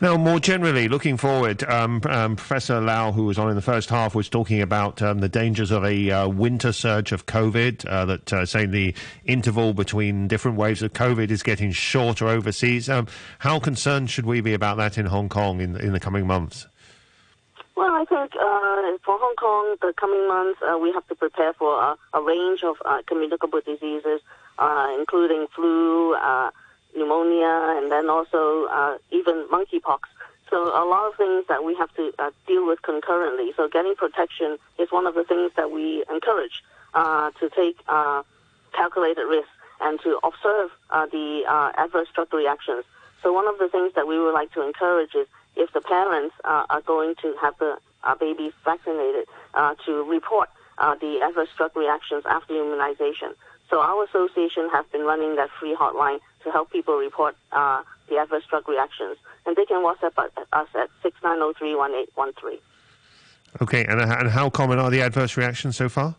Now, 0.00 0.16
more 0.16 0.38
generally, 0.38 0.88
looking 0.88 1.16
forward, 1.16 1.64
um, 1.64 2.00
um, 2.08 2.36
Professor 2.36 2.80
Lau, 2.80 3.10
who 3.10 3.24
was 3.24 3.36
on 3.36 3.50
in 3.50 3.56
the 3.56 3.62
first 3.62 3.90
half, 3.90 4.14
was 4.14 4.28
talking 4.28 4.62
about 4.62 5.02
um, 5.02 5.18
the 5.18 5.28
dangers 5.28 5.72
of 5.72 5.84
a 5.84 6.10
uh, 6.12 6.28
winter 6.28 6.70
surge 6.70 7.10
of 7.10 7.26
COVID, 7.26 7.84
uh, 7.84 8.04
that 8.04 8.32
uh, 8.32 8.46
saying 8.46 8.70
the 8.70 8.94
interval 9.24 9.74
between 9.74 10.28
different 10.28 10.56
waves 10.56 10.84
of 10.84 10.92
COVID 10.92 11.32
is 11.32 11.42
getting 11.42 11.72
shorter 11.72 12.28
overseas. 12.28 12.88
Um, 12.88 13.08
how 13.40 13.58
concerned 13.58 14.08
should 14.08 14.24
we 14.24 14.40
be 14.40 14.54
about 14.54 14.76
that 14.76 14.98
in 14.98 15.06
Hong 15.06 15.28
Kong 15.28 15.60
in, 15.60 15.74
in 15.74 15.92
the 15.92 16.00
coming 16.00 16.28
months? 16.28 16.68
Well, 17.74 17.90
I 17.90 18.04
think 18.04 18.36
uh, 18.36 18.98
for 19.04 19.18
Hong 19.18 19.34
Kong, 19.34 19.76
the 19.80 19.92
coming 19.96 20.28
months, 20.28 20.60
uh, 20.62 20.78
we 20.78 20.92
have 20.92 21.08
to 21.08 21.16
prepare 21.16 21.54
for 21.54 21.96
a 22.14 22.22
range 22.22 22.62
of 22.62 22.76
uh, 22.84 22.98
communicable 23.08 23.62
diseases, 23.66 24.20
including 24.96 25.48
flu, 25.56 26.14
pneumonia, 26.98 27.76
and 27.78 27.90
then 27.90 28.10
also 28.10 28.66
uh, 28.66 28.98
even 29.10 29.46
monkeypox. 29.52 30.00
So 30.50 30.56
a 30.62 30.84
lot 30.88 31.10
of 31.10 31.16
things 31.16 31.44
that 31.48 31.62
we 31.64 31.74
have 31.76 31.92
to 31.94 32.12
uh, 32.18 32.30
deal 32.46 32.66
with 32.66 32.80
concurrently. 32.82 33.52
So 33.56 33.68
getting 33.68 33.94
protection 33.94 34.58
is 34.78 34.90
one 34.90 35.06
of 35.06 35.14
the 35.14 35.24
things 35.24 35.52
that 35.56 35.70
we 35.70 36.04
encourage 36.10 36.62
uh, 36.94 37.30
to 37.38 37.50
take 37.50 37.76
uh, 37.86 38.22
calculated 38.72 39.22
risks 39.22 39.50
and 39.80 40.00
to 40.00 40.18
observe 40.24 40.70
uh, 40.90 41.06
the 41.06 41.44
uh, 41.46 41.72
adverse 41.76 42.08
drug 42.14 42.32
reactions. 42.32 42.84
So 43.22 43.32
one 43.32 43.46
of 43.46 43.58
the 43.58 43.68
things 43.68 43.92
that 43.94 44.06
we 44.06 44.18
would 44.18 44.32
like 44.32 44.52
to 44.54 44.62
encourage 44.62 45.14
is 45.14 45.26
if 45.56 45.72
the 45.72 45.80
parents 45.80 46.34
are 46.44 46.80
going 46.82 47.14
to 47.22 47.34
have 47.40 47.54
the 47.58 47.78
babies 48.18 48.52
vaccinated, 48.64 49.26
to 49.84 50.04
report 50.04 50.48
the 50.78 51.18
adverse 51.22 51.48
drug 51.56 51.76
reactions 51.76 52.22
after 52.26 52.54
immunization. 52.54 53.34
So 53.70 53.80
our 53.80 54.04
association 54.04 54.70
has 54.72 54.86
been 54.92 55.02
running 55.02 55.36
that 55.36 55.50
free 55.60 55.74
hotline 55.74 56.20
to 56.44 56.50
help 56.50 56.70
people 56.70 56.96
report 56.96 57.36
uh, 57.52 57.82
the 58.08 58.18
adverse 58.18 58.44
drug 58.48 58.68
reactions. 58.68 59.16
And 59.46 59.56
they 59.56 59.64
can 59.64 59.82
WhatsApp 59.82 60.18
us 60.52 60.68
at 60.74 60.90
69031813. 61.04 62.58
Okay, 63.62 63.84
and, 63.84 64.00
uh, 64.00 64.16
and 64.18 64.30
how 64.30 64.50
common 64.50 64.78
are 64.78 64.90
the 64.90 65.00
adverse 65.00 65.36
reactions 65.36 65.76
so 65.76 65.88
far? 65.88 66.14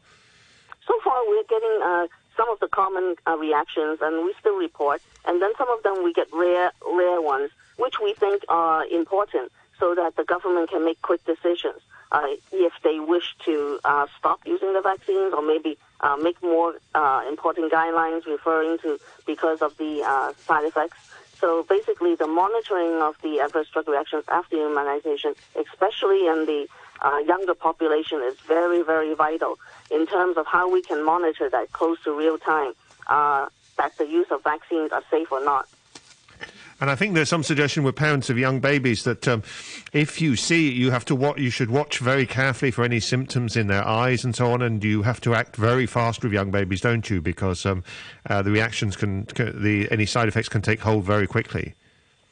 So 0.87 0.93
far, 1.03 1.21
we're 1.27 1.43
getting 1.43 1.79
uh, 1.83 2.07
some 2.35 2.49
of 2.49 2.59
the 2.59 2.67
common 2.67 3.15
uh, 3.27 3.37
reactions, 3.37 3.99
and 4.01 4.25
we 4.25 4.33
still 4.39 4.57
report. 4.57 5.01
And 5.25 5.41
then 5.41 5.51
some 5.57 5.69
of 5.69 5.83
them 5.83 6.03
we 6.03 6.13
get 6.13 6.27
rare, 6.33 6.71
rare 6.91 7.21
ones, 7.21 7.51
which 7.77 7.95
we 8.03 8.13
think 8.13 8.43
are 8.49 8.85
important 8.85 9.51
so 9.79 9.95
that 9.95 10.15
the 10.15 10.23
government 10.23 10.69
can 10.69 10.83
make 10.83 11.01
quick 11.01 11.23
decisions 11.25 11.81
uh, 12.11 12.27
if 12.51 12.73
they 12.83 12.99
wish 12.99 13.35
to 13.45 13.79
uh, 13.83 14.07
stop 14.17 14.39
using 14.45 14.73
the 14.73 14.81
vaccines 14.81 15.33
or 15.33 15.41
maybe 15.41 15.77
uh, 16.01 16.15
make 16.17 16.41
more 16.41 16.75
uh, 16.95 17.23
important 17.27 17.71
guidelines 17.71 18.25
referring 18.25 18.77
to 18.79 18.99
because 19.25 19.61
of 19.61 19.77
the 19.77 20.01
uh, 20.03 20.33
side 20.45 20.65
effects. 20.65 20.97
So 21.39 21.63
basically, 21.63 22.15
the 22.15 22.27
monitoring 22.27 23.01
of 23.01 23.15
the 23.21 23.39
adverse 23.39 23.69
drug 23.69 23.87
reactions 23.87 24.25
after 24.27 24.57
immunization, 24.57 25.35
especially 25.55 26.27
in 26.27 26.45
the 26.45 26.67
uh, 27.01 27.17
younger 27.19 27.53
population, 27.53 28.21
is 28.23 28.37
very, 28.41 28.81
very 28.83 29.13
vital 29.13 29.57
in 29.89 30.05
terms 30.05 30.35
of 30.37 30.45
how 30.45 30.69
we 30.69 30.81
can 30.81 31.03
monitor 31.03 31.49
that 31.49 31.71
close 31.71 31.97
to 32.03 32.11
real 32.17 32.37
time 32.37 32.73
that 33.79 33.97
the 33.97 34.05
use 34.05 34.27
of 34.29 34.43
vaccines 34.43 34.91
are 34.91 35.03
safe 35.09 35.31
or 35.31 35.43
not. 35.43 35.67
And 36.81 36.89
I 36.89 36.95
think 36.95 37.13
there's 37.13 37.29
some 37.29 37.43
suggestion 37.43 37.83
with 37.83 37.95
parents 37.95 38.29
of 38.29 38.37
young 38.37 38.59
babies 38.59 39.03
that 39.03 39.27
um, 39.27 39.43
if 39.91 40.21
you 40.21 40.35
see, 40.35 40.71
you 40.71 40.91
have 40.91 41.03
to 41.05 41.15
watch, 41.15 41.37
you 41.37 41.49
should 41.49 41.69
watch 41.69 41.99
very 41.99 42.25
carefully 42.25 42.71
for 42.71 42.83
any 42.83 43.01
symptoms 43.01 43.57
in 43.57 43.67
their 43.67 43.85
eyes 43.85 44.23
and 44.23 44.33
so 44.35 44.51
on, 44.51 44.61
and 44.61 44.83
you 44.83 45.01
have 45.01 45.19
to 45.21 45.35
act 45.35 45.57
very 45.57 45.85
fast 45.85 46.23
with 46.23 46.31
young 46.31 46.51
babies, 46.51 46.79
don't 46.81 47.09
you? 47.09 47.21
Because 47.21 47.65
um, 47.65 47.83
uh, 48.29 48.41
the 48.41 48.51
reactions 48.51 48.95
can, 48.95 49.25
can, 49.25 49.61
the 49.61 49.91
any 49.91 50.05
side 50.05 50.29
effects 50.29 50.47
can 50.47 50.61
take 50.61 50.79
hold 50.79 51.03
very 51.03 51.27
quickly. 51.27 51.75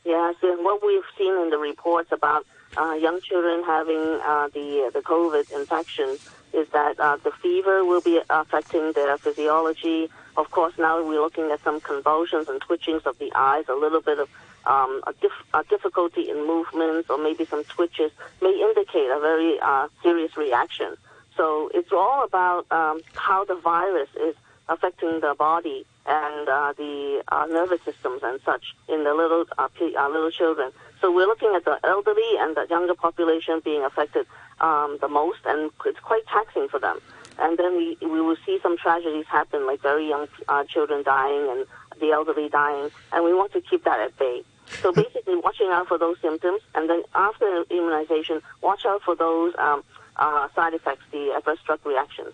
Yes, 0.06 0.36
and 0.42 0.64
what 0.64 0.82
we've 0.86 1.04
seen 1.18 1.34
in 1.42 1.50
the 1.50 1.58
reports 1.58 2.14
about 2.14 2.46
uh, 2.78 2.94
young 2.94 3.20
children 3.22 3.64
having 3.66 4.20
uh, 4.24 4.48
the 4.54 4.90
the 4.94 5.02
COVID 5.02 5.52
infection 5.52 6.18
is 6.54 6.70
that 6.70 7.00
uh, 7.00 7.18
the 7.18 7.32
fever 7.32 7.84
will 7.84 8.02
be 8.02 8.22
affecting 8.30 8.94
their 8.94 9.18
physiology 9.18 10.10
of 10.38 10.52
course, 10.52 10.74
now 10.78 11.04
we're 11.04 11.20
looking 11.20 11.52
at 11.52 11.64
some 11.64 11.82
convulsions 11.82 12.48
and 12.48 12.62
twitchings 12.62 13.02
of 13.08 13.18
the 13.18 13.32
eyes, 13.34 13.66
a 13.68 13.74
little 13.74 14.02
bit 14.02 14.20
of 14.20 14.30
um, 14.66 15.02
a, 15.08 15.14
dif- 15.14 15.48
a, 15.54 15.64
difficulty 15.64 16.30
in 16.30 16.46
movements, 16.46 17.10
or 17.10 17.18
maybe 17.18 17.46
some 17.46 17.64
twitches 17.64 18.12
may 18.42 18.54
indicate 18.62 19.10
a 19.10 19.20
very 19.20 19.60
uh, 19.60 19.88
serious 20.04 20.38
reaction. 20.38 20.96
So 21.36 21.72
it's 21.74 21.92
all 21.92 22.24
about 22.24 22.72
um, 22.72 23.02
how 23.16 23.46
the 23.46 23.56
virus 23.56 24.10
is 24.22 24.36
affecting 24.70 25.22
the 25.22 25.36
body 25.38 25.86
and 26.06 26.48
uh, 26.48 26.74
the 26.78 27.24
uh, 27.30 27.48
nervous 27.50 27.82
systems 27.84 28.22
and 28.24 28.40
such 28.46 28.76
in 28.88 29.04
the 29.04 29.14
little 29.14 29.46
uh, 29.58 29.70
uh, 29.80 30.10
little 30.10 30.32
children. 30.32 30.72
So 31.02 31.12
we're 31.12 31.28
looking 31.28 31.54
at 31.56 31.66
the 31.66 31.80
elderly 31.84 32.38
and 32.40 32.56
the 32.56 32.68
younger 32.70 32.96
population 32.96 33.62
being 33.64 33.84
affected 33.84 34.28
um, 34.60 34.98
the 35.02 35.08
most, 35.08 35.40
and 35.46 35.72
it's 35.86 36.00
quite 36.00 36.26
taxing 36.28 36.68
for 36.68 36.80
them 36.80 37.00
and 37.40 37.58
then 37.58 37.78
we 37.78 37.98
we 38.02 38.22
will 38.22 38.38
see 38.46 38.60
some 38.62 38.78
tragedies 38.78 39.26
happen, 39.28 39.66
like 39.66 39.82
very 39.82 40.08
young 40.08 40.28
uh, 40.48 40.64
children 40.64 41.04
dying 41.04 41.50
and 41.50 41.66
the 42.00 42.12
elderly 42.12 42.50
dying, 42.50 42.90
and 43.12 43.24
we 43.24 43.34
want 43.34 43.54
to 43.54 43.62
keep 43.62 43.84
that 43.84 44.00
at 44.00 44.18
bay. 44.18 44.44
So 44.82 44.92
basically, 44.92 45.36
watching 45.38 45.70
out 45.72 45.88
for 45.88 45.98
those 45.98 46.18
symptoms, 46.22 46.62
and 46.76 46.90
then 46.90 47.04
after 47.16 47.64
immunization, 47.70 48.42
watch 48.62 48.86
out 48.86 49.02
for 49.02 49.16
those 49.16 49.54
um, 49.58 49.84
uh, 50.18 50.50
side 50.56 50.74
effects, 50.74 51.04
the 51.12 51.34
adverse 51.36 51.60
drug 51.66 51.80
reactions. 51.86 52.34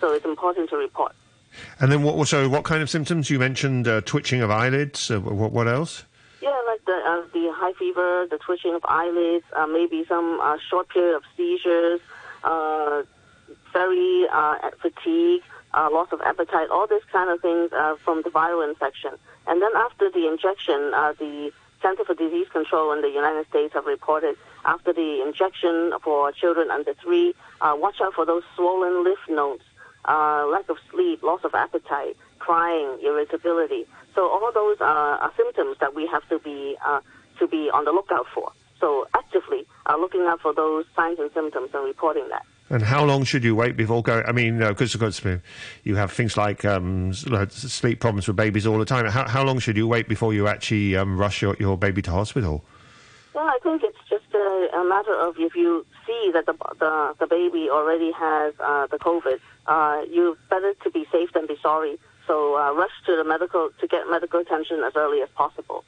So 0.00 0.12
it's 0.12 0.24
important 0.24 0.70
to 0.70 0.76
report. 0.76 1.14
And 1.80 1.92
then, 1.92 2.02
what? 2.02 2.26
So, 2.26 2.48
what 2.48 2.64
kind 2.64 2.82
of 2.82 2.90
symptoms 2.90 3.30
you 3.30 3.38
mentioned? 3.38 3.86
Uh, 3.86 4.00
twitching 4.00 4.40
of 4.40 4.50
eyelids. 4.50 5.10
Uh, 5.10 5.20
what, 5.20 5.52
what 5.52 5.68
else? 5.68 6.04
Yeah, 6.40 6.58
like 6.66 6.84
the 6.84 6.92
uh, 6.92 7.22
the 7.32 7.52
high 7.54 7.72
fever, 7.78 8.26
the 8.28 8.38
twitching 8.38 8.74
of 8.74 8.84
eyelids, 8.84 9.44
uh, 9.54 9.66
maybe 9.66 10.04
some 10.08 10.40
short 10.68 10.88
period 10.88 11.16
of 11.16 11.22
seizures, 11.36 12.00
very 13.74 14.26
uh, 14.32 14.70
fatigue, 14.80 15.42
uh, 15.74 15.90
loss 15.92 16.08
of 16.12 16.20
appetite, 16.22 16.68
all 16.70 16.86
these 16.86 17.04
kind 17.12 17.28
of 17.28 17.42
things 17.42 17.70
uh, 17.72 17.96
from 18.04 18.22
the 18.22 18.30
viral 18.30 18.66
infection. 18.66 19.12
And 19.46 19.60
then 19.60 19.72
after 19.76 20.10
the 20.10 20.26
injection, 20.26 20.94
uh, 20.94 21.12
the 21.18 21.52
Center 21.82 22.04
for 22.04 22.14
Disease 22.14 22.48
Control 22.50 22.92
in 22.92 23.02
the 23.02 23.10
United 23.10 23.46
States 23.48 23.74
have 23.74 23.84
reported 23.84 24.36
after 24.64 24.94
the 24.94 25.20
injection 25.20 25.92
for 26.02 26.32
children 26.32 26.70
under 26.70 26.94
three, 26.94 27.34
uh, 27.60 27.74
watch 27.76 28.00
out 28.00 28.14
for 28.14 28.24
those 28.24 28.42
swollen 28.56 29.04
lymph 29.04 29.18
nodes, 29.28 29.64
uh, 30.06 30.46
lack 30.50 30.66
of 30.70 30.78
sleep, 30.90 31.22
loss 31.22 31.40
of 31.44 31.54
appetite, 31.54 32.16
crying, 32.38 32.98
irritability. 33.02 33.84
So 34.14 34.28
all 34.28 34.50
those 34.52 34.80
are, 34.80 35.18
are 35.18 35.32
symptoms 35.36 35.76
that 35.80 35.94
we 35.94 36.06
have 36.06 36.26
to 36.30 36.38
be 36.38 36.76
uh, 36.84 37.00
to 37.38 37.46
be 37.46 37.68
on 37.68 37.84
the 37.84 37.92
lookout 37.92 38.26
for. 38.32 38.52
So 38.80 39.06
actively 39.12 39.66
uh, 39.86 39.96
looking 39.96 40.22
out 40.22 40.40
for 40.40 40.54
those 40.54 40.84
signs 40.96 41.18
and 41.18 41.30
symptoms 41.32 41.70
and 41.74 41.84
reporting 41.84 42.28
that. 42.30 42.46
And 42.70 42.82
how 42.82 43.04
long 43.04 43.24
should 43.24 43.44
you 43.44 43.54
wait 43.54 43.76
before 43.76 44.02
going? 44.02 44.24
I 44.24 44.32
mean, 44.32 44.58
because 44.58 44.96
uh, 44.96 45.38
you 45.82 45.96
have 45.96 46.10
things 46.10 46.36
like 46.36 46.64
um, 46.64 47.12
sleep 47.12 48.00
problems 48.00 48.24
for 48.24 48.32
babies 48.32 48.66
all 48.66 48.78
the 48.78 48.86
time. 48.86 49.06
How, 49.06 49.28
how 49.28 49.44
long 49.44 49.58
should 49.58 49.76
you 49.76 49.86
wait 49.86 50.08
before 50.08 50.32
you 50.32 50.48
actually 50.48 50.96
um, 50.96 51.18
rush 51.18 51.42
your, 51.42 51.56
your 51.60 51.76
baby 51.76 52.00
to 52.02 52.10
hospital? 52.10 52.64
Well, 53.34 53.44
I 53.44 53.58
think 53.62 53.82
it's 53.82 53.98
just 54.08 54.32
a, 54.34 54.68
a 54.78 54.88
matter 54.88 55.14
of 55.14 55.34
if 55.38 55.54
you 55.54 55.84
see 56.06 56.30
that 56.32 56.46
the 56.46 56.54
the, 56.80 57.14
the 57.20 57.26
baby 57.26 57.68
already 57.70 58.12
has 58.12 58.54
uh, 58.60 58.86
the 58.86 58.98
COVID, 58.98 59.40
uh, 59.66 60.02
you 60.10 60.38
better 60.48 60.72
to 60.84 60.90
be 60.90 61.06
safe 61.12 61.32
than 61.34 61.46
be 61.46 61.58
sorry. 61.62 61.98
So 62.26 62.56
uh, 62.56 62.72
rush 62.72 62.92
to 63.06 63.16
the 63.16 63.24
medical 63.24 63.70
to 63.78 63.86
get 63.86 64.08
medical 64.08 64.40
attention 64.40 64.82
as 64.82 64.94
early 64.96 65.20
as 65.20 65.28
possible 65.34 65.84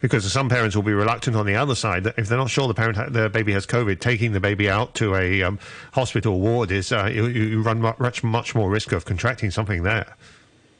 because 0.00 0.30
some 0.30 0.48
parents 0.48 0.76
will 0.76 0.82
be 0.82 0.92
reluctant 0.92 1.36
on 1.36 1.46
the 1.46 1.56
other 1.56 1.74
side 1.74 2.04
that 2.04 2.18
if 2.18 2.28
they're 2.28 2.38
not 2.38 2.50
sure 2.50 2.68
the 2.68 2.74
parent 2.74 3.12
the 3.12 3.28
baby 3.28 3.52
has 3.52 3.66
COVID, 3.66 4.00
taking 4.00 4.32
the 4.32 4.40
baby 4.40 4.68
out 4.68 4.94
to 4.96 5.14
a 5.14 5.42
um, 5.42 5.58
hospital 5.92 6.40
ward 6.40 6.70
is 6.70 6.92
uh, 6.92 7.10
you, 7.12 7.26
you, 7.26 7.62
run 7.62 7.80
much 7.80 8.22
much 8.22 8.54
more 8.54 8.70
risk 8.70 8.92
of 8.92 9.04
contracting 9.04 9.50
something 9.50 9.82
there. 9.82 10.14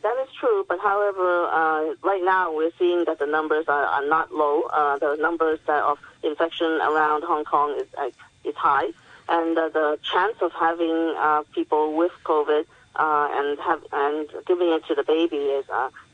That 0.03 0.16
is 0.23 0.29
true, 0.39 0.64
but 0.69 0.79
however, 0.81 1.47
uh, 1.47 1.95
right 2.03 2.23
now 2.25 2.55
we're 2.55 2.73
seeing 2.79 3.05
that 3.07 3.19
the 3.19 3.27
numbers 3.27 3.64
are, 3.69 3.85
are 3.85 4.07
not 4.07 4.33
low. 4.33 4.62
Uh, 4.62 4.99
the 4.99 5.16
numbers 5.16 5.59
of 5.66 5.99
infection 6.23 6.66
around 6.66 7.25
Hong 7.25 7.45
Kong 7.45 7.77
is 7.79 7.87
uh, 7.99 8.11
is 8.45 8.55
high, 8.55 8.91
and 9.29 9.59
uh, 9.59 9.69
the 9.69 9.99
chance 10.12 10.37
of 10.41 10.53
having 10.53 11.14
uh, 11.16 11.43
people 11.53 11.97
with 11.97 12.12
COVID 12.25 12.64
and 13.01 13.59
have 13.61 13.81
and 13.93 14.29
giving 14.47 14.71
it 14.71 14.85
to 14.87 14.95
the 14.95 15.05
baby 15.05 15.37
is 15.37 15.64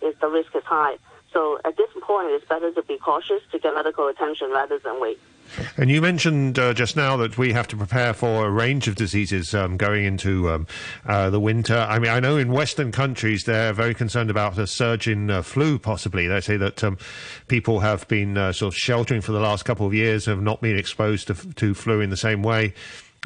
is 0.01 0.15
the 0.21 0.29
risk 0.29 0.55
is 0.55 0.65
high. 0.65 0.97
So 1.35 1.59
at 1.65 1.77
this 1.77 1.91
point, 2.01 2.31
it's 2.31 2.47
better 2.47 2.71
to 2.71 2.83
be 2.83 2.97
cautious 2.97 3.43
to 3.53 3.59
get 3.59 3.75
medical 3.75 4.07
attention 4.07 4.51
rather 4.51 4.79
than 4.79 5.01
wait. 5.01 5.19
And 5.77 5.91
you 5.91 6.01
mentioned 6.01 6.59
uh, 6.59 6.73
just 6.73 6.97
now 6.97 7.17
that 7.19 7.37
we 7.37 7.53
have 7.53 7.69
to 7.69 7.77
prepare 7.77 8.15
for 8.15 8.47
a 8.47 8.51
range 8.51 8.89
of 8.89 8.95
diseases 8.95 9.55
um, 9.55 9.77
going 9.77 10.05
into 10.05 10.49
um, 10.51 10.67
uh, 11.07 11.29
the 11.31 11.41
winter. 11.41 11.77
I 11.77 11.99
mean, 11.99 12.11
I 12.11 12.21
know 12.21 12.37
in 12.39 12.51
Western 12.51 12.93
countries 12.93 13.45
they're 13.45 13.73
very 13.73 13.95
concerned 13.95 14.31
about 14.31 14.59
a 14.59 14.67
surge 14.67 15.07
in 15.07 15.31
uh, 15.31 15.43
flu, 15.43 15.79
possibly. 15.79 16.27
They 16.29 16.41
say 16.41 16.57
that 16.57 16.83
um, 16.83 16.99
people 17.49 17.81
have 17.81 18.09
been 18.09 18.39
uh, 18.39 18.53
sort 18.53 18.73
of 18.73 18.79
sheltering 18.79 19.21
for 19.21 19.33
the 19.33 19.41
last 19.41 19.65
couple 19.65 19.87
of 19.87 19.93
years, 19.93 20.27
have 20.27 20.41
not 20.41 20.61
been 20.61 20.79
exposed 20.79 21.27
to, 21.27 21.35
to 21.35 21.75
flu 21.75 22.01
in 22.01 22.11
the 22.11 22.17
same 22.17 22.43
way. 22.43 22.73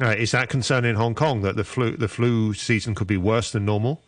Uh, 0.01 0.09
is 0.09 0.31
that 0.31 0.49
concern 0.49 0.85
in 0.85 0.95
Hong 0.95 1.13
Kong 1.13 1.41
that 1.41 1.55
the 1.55 1.63
flu 1.63 1.97
the 1.97 2.07
flu 2.07 2.53
season 2.53 2.95
could 2.95 3.07
be 3.07 3.17
worse 3.17 3.51
than 3.51 3.65
normal? 3.65 4.01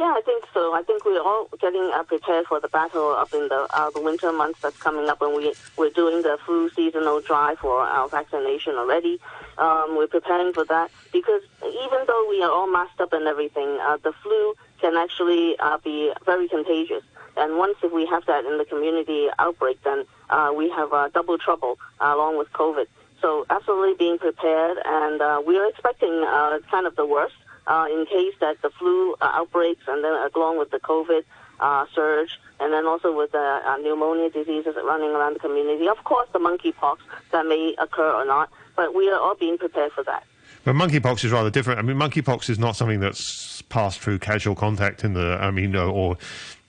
Yeah, 0.00 0.14
I 0.16 0.22
think 0.22 0.44
so. 0.54 0.72
I 0.72 0.82
think 0.82 1.04
we're 1.04 1.20
all 1.20 1.50
getting 1.60 1.90
uh, 1.94 2.02
prepared 2.04 2.46
for 2.46 2.58
the 2.58 2.68
battle 2.68 3.10
up 3.10 3.34
in 3.34 3.48
the 3.48 3.66
uh, 3.68 3.90
the 3.90 4.00
winter 4.00 4.32
months 4.32 4.58
that's 4.62 4.78
coming 4.78 5.06
up, 5.10 5.20
and 5.20 5.36
we 5.36 5.52
we're 5.76 5.90
doing 5.90 6.22
the 6.22 6.38
flu 6.46 6.70
seasonal 6.70 7.20
drive 7.20 7.58
for 7.58 7.82
our 7.82 8.08
vaccination 8.08 8.76
already. 8.76 9.20
Um, 9.58 9.98
we're 9.98 10.06
preparing 10.06 10.54
for 10.54 10.64
that 10.64 10.90
because 11.12 11.42
even 11.62 11.98
though 12.06 12.26
we 12.30 12.42
are 12.42 12.50
all 12.50 12.66
masked 12.66 12.98
up 12.98 13.12
and 13.12 13.26
everything, 13.26 13.76
uh, 13.82 13.98
the 14.02 14.14
flu 14.22 14.54
can 14.80 14.96
actually 14.96 15.58
uh, 15.58 15.76
be 15.84 16.10
very 16.24 16.48
contagious. 16.48 17.04
And 17.36 17.58
once 17.58 17.76
if 17.82 17.92
we 17.92 18.06
have 18.06 18.24
that 18.24 18.46
in 18.46 18.56
the 18.56 18.64
community 18.64 19.28
outbreak, 19.38 19.82
then 19.84 20.06
uh, 20.30 20.50
we 20.56 20.70
have 20.70 20.94
uh, 20.94 21.10
double 21.10 21.36
trouble 21.36 21.78
uh, 22.00 22.14
along 22.16 22.38
with 22.38 22.50
COVID. 22.54 22.86
So 23.20 23.44
absolutely 23.50 23.96
being 23.98 24.16
prepared, 24.16 24.78
and 24.82 25.20
uh, 25.20 25.42
we 25.46 25.58
are 25.58 25.68
expecting 25.68 26.24
uh, 26.26 26.58
kind 26.70 26.86
of 26.86 26.96
the 26.96 27.04
worst 27.04 27.34
uh, 27.66 27.86
in 27.90 28.06
case 28.06 28.34
that 28.40 28.60
the 28.62 28.70
flu 28.70 29.14
uh, 29.14 29.30
outbreaks 29.34 29.82
and 29.88 30.04
then 30.04 30.12
along 30.34 30.58
with 30.58 30.70
the 30.70 30.80
COVID 30.80 31.24
uh, 31.60 31.86
surge 31.94 32.38
and 32.58 32.72
then 32.72 32.86
also 32.86 33.14
with 33.16 33.32
the 33.32 33.60
uh, 33.64 33.76
pneumonia 33.78 34.30
diseases 34.30 34.74
running 34.84 35.10
around 35.10 35.34
the 35.34 35.40
community. 35.40 35.88
Of 35.88 36.04
course, 36.04 36.28
the 36.32 36.38
monkeypox 36.38 36.98
that 37.32 37.46
may 37.46 37.74
occur 37.78 38.12
or 38.12 38.24
not, 38.24 38.50
but 38.76 38.94
we 38.94 39.10
are 39.10 39.18
all 39.18 39.34
being 39.34 39.58
prepared 39.58 39.92
for 39.92 40.04
that. 40.04 40.24
But 40.64 40.74
monkeypox 40.74 41.24
is 41.24 41.32
rather 41.32 41.50
different. 41.50 41.78
I 41.78 41.82
mean, 41.82 41.96
monkeypox 41.96 42.50
is 42.50 42.58
not 42.58 42.76
something 42.76 43.00
that's 43.00 43.62
passed 43.62 44.00
through 44.00 44.18
casual 44.18 44.54
contact 44.54 45.04
in 45.04 45.14
the, 45.14 45.38
I 45.40 45.50
mean, 45.50 45.74
or 45.74 46.18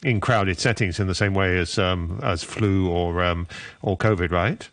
in 0.04 0.20
crowded 0.20 0.60
settings 0.60 1.00
in 1.00 1.08
the 1.08 1.16
same 1.16 1.34
way 1.34 1.58
as 1.58 1.78
um, 1.78 2.20
as 2.24 2.44
flu 2.44 2.90
or 2.90 3.24
um, 3.24 3.48
or 3.82 3.98
COVID, 3.98 4.32
right? 4.32 4.68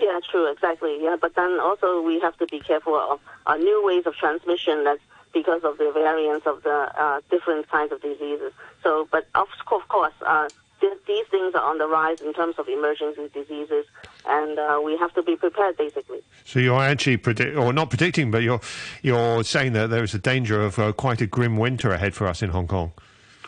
Yeah, 0.00 0.18
true, 0.30 0.50
exactly. 0.50 1.02
Yeah, 1.02 1.16
but 1.20 1.36
then 1.36 1.60
also 1.60 2.00
we 2.02 2.18
have 2.20 2.36
to 2.38 2.46
be 2.46 2.60
careful 2.60 2.96
of 2.96 3.20
uh, 3.46 3.56
new 3.56 3.84
ways 3.86 4.06
of 4.06 4.14
transmission 4.16 4.84
that's 4.84 5.00
because 5.34 5.64
of 5.64 5.76
the 5.76 5.90
variants 5.92 6.46
of 6.46 6.62
the 6.62 6.88
uh, 6.96 7.20
different 7.28 7.68
kinds 7.68 7.92
of 7.92 8.00
diseases. 8.00 8.52
So, 8.82 9.06
but 9.10 9.26
of, 9.34 9.48
of 9.70 9.88
course, 9.88 10.14
uh, 10.24 10.48
th- 10.80 10.98
these 11.06 11.26
things 11.30 11.54
are 11.54 11.62
on 11.62 11.78
the 11.78 11.86
rise 11.86 12.20
in 12.20 12.32
terms 12.32 12.54
of 12.58 12.68
emergency 12.68 13.28
diseases, 13.34 13.84
and 14.26 14.58
uh, 14.58 14.80
we 14.82 14.96
have 14.96 15.12
to 15.14 15.22
be 15.22 15.36
prepared, 15.36 15.76
basically. 15.76 16.20
So 16.44 16.60
you're 16.60 16.80
actually 16.80 17.16
predict, 17.18 17.56
or 17.56 17.72
not 17.72 17.90
predicting, 17.90 18.30
but 18.30 18.42
you're 18.42 18.60
you're 19.02 19.44
saying 19.44 19.72
that 19.74 19.90
there 19.90 20.04
is 20.04 20.14
a 20.14 20.18
danger 20.18 20.62
of 20.62 20.78
uh, 20.78 20.92
quite 20.92 21.20
a 21.20 21.26
grim 21.26 21.58
winter 21.58 21.92
ahead 21.92 22.14
for 22.14 22.26
us 22.26 22.42
in 22.42 22.50
Hong 22.50 22.68
Kong. 22.68 22.92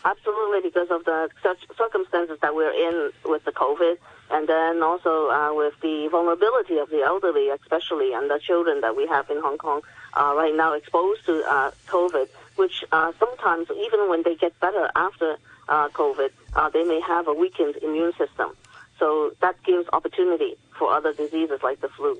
Absolutely, 0.05 0.69
because 0.69 0.89
of 0.89 1.03
the 1.05 1.29
such 1.41 1.59
circumstances 1.77 2.37
that 2.41 2.53
we're 2.55 2.71
in 2.71 3.11
with 3.25 3.43
the 3.45 3.51
COVID, 3.51 3.97
and 4.31 4.47
then 4.47 4.83
also 4.83 5.29
uh, 5.29 5.53
with 5.53 5.73
the 5.81 6.07
vulnerability 6.09 6.77
of 6.77 6.89
the 6.89 7.01
elderly, 7.01 7.49
especially, 7.49 8.13
and 8.13 8.29
the 8.29 8.39
children 8.39 8.81
that 8.81 8.95
we 8.95 9.07
have 9.07 9.29
in 9.29 9.39
Hong 9.41 9.57
Kong 9.57 9.81
uh, 10.17 10.33
right 10.35 10.55
now 10.55 10.73
exposed 10.73 11.25
to 11.25 11.43
uh, 11.43 11.71
COVID, 11.87 12.27
which 12.55 12.83
uh, 12.91 13.11
sometimes 13.19 13.67
even 13.71 14.09
when 14.09 14.23
they 14.23 14.35
get 14.35 14.59
better 14.59 14.89
after 14.95 15.37
uh, 15.69 15.89
COVID, 15.89 16.29
uh, 16.55 16.69
they 16.69 16.83
may 16.83 16.99
have 17.01 17.27
a 17.27 17.33
weakened 17.33 17.75
immune 17.77 18.13
system. 18.17 18.55
So 18.99 19.33
that 19.41 19.61
gives 19.63 19.87
opportunity 19.93 20.57
for 20.77 20.91
other 20.91 21.13
diseases 21.13 21.59
like 21.61 21.81
the 21.81 21.89
flu. 21.89 22.17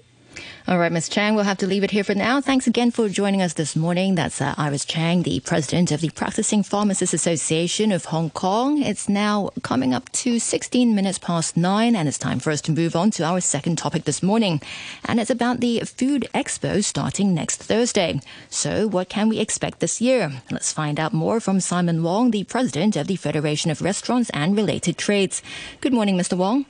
All 0.68 0.78
right, 0.78 0.92
Ms. 0.92 1.08
Chang, 1.08 1.36
we'll 1.36 1.46
have 1.46 1.60
to 1.60 1.68
leave 1.68 1.84
it 1.84 1.92
here 1.92 2.04
for 2.04 2.14
now. 2.14 2.42
Thanks 2.42 2.68
again 2.68 2.92
for 2.92 3.08
joining 3.08 3.42
us 3.42 3.54
this 3.54 3.76
morning. 3.76 4.16
That's 4.16 4.42
uh, 4.42 4.54
Iris 4.58 4.84
Chang, 4.84 5.24
the 5.24 5.40
president 5.40 5.92
of 5.92 6.02
the 6.02 6.10
Practicing 6.10 6.62
Pharmacists 6.62 7.14
Association 7.14 7.92
of 7.92 8.06
Hong 8.06 8.30
Kong. 8.30 8.82
It's 8.82 9.08
now 9.08 9.50
coming 9.64 9.94
up 9.94 10.12
to 10.12 10.40
16 10.40 10.94
minutes 10.94 11.20
past 11.20 11.56
nine, 11.56 11.96
and 11.96 12.08
it's 12.08 12.18
time 12.18 12.40
for 12.40 12.52
us 12.52 12.62
to 12.62 12.72
move 12.72 12.96
on 12.96 13.12
to 13.12 13.24
our 13.24 13.40
second 13.40 13.78
topic 13.78 14.04
this 14.04 14.22
morning. 14.22 14.62
And 15.06 15.20
it's 15.20 15.30
about 15.30 15.62
the 15.62 15.80
Food 15.82 16.28
Expo 16.34 16.84
starting 16.84 17.34
next 17.34 17.64
Thursday. 17.64 18.20
So, 18.50 18.88
what 18.88 19.08
can 19.08 19.30
we 19.30 19.40
expect 19.40 19.80
this 19.80 20.02
year? 20.02 20.32
Let's 20.52 20.74
find 20.74 21.00
out 21.00 21.14
more 21.14 21.40
from 21.40 21.60
Simon 21.60 22.04
Wong, 22.04 22.32
the 22.32 22.44
president 22.44 22.96
of 22.96 23.08
the 23.08 23.16
Federation 23.16 23.72
of 23.72 23.82
Restaurants 23.82 24.30
and 24.32 24.56
Related 24.56 24.98
Trades. 24.98 25.42
Good 25.80 25.94
morning, 25.94 26.18
Mr. 26.18 26.38
Wong. 26.38 26.66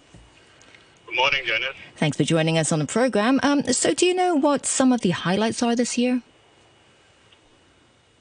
Good 1.08 1.16
morning, 1.16 1.42
Janice. 1.46 1.70
Thanks 1.96 2.18
for 2.18 2.26
joining 2.26 2.58
us 2.58 2.74
on 2.74 2.80
the 2.80 2.86
program. 2.86 3.40
Um, 3.42 3.64
so, 3.72 3.94
do 3.94 4.06
you 4.06 4.14
know 4.14 4.36
what 4.36 4.66
some 4.66 4.92
of 4.92 5.00
the 5.02 5.12
highlights 5.12 5.64
are 5.64 5.74
this 5.74 5.98
year? 5.98 6.22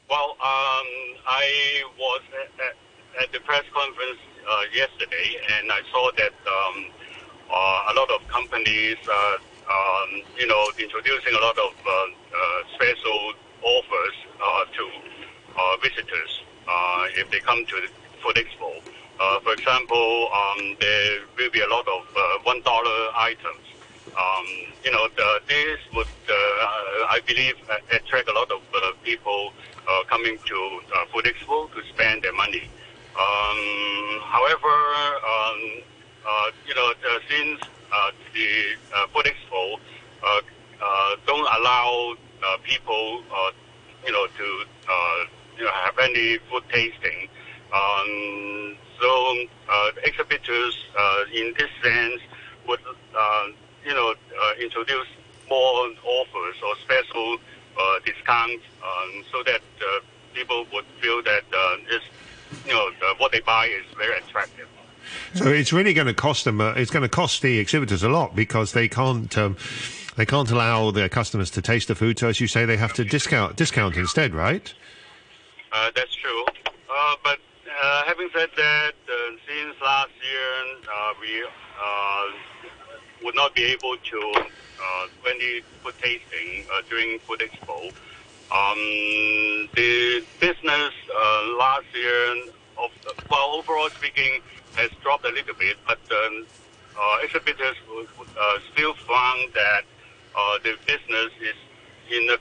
Well, 0.09 0.31
um, 0.39 0.87
I 1.27 1.83
was 1.99 2.23
at, 2.45 2.77
at, 3.23 3.33
the 3.33 3.41
press 3.41 3.65
conference 3.75 4.21
uh, 4.49 4.63
yesterday, 4.73 5.35
and 5.59 5.73
I 5.73 5.81
saw 5.91 6.13
that 6.17 6.33
um, 6.47 6.87
uh, 7.51 7.91
a 7.91 7.95
lot 7.97 8.09
of 8.11 8.27
companies, 8.29 8.97
uh, 9.11 9.37
um, 9.69 10.23
you 10.39 10.47
know, 10.47 10.65
introducing 10.79 11.35
a 11.35 11.41
lot 11.41 11.59
of 11.59 11.75
uh, 11.85 11.91
uh, 11.91 12.63
special 12.77 13.33
offers 13.63 14.15
uh, 14.41 14.65
to 14.77 14.91
visitors 15.83 16.43
if 17.19 17.29
they 17.31 17.41
come 17.41 17.67
to 17.67 17.81
the 17.81 17.89
Food 18.23 18.37
Expo. 18.37 18.81
Uh, 19.19 19.41
for 19.41 19.53
example, 19.55 20.29
um, 20.35 20.77
there 20.81 21.21
will 21.39 21.51
be 21.51 21.61
a 21.61 21.69
lot 21.69 21.87
of 21.89 22.03
uh, 22.17 22.21
one 22.45 22.61
dollar 22.63 22.99
items. 23.17 23.65
Um, 24.17 24.47
you 24.85 24.91
know, 24.93 25.09
the, 25.17 25.41
this 25.49 25.79
would, 25.95 26.07
uh, 26.29 26.33
I 27.13 27.21
believe, 27.27 27.55
attract 27.93 28.29
a 28.29 28.33
lot 28.33 28.51
of 28.51 28.61
uh, 28.75 28.93
people 29.05 29.53
uh, 29.89 30.05
coming 30.09 30.39
to 30.47 30.81
uh, 30.97 31.05
Food 31.13 31.25
Expo 31.27 31.71
to 31.73 31.81
spend 31.95 32.23
their 32.23 32.33
money. 32.33 32.71
Um, 33.17 34.21
however, 34.25 34.75
um, 35.25 35.61
uh, 36.29 36.51
you 36.67 36.75
know, 36.75 36.93
uh, 36.93 37.19
since 37.29 37.61
uh, 37.93 38.11
the 38.35 38.49
uh, 38.95 39.07
Food 39.15 39.27
Expo 39.27 39.77
uh, 40.25 40.41
uh, 40.83 41.17
don't 41.27 41.49
allow 41.61 42.15
uh, 42.45 42.57
people, 42.65 43.23
uh, 43.33 43.51
you 44.05 44.13
know, 44.13 44.27
to 44.27 44.65
uh, 44.91 45.25
you 45.59 45.65
know 45.65 45.71
have 45.85 45.99
any 45.99 46.39
food 46.51 46.63
tasting. 46.71 47.29
Um, 47.73 48.77
so 49.01 49.45
uh, 49.69 49.91
exhibitors, 50.05 50.77
uh, 50.99 51.25
in 51.33 51.55
this 51.59 51.71
sense, 51.83 52.21
would 52.67 52.81
uh, 53.17 53.47
you 53.85 53.95
know 53.95 54.15
uh, 54.15 54.53
introduce 54.61 55.07
more 55.49 55.89
offers 56.05 56.57
or 56.65 56.75
special 56.83 57.39
uh, 57.79 57.99
discounts 58.05 58.65
um, 58.83 59.25
so 59.31 59.43
that 59.45 59.61
uh, 59.81 60.01
people 60.35 60.67
would 60.73 60.85
feel 61.01 61.23
that 61.23 61.45
uh, 61.53 61.77
it's, 61.89 62.05
you 62.67 62.73
know, 62.73 62.91
what 63.19 63.33
they 63.33 63.41
buy 63.41 63.67
is 63.67 63.85
very 63.97 64.19
attractive. 64.19 64.67
So 65.35 65.49
it's 65.49 65.73
really 65.73 65.95
going 65.95 66.07
to 66.07 66.15
cost 66.15 66.45
them. 66.45 66.61
Uh, 66.61 66.73
it's 66.73 66.91
going 66.91 67.03
to 67.03 67.09
cost 67.09 67.43
the 67.43 67.59
exhibitors 67.59 68.03
a 68.03 68.09
lot 68.09 68.35
because 68.35 68.73
they 68.73 68.89
can't. 68.89 69.37
Um, 69.37 69.57
they 70.17 70.25
can't 70.25 70.51
allow 70.51 70.91
their 70.91 71.11
customers 71.11 71.51
to 71.51 71.63
taste 71.63 71.89
the 71.89 71.95
food. 71.95 72.19
So 72.19 72.29
as 72.29 72.41
you 72.41 72.47
say, 72.47 72.65
they 72.65 72.79
have 72.79 72.95
to 72.95 73.05
discount 73.05 73.57
discount 73.57 73.97
instead, 73.97 74.35
right? 74.35 74.73
Uh, 75.73 75.91
that's 75.95 76.15
true. 76.15 76.45
Uh, 76.67 77.17
but 77.23 77.39
uh, 77.83 78.03
having 78.07 78.29
said 78.35 78.49
that, 78.57 78.95
uh, 79.09 79.31
since 79.47 79.77
last 79.83 80.11
year 80.23 80.79
uh, 80.89 81.13
we 81.21 81.45
uh, 81.45 82.25
would 83.23 83.35
not 83.35 83.55
be 83.55 83.65
able 83.65 83.97
to 83.97 84.33
uh, 84.37 85.07
do 85.23 85.31
any 85.31 85.61
food 85.83 85.95
tasting 86.03 86.65
uh, 86.73 86.83
during 86.89 87.19
Food 87.21 87.41
Expo, 87.41 87.93
um, 88.53 89.69
the 89.75 90.25
business 90.41 90.93
uh, 91.15 91.57
last 91.59 91.87
year, 91.95 92.45
of, 92.79 92.91
well, 93.31 93.57
overall 93.57 93.91
speaking, 93.97 94.41
has 94.75 94.91
dropped 95.03 95.25
a 95.25 95.31
little 95.31 95.55
bit, 95.55 95.77
but 95.87 95.99
um, 96.11 96.47
exhibitors 97.23 97.77
still 98.73 98.95
found 99.09 99.53
that 99.55 99.83
the 100.63 100.75
business 100.87 101.33
is 101.41 101.57
in 102.11 102.29
a 102.31 102.39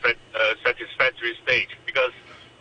satisfactory 0.64 1.34
stage 1.44 1.70
because, 1.86 2.12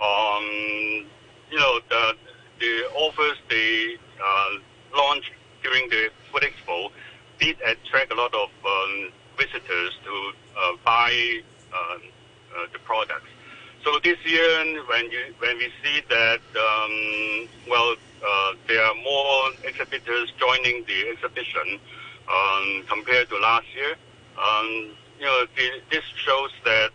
um, 0.01 1.07
you 1.51 1.59
know, 1.59 1.81
the, 1.91 2.17
the 2.65 2.89
offers 2.97 3.37
they 3.51 3.97
uh, 4.25 4.51
launched 4.97 5.33
during 5.63 5.89
the 5.91 6.09
Food 6.31 6.45
Expo 6.49 6.91
did 7.39 7.57
attract 7.61 8.11
a 8.13 8.15
lot 8.15 8.33
of 8.35 8.49
um, 8.65 9.13
visitors 9.37 9.93
to 10.05 10.33
uh, 10.57 10.73
buy 10.85 11.13
um, 11.73 12.01
uh, 12.57 12.67
the 12.73 12.79
products. 12.81 13.29
So 13.85 13.99
this 14.03 14.17
year, 14.25 14.49
when 14.89 15.11
you 15.11 15.35
when 15.41 15.59
we 15.59 15.69
see 15.83 16.01
that, 16.09 16.41
um, 16.57 17.49
well, 17.69 17.97
uh, 18.27 18.53
there 18.67 18.83
are 18.83 18.95
more 18.95 19.51
exhibitors 19.63 20.33
joining 20.41 20.85
the 20.85 21.09
exhibition 21.13 21.79
um, 22.33 22.85
compared 22.89 23.29
to 23.29 23.37
last 23.39 23.67
year. 23.75 23.95
Um, 24.41 24.97
you 25.19 25.27
know, 25.27 25.47
the, 25.55 25.69
this 25.91 26.05
shows 26.17 26.51
that 26.65 26.91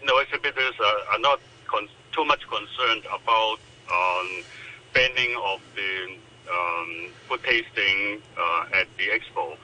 you 0.00 0.06
know 0.06 0.18
exhibitors 0.18 0.74
are, 0.80 1.12
are 1.12 1.18
not 1.18 1.40
con- 1.66 1.88
too 2.12 2.24
much 2.24 2.40
concerned 2.48 3.04
about 3.12 3.58
um, 3.92 4.44
banning 4.94 5.34
of 5.44 5.60
the 5.74 6.16
um, 6.50 7.10
food 7.28 7.40
tasting 7.44 8.20
uh, 8.38 8.80
at 8.80 8.86
the 8.98 9.06
expo. 9.08 9.56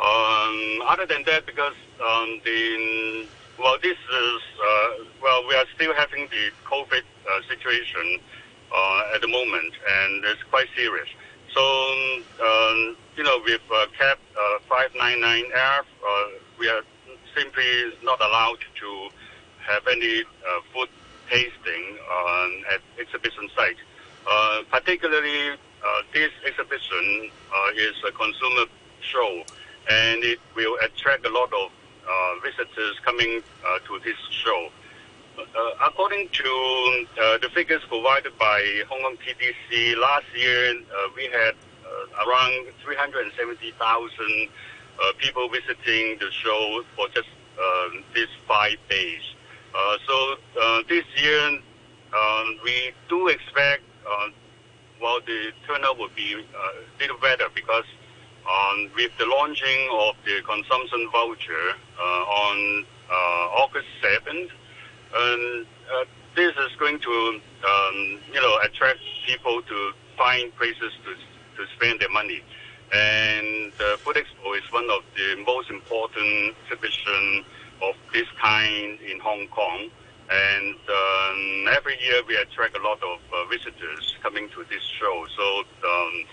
Um, 0.00 0.82
other 0.86 1.06
than 1.06 1.24
that, 1.26 1.44
because 1.46 1.74
um, 2.02 2.40
the 2.44 3.26
well, 3.58 3.76
this 3.82 3.98
is 3.98 4.40
uh, 4.56 5.04
well, 5.22 5.46
we 5.46 5.54
are 5.54 5.66
still 5.74 5.92
having 5.94 6.28
the 6.30 6.50
COVID 6.64 7.02
uh, 7.02 7.40
situation 7.48 8.18
uh, 8.74 9.14
at 9.14 9.20
the 9.20 9.28
moment, 9.28 9.74
and 9.86 10.24
it's 10.24 10.42
quite 10.44 10.68
serious. 10.74 11.08
So, 11.54 11.60
um, 11.60 12.96
you 13.16 13.24
know, 13.24 13.40
with 13.44 13.60
CAP 13.98 14.18
uh, 14.38 14.58
599F, 14.70 15.80
uh, 15.80 15.84
we 16.58 16.68
are 16.68 16.82
simply 17.36 17.92
not 18.02 18.20
allowed 18.20 18.58
to 18.80 19.08
have 19.66 19.86
any 19.88 20.22
uh, 20.22 20.60
food 20.72 20.88
tasting 21.30 21.96
um, 22.10 22.62
at 22.74 22.80
exhibition 22.98 23.48
site. 23.56 23.76
Uh, 24.28 24.62
particularly, 24.70 25.50
uh, 25.50 26.02
this 26.12 26.30
exhibition 26.46 27.30
uh, 27.54 27.70
is 27.74 27.94
a 28.06 28.12
consumer 28.12 28.66
show, 29.00 29.44
and 29.88 30.22
it 30.24 30.38
will 30.54 30.76
attract 30.82 31.24
a 31.24 31.30
lot 31.30 31.50
of 31.54 31.70
uh, 32.06 32.34
visitors 32.42 32.98
coming 33.04 33.42
uh, 33.64 33.78
to 33.86 33.98
this 34.04 34.18
show. 34.30 34.68
According 35.86 36.28
to 36.28 37.06
the 37.40 37.48
figures 37.54 37.80
provided 37.88 38.36
by 38.38 38.82
Hong 38.90 39.00
Kong 39.00 39.16
TDC, 39.24 39.96
last 39.96 40.26
year 40.36 40.74
we 41.16 41.24
had 41.32 41.54
around 42.26 42.66
370,000 42.84 44.48
uh, 45.00 45.12
people 45.16 45.48
visiting 45.48 46.18
the 46.18 46.30
show 46.30 46.82
for 46.94 47.08
just 47.08 47.28
these 48.14 48.28
five 48.46 48.76
days. 48.90 49.22
Uh, 49.74 49.96
so 50.06 50.34
uh, 50.60 50.82
this 50.88 51.04
year 51.16 51.60
um, 52.16 52.58
we 52.64 52.92
do 53.08 53.28
expect, 53.28 53.82
uh, 54.08 54.28
well, 55.00 55.20
the 55.26 55.52
turnout 55.66 55.98
will 55.98 56.10
be 56.16 56.34
uh, 56.34 56.58
a 56.58 57.00
little 57.00 57.18
better 57.18 57.46
because 57.54 57.84
um, 58.48 58.90
with 58.96 59.12
the 59.18 59.26
launching 59.26 59.88
of 59.92 60.16
the 60.24 60.42
consumption 60.42 61.08
voucher 61.12 61.74
uh, 61.98 62.02
on 62.02 62.86
uh, 63.10 63.62
August 63.62 63.86
7th, 64.02 64.50
and 65.14 65.66
uh, 65.92 66.04
this 66.34 66.52
is 66.56 66.76
going 66.78 66.98
to, 67.00 67.40
um, 67.68 68.18
you 68.32 68.40
know, 68.40 68.58
attract 68.64 68.98
people 69.26 69.62
to 69.62 69.92
find 70.16 70.54
places 70.56 70.92
to, 71.04 71.14
to 71.56 71.70
spend 71.76 72.00
their 72.00 72.10
money. 72.10 72.42
And 72.92 73.72
uh, 73.80 73.96
Food 73.98 74.16
Expo 74.16 74.56
is 74.56 74.64
one 74.72 74.88
of 74.90 75.02
the 75.14 75.42
most 75.46 75.70
important 75.70 76.54
exhibition 76.64 77.44
of 77.82 77.94
this 78.12 78.26
kind 78.40 78.98
in 79.00 79.18
Hong 79.20 79.46
Kong. 79.48 79.90
And 80.30 80.76
um, 80.76 81.68
every 81.74 81.98
year 82.00 82.22
we 82.26 82.36
attract 82.36 82.76
a 82.76 82.82
lot 82.82 83.02
of 83.02 83.18
uh, 83.34 83.44
visitors 83.50 84.16
coming 84.22 84.48
to 84.50 84.64
this 84.70 84.82
show. 84.98 85.26
So 85.36 85.64
um, 85.88 86.24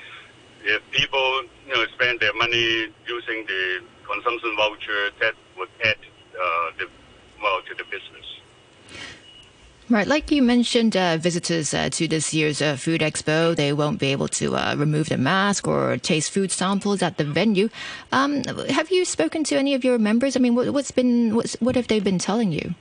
if 0.63 0.81
people, 0.91 1.43
you 1.67 1.73
know, 1.73 1.85
spend 1.93 2.19
their 2.19 2.33
money 2.33 2.93
using 3.07 3.45
the 3.47 3.81
consumption 4.05 4.55
voucher, 4.55 5.11
that 5.19 5.33
would 5.57 5.69
add 5.83 5.97
uh, 5.97 6.71
the 6.77 6.87
well 7.41 7.61
to 7.67 7.73
the 7.75 7.83
business. 7.85 8.16
Right, 9.89 10.05
like 10.05 10.31
you 10.31 10.43
mentioned, 10.43 10.97
uh, 10.97 11.15
visitors 11.15 11.73
uh, 11.73 11.87
to 11.91 12.09
this 12.09 12.33
year's 12.33 12.61
uh, 12.61 12.75
food 12.75 12.99
expo, 12.99 13.55
they 13.55 13.71
won't 13.71 13.99
be 13.99 14.11
able 14.11 14.27
to 14.27 14.53
uh, 14.57 14.75
remove 14.77 15.07
their 15.07 15.17
mask 15.17 15.65
or 15.65 15.95
taste 15.95 16.31
food 16.31 16.51
samples 16.51 17.01
at 17.01 17.17
the 17.17 17.23
venue. 17.23 17.69
Um, 18.11 18.43
have 18.69 18.91
you 18.91 19.05
spoken 19.05 19.45
to 19.45 19.55
any 19.55 19.73
of 19.75 19.85
your 19.85 19.97
members? 19.97 20.35
I 20.35 20.41
mean, 20.41 20.55
what, 20.55 20.69
what's 20.71 20.91
been, 20.91 21.33
what's, 21.35 21.53
what 21.61 21.75
have 21.77 21.87
they 21.87 22.01
been 22.01 22.19
telling 22.19 22.51
you? 22.51 22.75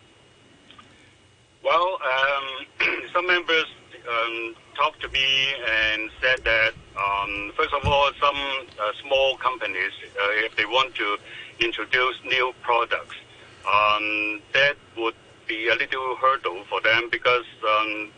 Well, 1.63 1.99
um, 2.03 2.89
some 3.13 3.29
members 3.29 3.67
um, 4.11 4.57
talked 4.75 5.01
to 5.03 5.09
me 5.11 5.55
and 5.65 6.11
said 6.21 6.43
that, 6.43 6.75
um, 6.97 7.53
first 7.57 7.73
of 7.73 7.87
all, 7.87 8.11
some 8.21 8.37
uh, 8.37 8.91
small 9.01 9.37
companies, 9.37 9.93
uh, 10.21 10.45
if 10.45 10.57
they 10.57 10.67
want 10.67 10.97
to 10.97 11.19
introduce 11.61 12.17
new 12.25 12.53
products, 12.63 13.15
um, 13.65 14.41
that 14.53 14.75
would 14.97 15.15
be 15.47 15.69
a 15.69 15.75
little 15.75 16.17
hurdle 16.17 16.65
for 16.69 16.81
them 16.81 17.09
because 17.11 17.45
um, 17.65 18.11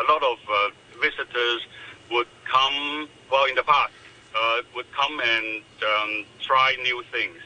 a, 0.00 0.12
lot 0.12 0.22
of 0.22 0.38
uh, 0.50 0.70
visitors 1.00 1.62
would 2.10 2.26
come, 2.50 3.08
well, 3.30 3.44
in 3.46 3.54
the 3.54 3.62
past, 3.62 3.92
uh, 4.34 4.62
would 4.74 4.90
come 4.92 5.20
and 5.20 5.62
um, 5.82 6.24
try 6.40 6.74
new 6.82 7.02
things. 7.12 7.36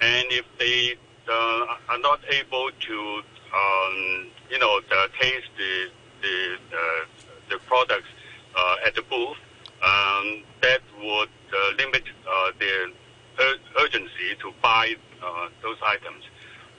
And 0.00 0.26
if 0.30 0.44
they 0.58 0.96
uh, 1.28 1.76
are 1.88 1.98
not 1.98 2.20
able 2.30 2.70
to, 2.78 3.22
um, 3.54 4.26
you 4.50 4.58
know, 4.58 4.80
taste 5.20 5.48
the 5.56 5.88
the 6.22 6.56
uh, 6.72 7.04
the 7.50 7.58
products 7.66 8.08
uh, 8.56 8.76
at 8.86 8.94
the 8.94 9.02
booth, 9.02 9.36
um, 9.82 10.42
that 10.62 10.80
would 11.00 11.28
uh, 11.28 11.70
limit 11.78 12.04
their 12.58 12.88
ur- 13.40 13.58
urgency 13.80 14.34
to 14.40 14.52
buy 14.62 14.94
those 15.62 15.78
items. 15.86 16.24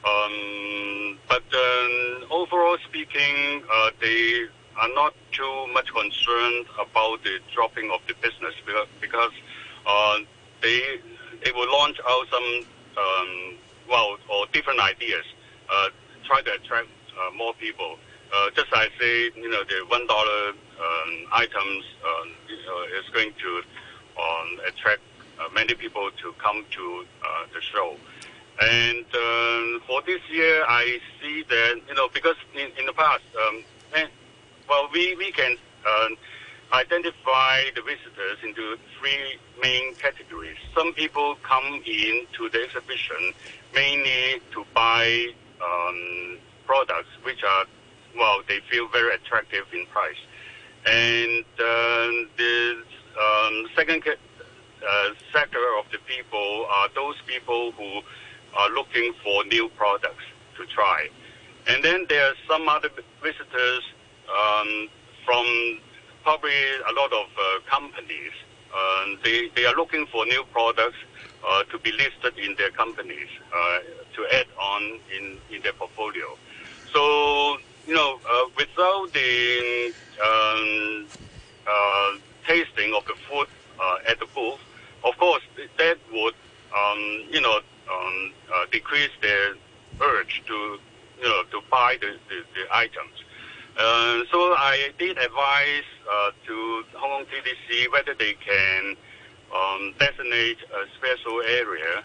Um, 0.06 1.18
but 1.28 1.44
um, 1.54 2.26
overall 2.30 2.78
speaking, 2.88 3.64
uh, 3.72 3.90
they 4.00 4.46
are 4.78 4.90
not 4.94 5.14
too 5.32 5.68
much 5.74 5.92
concerned 5.94 6.66
about 6.80 7.24
the 7.24 7.40
dropping 7.54 7.90
of 7.92 8.02
the 8.08 8.14
business 8.22 8.54
because, 9.02 9.32
uh, 9.88 10.20
they 10.62 11.00
they 11.44 11.52
will 11.52 11.72
launch 11.72 12.00
out 12.08 12.26
some 12.32 12.66
um, 12.98 13.56
well 13.90 14.18
or 14.30 14.46
different 14.54 14.80
ideas, 14.80 15.26
uh, 15.70 15.90
try 16.24 16.42
to 16.42 16.54
attract 16.54 16.88
uh, 17.14 17.36
more 17.36 17.54
people. 17.56 17.98
Uh, 18.34 18.50
just 18.56 18.68
I 18.74 18.88
say, 19.00 19.32
you 19.36 19.50
know, 19.50 19.64
the 19.64 19.86
one 19.88 20.08
dollar 20.08 20.50
um, 20.50 21.26
items 21.34 21.86
um, 22.04 22.32
is 22.50 23.10
going 23.14 23.32
to 23.42 23.62
um, 24.20 24.60
attract 24.68 25.02
uh, 25.40 25.50
many 25.54 25.74
people 25.76 26.10
to 26.22 26.34
come 26.34 26.66
to 26.72 27.06
uh, 27.24 27.46
the 27.54 27.62
show. 27.62 27.96
And 28.62 29.06
um, 29.14 29.82
for 29.86 30.02
this 30.06 30.22
year, 30.30 30.64
I 30.68 31.00
see 31.22 31.44
that 31.50 31.82
you 31.88 31.96
know 31.96 32.08
because 32.14 32.36
in, 32.54 32.72
in 32.80 32.86
the 32.86 32.94
past, 32.94 33.24
um, 33.48 33.64
eh, 33.96 34.08
well, 34.70 34.88
we 34.94 35.16
we 35.16 35.32
can 35.32 35.58
um, 35.86 36.16
identify 36.72 37.64
the 37.76 37.82
visitors 37.82 38.38
into 38.44 38.78
three 38.98 39.38
main 39.62 39.94
categories. 39.96 40.58
Some 40.74 40.94
people 40.94 41.36
come 41.44 41.82
in 41.86 42.26
to 42.38 42.50
the 42.50 42.64
exhibition 42.64 43.34
mainly 43.74 44.42
to 44.54 44.66
buy 44.74 45.28
um, 45.62 46.38
products 46.66 47.10
which 47.24 47.44
are 47.44 47.66
well, 48.18 48.42
they 48.48 48.60
feel 48.72 48.88
very 48.88 49.14
attractive 49.16 49.66
in 49.74 49.86
price. 49.88 50.16
And 50.86 51.44
um, 51.60 52.30
the 52.38 52.84
um, 53.20 53.68
second 53.76 54.04
uh, 54.08 55.10
sector 55.34 55.60
of 55.80 55.86
the 55.92 55.98
people 56.08 56.68
are 56.70 56.90
those 56.96 57.16
people 57.28 57.72
who 57.72 58.02
are 58.56 58.70
looking 58.72 59.14
for 59.24 59.44
new 59.46 59.70
products 59.70 60.24
to 60.58 60.66
try. 60.68 61.10
And 61.68 61.84
then 61.84 62.06
there 62.10 62.30
are 62.30 62.36
some 62.48 62.70
other 62.70 62.90
visitors 63.22 63.84
um, 64.30 64.90
from 65.26 65.46
probably 66.24 66.52
a 66.90 66.94
lot 66.94 67.12
of 67.14 67.28
uh, 67.38 67.60
companies. 67.70 68.32
Uh, 68.76 69.06
they, 69.24 69.50
they 69.56 69.66
are 69.66 69.76
looking 69.76 70.06
for 70.08 70.26
new 70.26 70.44
products 70.52 70.98
uh, 71.48 71.64
to 71.64 71.80
be 71.80 71.92
listed 71.92 72.38
in 72.38 72.56
their 72.58 72.72
companies 72.72 73.28
uh, 73.54 73.80
to 74.16 74.26
add 74.34 74.46
on 74.60 75.00
in, 75.16 75.38
in 75.52 75.62
their 75.62 75.74
portfolio. 75.74 76.38
So, 76.94 77.58
you 77.88 77.94
know, 77.94 78.20
uh, 78.30 78.46
without 78.58 79.14
the 79.14 79.94
um, 80.24 81.08
uh, 81.68 82.12
tasting 82.48 82.94
of 82.96 83.06
the 83.06 83.16
food 83.30 83.48
at 84.08 84.20
the 84.20 84.28
booth, 84.34 84.60
of 85.04 85.18
course, 85.18 85.44
that 85.78 85.98
would, 86.12 86.34
um, 86.76 87.24
you 87.30 87.42
know, 87.42 87.60
um, 87.92 88.34
uh, 88.54 88.66
decrease 88.72 89.12
their 89.22 89.56
urge 90.02 90.44
to, 90.48 90.80
you 91.22 91.24
know, 91.24 91.44
to 91.52 91.62
buy 91.70 91.98
the, 92.00 92.18
the, 92.30 92.44
the 92.56 92.76
items. 92.76 93.24
Uh, 93.78 94.24
so 94.32 94.54
I 94.56 94.92
did 94.98 95.18
advise 95.18 95.84
uh, 96.10 96.32
to 96.48 96.84
Hong 96.96 97.10
Kong 97.10 97.26
TDC 97.26 97.92
whether 97.92 98.14
they 98.14 98.34
can 98.34 98.96
um, 99.54 99.94
designate 100.00 100.58
a 100.64 100.88
special 100.98 101.42
area 101.42 102.04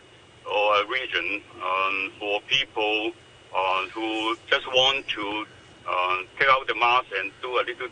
or 0.51 0.83
a 0.83 0.87
region 0.87 1.43
um, 1.63 2.13
for 2.19 2.41
people 2.49 3.13
uh, 3.55 3.87
who 3.87 4.37
just 4.49 4.67
want 4.69 5.07
to 5.09 5.47
uh, 5.89 6.17
take 6.39 6.49
out 6.49 6.67
the 6.67 6.75
mask 6.75 7.07
and 7.19 7.31
do 7.41 7.55
a 7.55 7.63
little, 7.63 7.89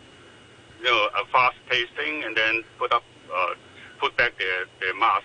you 0.81 0.85
know, 0.85 1.09
a 1.21 1.25
fast 1.27 1.57
tasting 1.71 2.25
and 2.25 2.37
then 2.37 2.65
put 2.79 2.93
up, 2.93 3.05
uh, 3.33 3.55
put 4.01 4.17
back 4.17 4.37
their, 4.39 4.67
their 4.81 4.95
mask. 4.95 5.25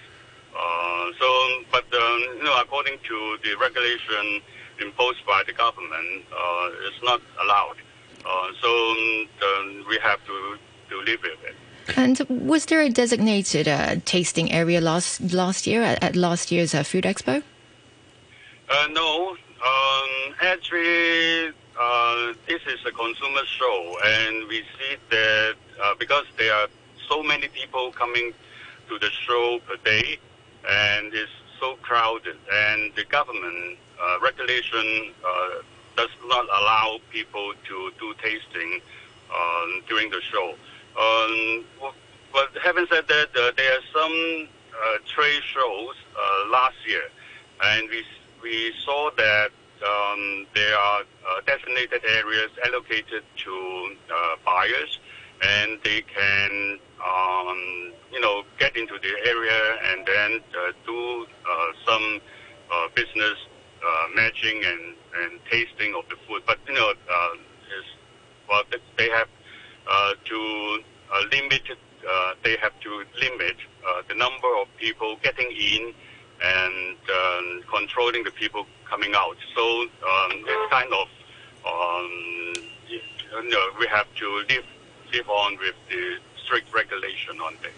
Uh, 0.56 1.12
so, 1.20 1.64
but 1.72 1.86
um, 1.94 2.20
you 2.38 2.44
know, 2.44 2.60
according 2.62 3.00
to 3.08 3.38
the 3.44 3.56
regulation 3.56 4.42
imposed 4.82 5.26
by 5.26 5.44
the 5.46 5.54
government, 5.54 6.24
uh, 6.32 6.88
it's 6.88 7.04
not 7.04 7.22
allowed. 7.44 7.78
Uh, 8.26 8.48
so 8.62 8.70
um, 8.70 9.86
we 9.90 9.98
have 10.02 10.24
to 10.26 10.58
to 10.90 10.98
live 11.02 11.22
with 11.22 11.44
it. 11.44 11.56
And 11.98 12.20
was 12.30 12.66
there 12.68 12.82
a 12.82 12.90
designated 12.90 13.68
uh, 13.68 13.96
tasting 14.06 14.52
area 14.52 14.80
last 14.80 15.34
last 15.34 15.68
year 15.68 15.82
at, 15.82 16.02
at 16.04 16.16
last 16.16 16.52
year's 16.52 16.74
uh, 16.74 16.84
food 16.84 17.04
expo? 17.04 17.44
Uh, 18.70 18.88
no, 18.92 19.36
um, 19.66 20.36
actually, 20.42 21.48
uh, 21.80 22.34
this 22.48 22.62
is 22.68 22.80
a 22.86 22.92
consumer 22.92 23.46
show, 23.46 23.98
and 24.06 24.48
we 24.48 24.60
see 24.78 24.96
that 25.10 25.56
uh, 25.84 25.94
because 26.00 26.26
there 26.38 26.54
are 26.54 26.68
so 27.10 27.22
many 27.22 27.48
people 27.50 27.92
coming 27.92 28.32
to 28.90 28.98
the 29.00 29.10
show 29.10 29.60
per 29.68 29.76
day, 29.84 30.18
and 30.70 31.14
it's 31.14 31.32
so 31.60 31.76
crowded, 31.82 32.38
and 32.52 32.92
the 32.96 33.06
government 33.06 33.78
uh, 34.02 34.20
regulation 34.22 35.14
uh, 35.26 35.62
does 35.96 36.10
not 36.26 36.46
allow 36.46 37.00
people 37.10 37.54
to 37.68 37.92
do 38.00 38.14
tasting 38.22 38.82
um, 39.34 39.82
during 39.88 40.10
the 40.10 40.22
show. 40.22 40.56
Um, 41.00 41.64
but 42.32 42.50
having 42.62 42.88
said 42.90 43.08
that, 43.08 43.30
uh, 43.36 43.52
there 43.56 43.72
are 43.72 43.84
some 43.94 44.48
uh, 44.74 44.98
trade 45.08 45.42
shows 45.44 45.96
uh, 46.18 46.50
last 46.52 46.76
year, 46.88 47.04
and 47.64 47.90
we 47.90 48.04
we 48.42 48.74
saw 48.84 49.10
that 49.16 49.52
um, 49.86 50.46
there 50.54 50.76
are 50.76 51.02
uh, 51.02 51.42
designated 51.46 52.04
areas 52.06 52.50
allocated 52.66 53.24
to 53.38 53.96
buyers, 54.46 55.00
and 55.42 55.80
they 55.84 56.02
can 56.02 56.80
um, 57.06 57.92
you 58.12 58.20
know 58.20 58.44
get 58.60 58.76
into 58.76 58.98
the 59.00 59.30
area 59.30 59.78
and 59.92 60.06
then 60.06 60.40
uh, 60.58 60.72
do 60.86 61.26
uh, 61.26 61.68
some 61.86 62.22
uh, 62.72 62.88
business 62.96 63.38
uh, 63.86 64.06
matching 64.16 64.64
and, 64.64 64.96
and 65.22 65.40
tasting 65.52 65.94
of 65.96 66.08
the 66.10 66.16
food. 66.28 66.44
But 66.48 66.60
you 66.68 66.74
know, 66.74 66.90
uh, 66.90 67.30
well 68.50 68.64
they 68.98 69.10
have 69.10 69.28
uh, 69.90 70.14
to 70.26 70.80
uh, 71.14 71.22
limit. 71.32 71.64
Uh, 71.72 72.34
they 72.44 72.58
have 72.58 72.78
to 72.82 73.04
limit 73.22 73.56
uh, 73.88 74.02
the 74.10 74.16
number 74.16 74.48
of 74.62 74.68
people 74.78 75.18
getting 75.24 75.50
in 75.52 75.94
and 76.44 76.98
um, 77.10 77.62
controlling 77.74 78.24
the 78.24 78.32
people 78.32 78.66
coming 78.90 79.14
out. 79.16 79.38
So 79.56 79.82
um, 79.82 80.32
it's 80.46 80.72
kind 80.72 80.92
of 80.94 81.08
um, 81.66 82.54
you 82.90 83.50
know 83.50 83.70
we 83.80 83.88
have 83.88 84.08
to 84.16 84.28
live 84.50 84.66
live 85.14 85.30
on 85.30 85.58
with 85.60 85.76
the 85.90 86.18
strict 86.44 86.74
regulation 86.74 87.40
on 87.42 87.56
this. 87.62 87.72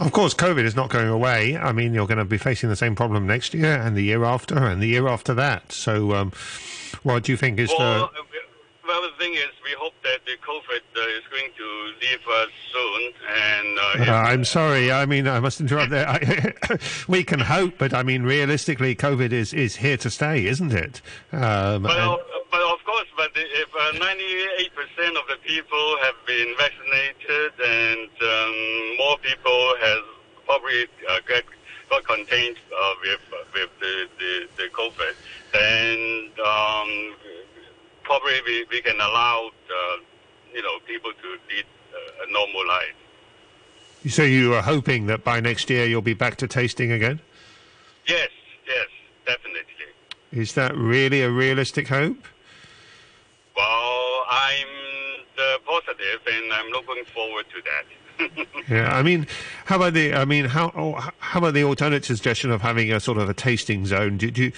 Of 0.00 0.12
course, 0.12 0.34
COVID 0.34 0.64
is 0.64 0.74
not 0.76 0.90
going 0.90 1.08
away. 1.08 1.56
I 1.56 1.72
mean, 1.72 1.94
you're 1.94 2.06
going 2.06 2.18
to 2.18 2.24
be 2.24 2.38
facing 2.38 2.68
the 2.68 2.76
same 2.76 2.94
problem 2.94 3.26
next 3.26 3.54
year 3.54 3.74
and 3.80 3.96
the 3.96 4.02
year 4.02 4.24
after 4.24 4.56
and 4.56 4.82
the 4.82 4.86
year 4.88 5.08
after 5.08 5.34
that. 5.34 5.72
So, 5.72 6.14
um, 6.14 6.32
what 7.02 7.22
do 7.24 7.32
you 7.32 7.36
think 7.36 7.58
is 7.58 7.70
Well, 7.78 7.78
the. 7.78 8.04
uh, 8.04 8.08
well, 8.86 9.02
the 9.02 9.16
thing 9.18 9.34
is, 9.34 9.48
we 9.62 9.72
hope 9.78 9.92
that 10.02 10.20
the 10.24 10.32
COVID 10.42 10.80
uh, 10.96 11.18
is 11.18 11.22
going 11.30 11.50
to 11.58 11.92
leave 12.00 12.26
us 12.26 12.48
soon, 12.72 13.12
and 13.36 13.78
uh, 14.08 14.12
Uh, 14.12 14.16
I'm 14.16 14.44
sorry. 14.46 14.90
I 14.90 15.04
mean, 15.04 15.28
I 15.28 15.40
must 15.40 15.60
interrupt 15.60 15.90
there. 15.90 16.08
I, 16.08 16.78
we 17.08 17.22
can 17.22 17.40
hope, 17.40 17.74
but 17.76 17.92
I 17.92 18.02
mean, 18.02 18.22
realistically, 18.22 18.96
COVID 18.96 19.30
is, 19.32 19.52
is 19.52 19.76
here 19.76 19.98
to 19.98 20.08
stay, 20.10 20.46
isn't 20.46 20.72
it? 20.72 21.02
Um, 21.32 21.82
But, 21.82 21.98
and- 21.98 22.10
of, 22.12 22.20
but 22.50 22.60
of 22.60 22.78
course, 22.84 23.06
but 23.16 23.30
if 23.34 23.68
uh, 23.74 23.92
98% 23.98 25.08
of 25.16 25.26
the 25.28 25.36
people 25.44 25.96
have 26.02 26.14
been 26.26 26.54
vaccinated 26.58 27.52
and 27.60 28.10
um, 28.22 28.96
more 28.98 29.18
people 29.18 29.74
has 29.80 29.98
probably 30.46 30.86
uh, 31.08 31.20
get, 31.26 31.44
got 31.90 32.04
contained 32.04 32.56
uh, 32.72 32.94
with 33.02 33.20
with 33.54 33.70
the, 33.80 34.06
the, 34.18 34.48
the 34.56 34.68
COVID, 34.70 35.14
then 35.52 36.30
um, 36.44 37.14
probably 38.02 38.40
we, 38.46 38.66
we 38.70 38.80
can 38.82 38.96
allow 38.96 39.48
uh, 39.48 39.96
you 40.54 40.62
know 40.62 40.78
people 40.86 41.12
to 41.22 41.54
lead 41.54 41.66
a 42.26 42.32
normal 42.32 42.66
life. 42.66 42.94
so 44.08 44.22
you 44.22 44.54
are 44.54 44.62
hoping 44.62 45.06
that 45.06 45.24
by 45.24 45.40
next 45.40 45.70
year 45.70 45.86
you'll 45.86 46.02
be 46.02 46.14
back 46.14 46.36
to 46.36 46.46
tasting 46.46 46.92
again? 46.92 47.20
Yes, 48.06 48.30
yes, 48.66 48.86
definitely. 49.26 49.62
Is 50.32 50.54
that 50.54 50.76
really 50.76 51.22
a 51.22 51.30
realistic 51.30 51.88
hope? 51.88 52.24
Well, 53.56 54.24
I'm 54.30 54.66
uh, 55.36 55.58
positive, 55.66 56.20
and 56.26 56.47
I'm 56.58 56.70
looking 56.70 57.04
forward 57.14 57.46
to 57.54 57.62
that. 57.62 57.84
Yeah, 58.68 58.94
I 58.94 59.02
mean, 59.02 59.26
how 59.64 59.76
about 59.76 59.94
the? 59.94 60.12
I 60.12 60.24
mean, 60.24 60.44
how 60.46 60.72
oh, 60.76 60.94
how 61.18 61.38
about 61.38 61.54
the 61.54 61.62
alternate 61.62 62.04
suggestion 62.04 62.50
of 62.50 62.60
having 62.60 62.92
a 62.92 63.00
sort 63.00 63.16
of 63.16 63.28
a 63.28 63.34
tasting 63.34 63.86
zone? 63.86 64.18
Do, 64.18 64.30
do 64.30 64.42
you, 64.44 64.52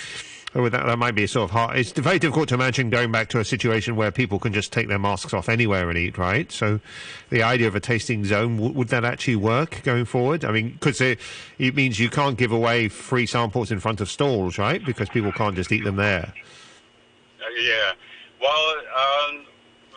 oh, 0.54 0.68
that, 0.68 0.86
that 0.86 0.98
might 0.98 1.14
be 1.14 1.26
sort 1.26 1.44
of 1.44 1.50
hard. 1.50 1.76
It's 1.76 1.92
very 1.92 2.18
difficult 2.18 2.48
to 2.48 2.54
imagine 2.54 2.90
going 2.90 3.12
back 3.12 3.28
to 3.30 3.38
a 3.38 3.44
situation 3.44 3.96
where 3.96 4.10
people 4.10 4.38
can 4.38 4.52
just 4.52 4.72
take 4.72 4.88
their 4.88 4.98
masks 4.98 5.32
off 5.32 5.48
anywhere 5.48 5.88
and 5.88 5.98
eat, 5.98 6.18
right? 6.18 6.50
So, 6.50 6.80
the 7.28 7.42
idea 7.42 7.68
of 7.68 7.74
a 7.76 7.80
tasting 7.80 8.24
zone 8.24 8.56
w- 8.56 8.74
would 8.74 8.88
that 8.88 9.04
actually 9.04 9.36
work 9.36 9.82
going 9.84 10.04
forward? 10.06 10.44
I 10.44 10.52
mean, 10.52 10.70
because 10.72 11.00
it, 11.00 11.18
it 11.58 11.74
means 11.74 12.00
you 12.00 12.10
can't 12.10 12.36
give 12.36 12.52
away 12.52 12.88
free 12.88 13.26
samples 13.26 13.70
in 13.70 13.78
front 13.78 14.00
of 14.00 14.10
stalls, 14.10 14.58
right? 14.58 14.84
Because 14.84 15.08
people 15.08 15.32
can't 15.32 15.54
just 15.54 15.70
eat 15.70 15.84
them 15.84 15.96
there. 15.96 16.32
Uh, 17.40 17.48
yeah. 17.60 17.92
Well, 18.40 18.74
um, 19.28 19.44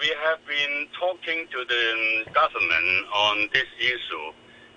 we 0.04 0.14
have 0.22 0.45
been 0.45 0.86
talking 0.99 1.47
to 1.49 1.64
the 1.64 2.30
government 2.34 3.08
on 3.16 3.47
this 3.54 3.70
issue, 3.80 4.28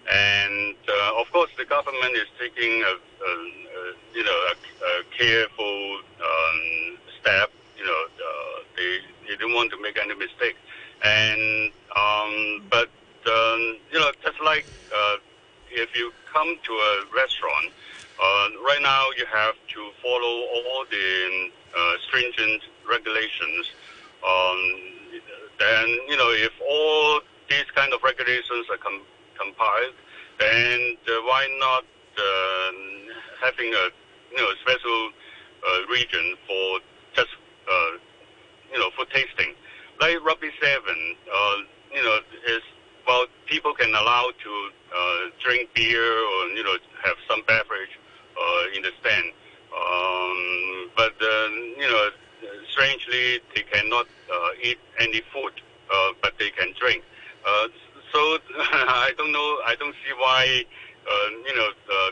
and 0.08 0.76
uh, 0.88 1.20
of 1.20 1.26
course, 1.32 1.50
the 1.58 1.64
government 1.64 2.14
is 2.14 2.28
taking 2.38 2.80
a, 2.82 2.94
a, 2.94 3.30
a 3.30 3.82
you 4.14 4.22
know 4.22 4.38
a, 4.50 4.54
a 4.54 4.92
careful 5.18 5.98
um, 6.22 6.98
step. 7.20 7.50
You 7.76 7.86
know, 7.86 8.02
uh, 8.06 8.62
they 8.76 8.98
they 9.28 9.36
don't 9.36 9.52
want 9.52 9.72
to 9.72 9.82
make 9.82 9.98
any 9.98 10.14
mistake, 10.14 10.54
and 11.02 11.72
um, 11.96 12.62
but 12.70 12.88
um, 13.26 13.78
you 13.90 13.98
know, 13.98 14.12
just 14.22 14.40
like 14.44 14.66
uh, 14.94 15.16
if 15.72 15.90
you 15.98 16.12
come 16.32 16.56
to 16.62 16.72
a 16.72 17.04
restaurant, 17.12 17.72
uh, 18.22 18.48
right 18.64 18.80
now 18.80 19.06
you 19.18 19.26
have 19.26 19.56
to 19.74 19.90
follow 20.00 20.36
all 20.54 20.84
the 20.88 21.50
uh, 21.76 21.94
stringent 22.06 22.62
regulations. 22.88 23.72
Um, 24.22 24.95
then 25.58 25.86
you 26.08 26.16
know 26.16 26.30
if 26.30 26.52
all 26.60 27.20
these 27.48 27.68
kind 27.74 27.92
of 27.92 28.02
regulations 28.02 28.66
are 28.70 28.78
com- 28.78 29.06
compiled, 29.38 29.94
then 30.38 30.96
uh, 31.08 31.12
why 31.24 31.46
not 31.58 31.84
uh, 32.18 32.72
having 33.42 33.72
a 33.72 33.88
you 34.32 34.38
know 34.38 34.50
special 34.62 35.10
uh, 35.66 35.86
region 35.90 36.36
for 36.46 36.80
just 37.14 37.30
uh, 37.70 37.90
you 38.72 38.78
know 38.78 38.90
for 38.96 39.04
tasting, 39.06 39.54
like 40.00 40.22
Rugby 40.24 40.50
Seven. 40.60 41.16
Uh, 41.32 41.56
you 41.94 42.02
know 42.02 42.18
is 42.46 42.62
well 43.06 43.26
people 43.46 43.72
can 43.72 43.88
allow 43.90 44.30
to 44.42 44.52
uh, 44.94 45.30
drink 45.42 45.70
beer 45.74 46.02
or 46.02 46.48
you 46.48 46.64
know 46.64 46.76
have 47.04 47.16
some 47.28 47.42
beverage 47.46 47.98
in 48.74 48.82
the 48.82 48.90
stand. 49.00 49.32
Um, 49.72 50.90
but 50.96 51.14
you 51.20 51.88
know, 51.88 52.10
strangely, 52.70 53.40
they 53.54 53.62
cannot 53.62 54.06
uh, 54.32 54.48
eat 54.62 54.78
any 54.98 55.22
food, 55.32 55.52
uh, 55.92 56.12
but 56.22 56.32
they 56.38 56.50
can 56.50 56.72
drink. 56.78 57.02
Uh, 57.46 57.68
so 58.12 58.38
I 58.58 59.12
don't 59.16 59.32
know. 59.32 59.58
I 59.66 59.74
don't 59.78 59.94
see 60.04 60.12
why 60.18 60.64
you 61.46 61.56
know 61.56 61.70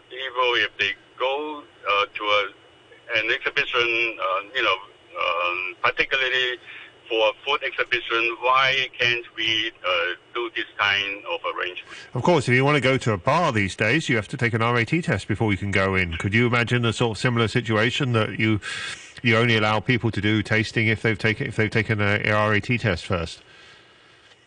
people 0.09 0.55
if 0.63 0.71
they 0.79 0.93
go 1.19 1.63
to 1.87 2.23
a, 2.25 3.19
an 3.19 3.31
exhibition, 3.31 3.89
you 4.55 4.63
know, 4.63 4.77
um, 5.19 5.75
particularly 5.83 6.59
for 7.09 7.29
a 7.29 7.33
food 7.45 7.63
exhibition, 7.63 8.37
why 8.41 8.89
can't 8.99 9.25
we 9.37 9.71
uh, 9.87 9.91
do 10.35 10.51
this 10.55 10.65
kind 10.79 11.23
of 11.27 11.41
arrangement? 11.55 11.97
Of 12.15 12.23
course, 12.23 12.49
if 12.49 12.55
you 12.55 12.65
want 12.65 12.77
to 12.77 12.81
go 12.81 12.97
to 12.99 13.13
a 13.13 13.19
bar 13.19 13.53
these 13.53 13.77
days, 13.77 14.09
you 14.09 14.17
have 14.17 14.29
to 14.29 14.37
take 14.37 14.55
an 14.55 14.61
RAT 14.61 14.89
test 14.89 15.29
before 15.29 15.53
you 15.53 15.59
can 15.59 15.71
go 15.71 15.95
in. 15.95 16.15
Could 16.15 16.35
you 16.35 16.47
imagine 16.47 16.85
a 16.85 16.93
sort 16.93 17.17
of 17.17 17.21
similar 17.21 17.49
situation 17.49 18.13
that 18.13 18.39
you 18.39 18.61
you 19.25 19.37
only 19.37 19.57
allow 19.57 19.81
people 19.81 20.11
to 20.11 20.21
do 20.21 20.43
tasting 20.43 20.89
if 20.89 21.03
they've 21.03 21.19
taken 21.19 21.47
if 21.47 21.57
they've 21.57 21.71
taken 21.71 22.01
a 22.01 22.19
RAT 22.25 22.69
test 22.79 23.07
first? 23.07 23.41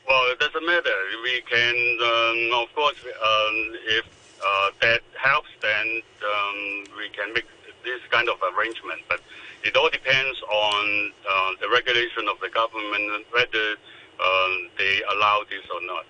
Well, 0.07 0.32
it 0.32 0.39
doesn't 0.39 0.65
matter. 0.65 0.95
We 1.23 1.41
can, 1.49 1.75
um, 2.01 2.63
of 2.63 2.73
course, 2.73 2.95
um, 3.03 3.75
if 3.88 4.05
uh, 4.45 4.69
that 4.82 5.01
helps, 5.15 5.49
then 5.61 6.01
um, 6.23 6.84
we 6.95 7.09
can 7.09 7.34
make 7.34 7.45
this 7.84 7.99
kind 8.09 8.30
of 8.30 8.38
arrangement. 8.55 9.01
But 9.09 9.19
it 9.63 9.75
all 9.75 9.89
depends 9.89 10.41
on 10.43 11.11
uh, 11.30 11.51
the 11.59 11.69
regulation 11.69 12.28
of 12.30 12.39
the 12.39 12.49
government 12.49 13.25
whether 13.34 13.75
um, 14.23 14.69
they 14.78 15.01
allow 15.13 15.41
this 15.49 15.65
or 15.73 15.86
not. 15.86 16.05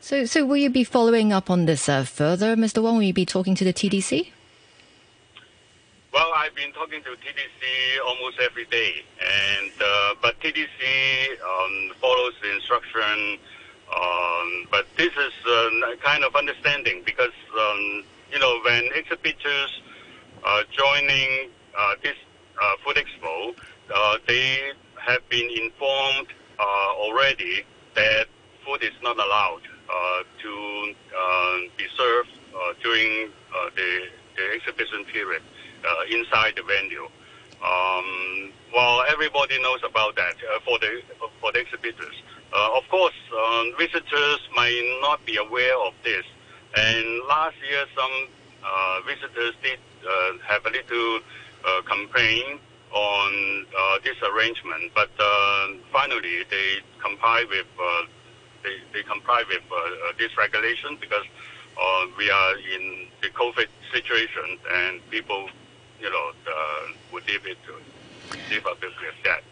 So, 0.00 0.24
so 0.24 0.44
will 0.46 0.56
you 0.56 0.70
be 0.70 0.84
following 0.84 1.32
up 1.32 1.50
on 1.50 1.64
this 1.66 1.88
uh, 1.88 2.04
further, 2.04 2.56
Mr. 2.56 2.82
Wong? 2.82 2.96
Will 2.96 3.04
you 3.04 3.12
be 3.12 3.26
talking 3.26 3.54
to 3.56 3.64
the 3.64 3.72
TDC? 3.72 4.30
Well, 6.14 6.30
I've 6.36 6.54
been 6.54 6.70
talking 6.70 7.02
to 7.02 7.10
TDC 7.10 8.06
almost 8.06 8.38
every 8.38 8.66
day, 8.66 9.02
and 9.18 9.72
uh, 9.82 10.14
but 10.22 10.38
TDC 10.38 10.62
um, 11.42 11.90
follows 12.00 12.34
the 12.40 12.54
instruction. 12.54 13.36
Um, 13.90 14.68
but 14.70 14.86
this 14.96 15.10
is 15.10 15.32
uh, 15.44 15.96
kind 16.04 16.22
of 16.22 16.36
understanding 16.36 17.02
because 17.04 17.34
um, 17.58 18.04
you 18.30 18.38
know 18.38 18.60
when 18.64 18.90
exhibitors 18.94 19.82
uh, 20.44 20.62
joining 20.70 21.50
uh, 21.76 21.96
this 22.00 22.14
uh, 22.62 22.74
food 22.84 22.94
expo, 22.94 23.56
they 24.28 24.70
have 25.04 25.28
been 25.30 25.50
informed 25.60 26.28
already 26.60 27.64
that 27.96 28.28
food 28.64 28.84
is 28.84 28.94
not 29.02 29.16
allowed 29.16 29.62
to 30.40 30.94
be 31.76 31.86
served 31.96 32.30
during 32.84 33.30
the, 33.74 34.06
the 34.36 34.54
exhibition 34.54 35.04
period 35.06 35.42
uh, 35.84 36.04
inside 36.10 36.54
the 36.56 36.62
venue. 36.62 37.08
Um, 37.64 38.52
well, 38.74 39.04
everybody 39.08 39.60
knows 39.62 39.80
about 39.84 40.16
that 40.16 40.36
uh, 40.36 40.60
for 40.64 40.78
the 40.78 41.02
for 41.40 41.52
the 41.52 41.60
exhibitors. 41.60 42.14
Uh, 42.52 42.76
of 42.76 42.88
course, 42.88 43.14
um, 43.32 43.72
visitors 43.78 44.40
might 44.54 44.98
not 45.00 45.24
be 45.26 45.36
aware 45.36 45.78
of 45.80 45.94
this. 46.04 46.24
And 46.76 47.22
last 47.28 47.56
year, 47.68 47.84
some 47.96 48.28
uh, 48.64 49.00
visitors 49.06 49.54
did 49.62 49.78
uh, 50.06 50.32
have 50.46 50.64
a 50.66 50.70
little 50.70 51.20
uh, 51.64 51.82
complaint 51.82 52.60
on 52.92 53.66
uh, 53.76 53.98
this 54.04 54.16
arrangement, 54.22 54.92
but 54.94 55.10
finally 55.92 56.44
they 56.50 56.78
comply 57.02 57.44
with 57.48 57.66
they, 58.62 58.76
they 58.92 59.02
comply 59.02 59.42
with 59.48 59.62
this 60.18 60.36
regulation 60.38 60.96
because 61.00 61.24
we 62.16 62.30
are 62.30 62.54
in 62.56 63.06
the 63.20 63.28
COVID 63.28 63.66
situation 63.92 64.58
and 64.72 65.00
people, 65.10 65.48
you 66.04 66.10
know, 66.10 66.32
uh, 66.46 66.92
would 67.12 67.26
live 67.26 67.46
it 67.46 67.56
live 68.50 68.66
up 68.66 68.78
with 68.82 69.24
that. 69.24 69.42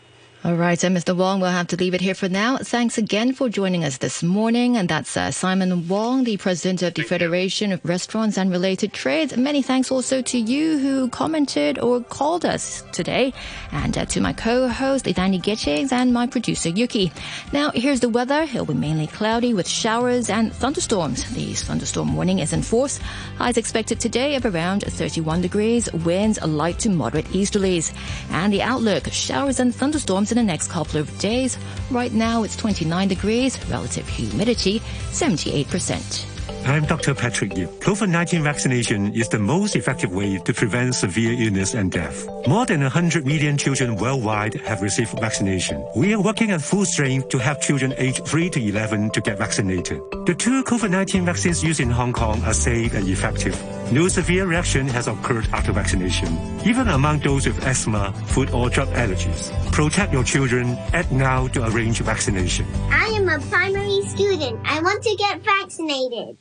All 0.44 0.56
right, 0.56 0.82
and 0.82 0.96
Mr. 0.96 1.16
Wong, 1.16 1.38
we'll 1.40 1.52
have 1.52 1.68
to 1.68 1.76
leave 1.76 1.94
it 1.94 2.00
here 2.00 2.16
for 2.16 2.28
now. 2.28 2.56
Thanks 2.56 2.98
again 2.98 3.32
for 3.32 3.48
joining 3.48 3.84
us 3.84 3.98
this 3.98 4.24
morning. 4.24 4.76
And 4.76 4.88
that's 4.88 5.16
uh, 5.16 5.30
Simon 5.30 5.86
Wong, 5.86 6.24
the 6.24 6.36
president 6.36 6.82
of 6.82 6.94
the 6.94 7.04
Federation 7.04 7.70
of 7.70 7.80
Restaurants 7.84 8.36
and 8.36 8.50
Related 8.50 8.92
Trades. 8.92 9.36
Many 9.36 9.62
thanks 9.62 9.92
also 9.92 10.20
to 10.20 10.38
you 10.38 10.78
who 10.78 11.08
commented 11.10 11.78
or 11.78 12.00
called 12.00 12.44
us 12.44 12.82
today, 12.90 13.32
and 13.70 13.96
uh, 13.96 14.04
to 14.06 14.20
my 14.20 14.32
co-host 14.32 15.04
Danny 15.04 15.38
Gittings 15.38 15.92
and 15.92 16.12
my 16.12 16.26
producer 16.26 16.70
Yuki. 16.70 17.12
Now, 17.52 17.70
here's 17.70 18.00
the 18.00 18.08
weather. 18.08 18.42
It'll 18.42 18.66
be 18.66 18.74
mainly 18.74 19.06
cloudy 19.06 19.54
with 19.54 19.68
showers 19.68 20.28
and 20.28 20.52
thunderstorms. 20.52 21.22
The 21.34 21.52
thunderstorm 21.54 22.16
warning 22.16 22.40
is 22.40 22.52
in 22.52 22.62
force. 22.62 22.98
Highs 23.38 23.58
expected 23.58 24.00
today 24.00 24.34
of 24.34 24.44
around 24.44 24.82
31 24.82 25.40
degrees. 25.40 25.88
Winds 25.92 26.42
light 26.42 26.80
to 26.80 26.90
moderate 26.90 27.26
easterlies. 27.26 27.94
And 28.30 28.52
the 28.52 28.62
outlook: 28.62 29.06
showers 29.12 29.60
and 29.60 29.72
thunderstorms 29.72 30.31
in 30.32 30.36
the 30.36 30.42
next 30.52 30.68
couple 30.68 30.98
of 30.98 31.18
days. 31.18 31.56
Right 31.90 32.12
now 32.12 32.42
it's 32.42 32.56
29 32.56 33.08
degrees, 33.08 33.64
relative 33.68 34.08
humidity 34.08 34.80
78%. 35.10 36.31
I'm 36.64 36.84
Dr. 36.86 37.14
Patrick 37.14 37.56
Yip. 37.56 37.68
COVID-19 37.80 38.42
vaccination 38.42 39.12
is 39.14 39.28
the 39.28 39.38
most 39.38 39.74
effective 39.74 40.14
way 40.14 40.38
to 40.38 40.54
prevent 40.54 40.94
severe 40.94 41.32
illness 41.32 41.74
and 41.74 41.90
death. 41.90 42.26
More 42.46 42.64
than 42.66 42.80
100 42.80 43.26
million 43.26 43.58
children 43.58 43.96
worldwide 43.96 44.54
have 44.54 44.80
received 44.80 45.18
vaccination. 45.18 45.84
We 45.96 46.14
are 46.14 46.20
working 46.20 46.52
at 46.52 46.62
full 46.62 46.84
strength 46.84 47.28
to 47.30 47.38
help 47.38 47.60
children 47.60 47.92
aged 47.98 48.26
3 48.26 48.50
to 48.50 48.60
11 48.60 49.10
to 49.10 49.20
get 49.20 49.38
vaccinated. 49.38 50.00
The 50.26 50.34
two 50.34 50.62
COVID-19 50.64 51.24
vaccines 51.24 51.62
used 51.64 51.80
in 51.80 51.90
Hong 51.90 52.12
Kong 52.12 52.42
are 52.44 52.54
safe 52.54 52.94
and 52.94 53.08
effective. 53.08 53.60
No 53.92 54.08
severe 54.08 54.46
reaction 54.46 54.86
has 54.88 55.08
occurred 55.08 55.48
after 55.52 55.72
vaccination, 55.72 56.38
even 56.64 56.88
among 56.88 57.18
those 57.20 57.46
with 57.46 57.66
asthma, 57.66 58.12
food 58.28 58.50
or 58.50 58.70
drug 58.70 58.88
allergies. 58.88 59.52
Protect 59.72 60.12
your 60.12 60.24
children. 60.24 60.78
Act 60.92 61.12
now 61.12 61.48
to 61.48 61.66
arrange 61.66 62.00
vaccination. 62.00 62.66
I 62.90 63.06
am 63.08 63.28
a 63.28 63.38
primary 63.50 64.02
student. 64.06 64.60
I 64.64 64.80
want 64.80 65.02
to 65.02 65.16
get 65.16 65.42
vaccinated. 65.42 66.38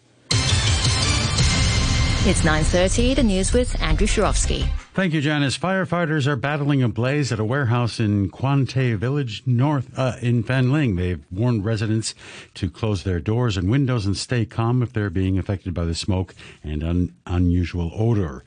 It's 2.23 2.43
9.30, 2.43 3.15
the 3.15 3.23
news 3.23 3.51
with 3.51 3.81
Andrew 3.81 4.05
Shirovsky. 4.05 4.69
Thank 4.93 5.11
you, 5.11 5.21
Janice. 5.21 5.57
Firefighters 5.57 6.27
are 6.27 6.35
battling 6.35 6.83
a 6.83 6.87
blaze 6.87 7.31
at 7.31 7.39
a 7.39 7.43
warehouse 7.43 7.99
in 7.99 8.29
Kwan 8.29 8.67
Tei 8.67 8.93
Village, 8.93 9.41
north 9.47 9.89
uh, 9.97 10.17
in 10.21 10.43
Fanling. 10.43 10.97
They've 10.97 11.25
warned 11.31 11.65
residents 11.65 12.13
to 12.53 12.69
close 12.69 13.01
their 13.01 13.19
doors 13.19 13.57
and 13.57 13.71
windows 13.71 14.05
and 14.05 14.15
stay 14.15 14.45
calm 14.45 14.83
if 14.83 14.93
they're 14.93 15.09
being 15.09 15.39
affected 15.39 15.73
by 15.73 15.85
the 15.85 15.95
smoke 15.95 16.35
and 16.63 16.83
un- 16.83 17.15
unusual 17.25 17.89
odor. 17.95 18.43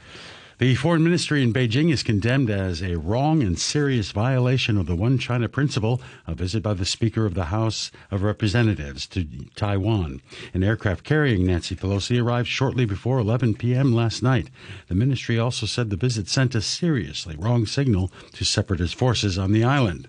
The 0.65 0.75
foreign 0.77 1.05
ministry 1.05 1.43
in 1.43 1.53
Beijing 1.53 1.93
is 1.93 2.03
condemned 2.03 2.49
as 2.49 2.83
a 2.83 2.97
wrong 2.97 3.43
and 3.43 3.59
serious 3.59 4.13
violation 4.13 4.79
of 4.79 4.87
the 4.87 4.97
One 4.97 5.19
China 5.19 5.47
principle, 5.47 6.01
a 6.27 6.35
visit 6.35 6.63
by 6.63 6.73
the 6.73 6.87
Speaker 6.87 7.27
of 7.27 7.35
the 7.35 7.53
House 7.53 7.91
of 8.11 8.23
Representatives 8.23 9.07
to 9.09 9.27
Taiwan. 9.57 10.23
An 10.55 10.65
aircraft 10.65 11.05
carrying 11.05 11.45
Nancy 11.45 11.77
Pelosi 11.77 12.19
arrived 12.19 12.49
shortly 12.49 12.87
before 12.87 13.19
11 13.19 13.57
p.m. 13.57 13.93
last 13.93 14.23
night. 14.23 14.49
The 14.89 14.95
ministry 14.95 15.39
also 15.39 15.67
said 15.67 15.91
the 15.91 15.97
visit 15.97 16.29
sent 16.29 16.55
a 16.55 16.63
seriously 16.63 17.37
wrong 17.37 17.67
signal 17.67 18.11
to 18.33 18.47
separatist 18.47 18.95
forces 18.95 19.37
on 19.37 19.53
the 19.53 19.65
island. 19.65 20.09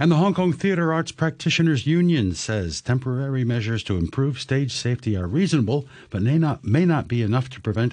And 0.00 0.12
the 0.12 0.16
Hong 0.16 0.32
Kong 0.32 0.52
Theatre 0.52 0.92
Arts 0.92 1.10
Practitioners 1.10 1.84
Union 1.84 2.32
says 2.32 2.80
temporary 2.80 3.42
measures 3.42 3.82
to 3.82 3.96
improve 3.96 4.38
stage 4.38 4.72
safety 4.72 5.16
are 5.16 5.26
reasonable, 5.26 5.88
but 6.10 6.22
may 6.22 6.38
not, 6.38 6.62
may 6.62 6.84
not 6.84 7.08
be 7.08 7.20
enough 7.20 7.50
to 7.50 7.60
prevent 7.60 7.86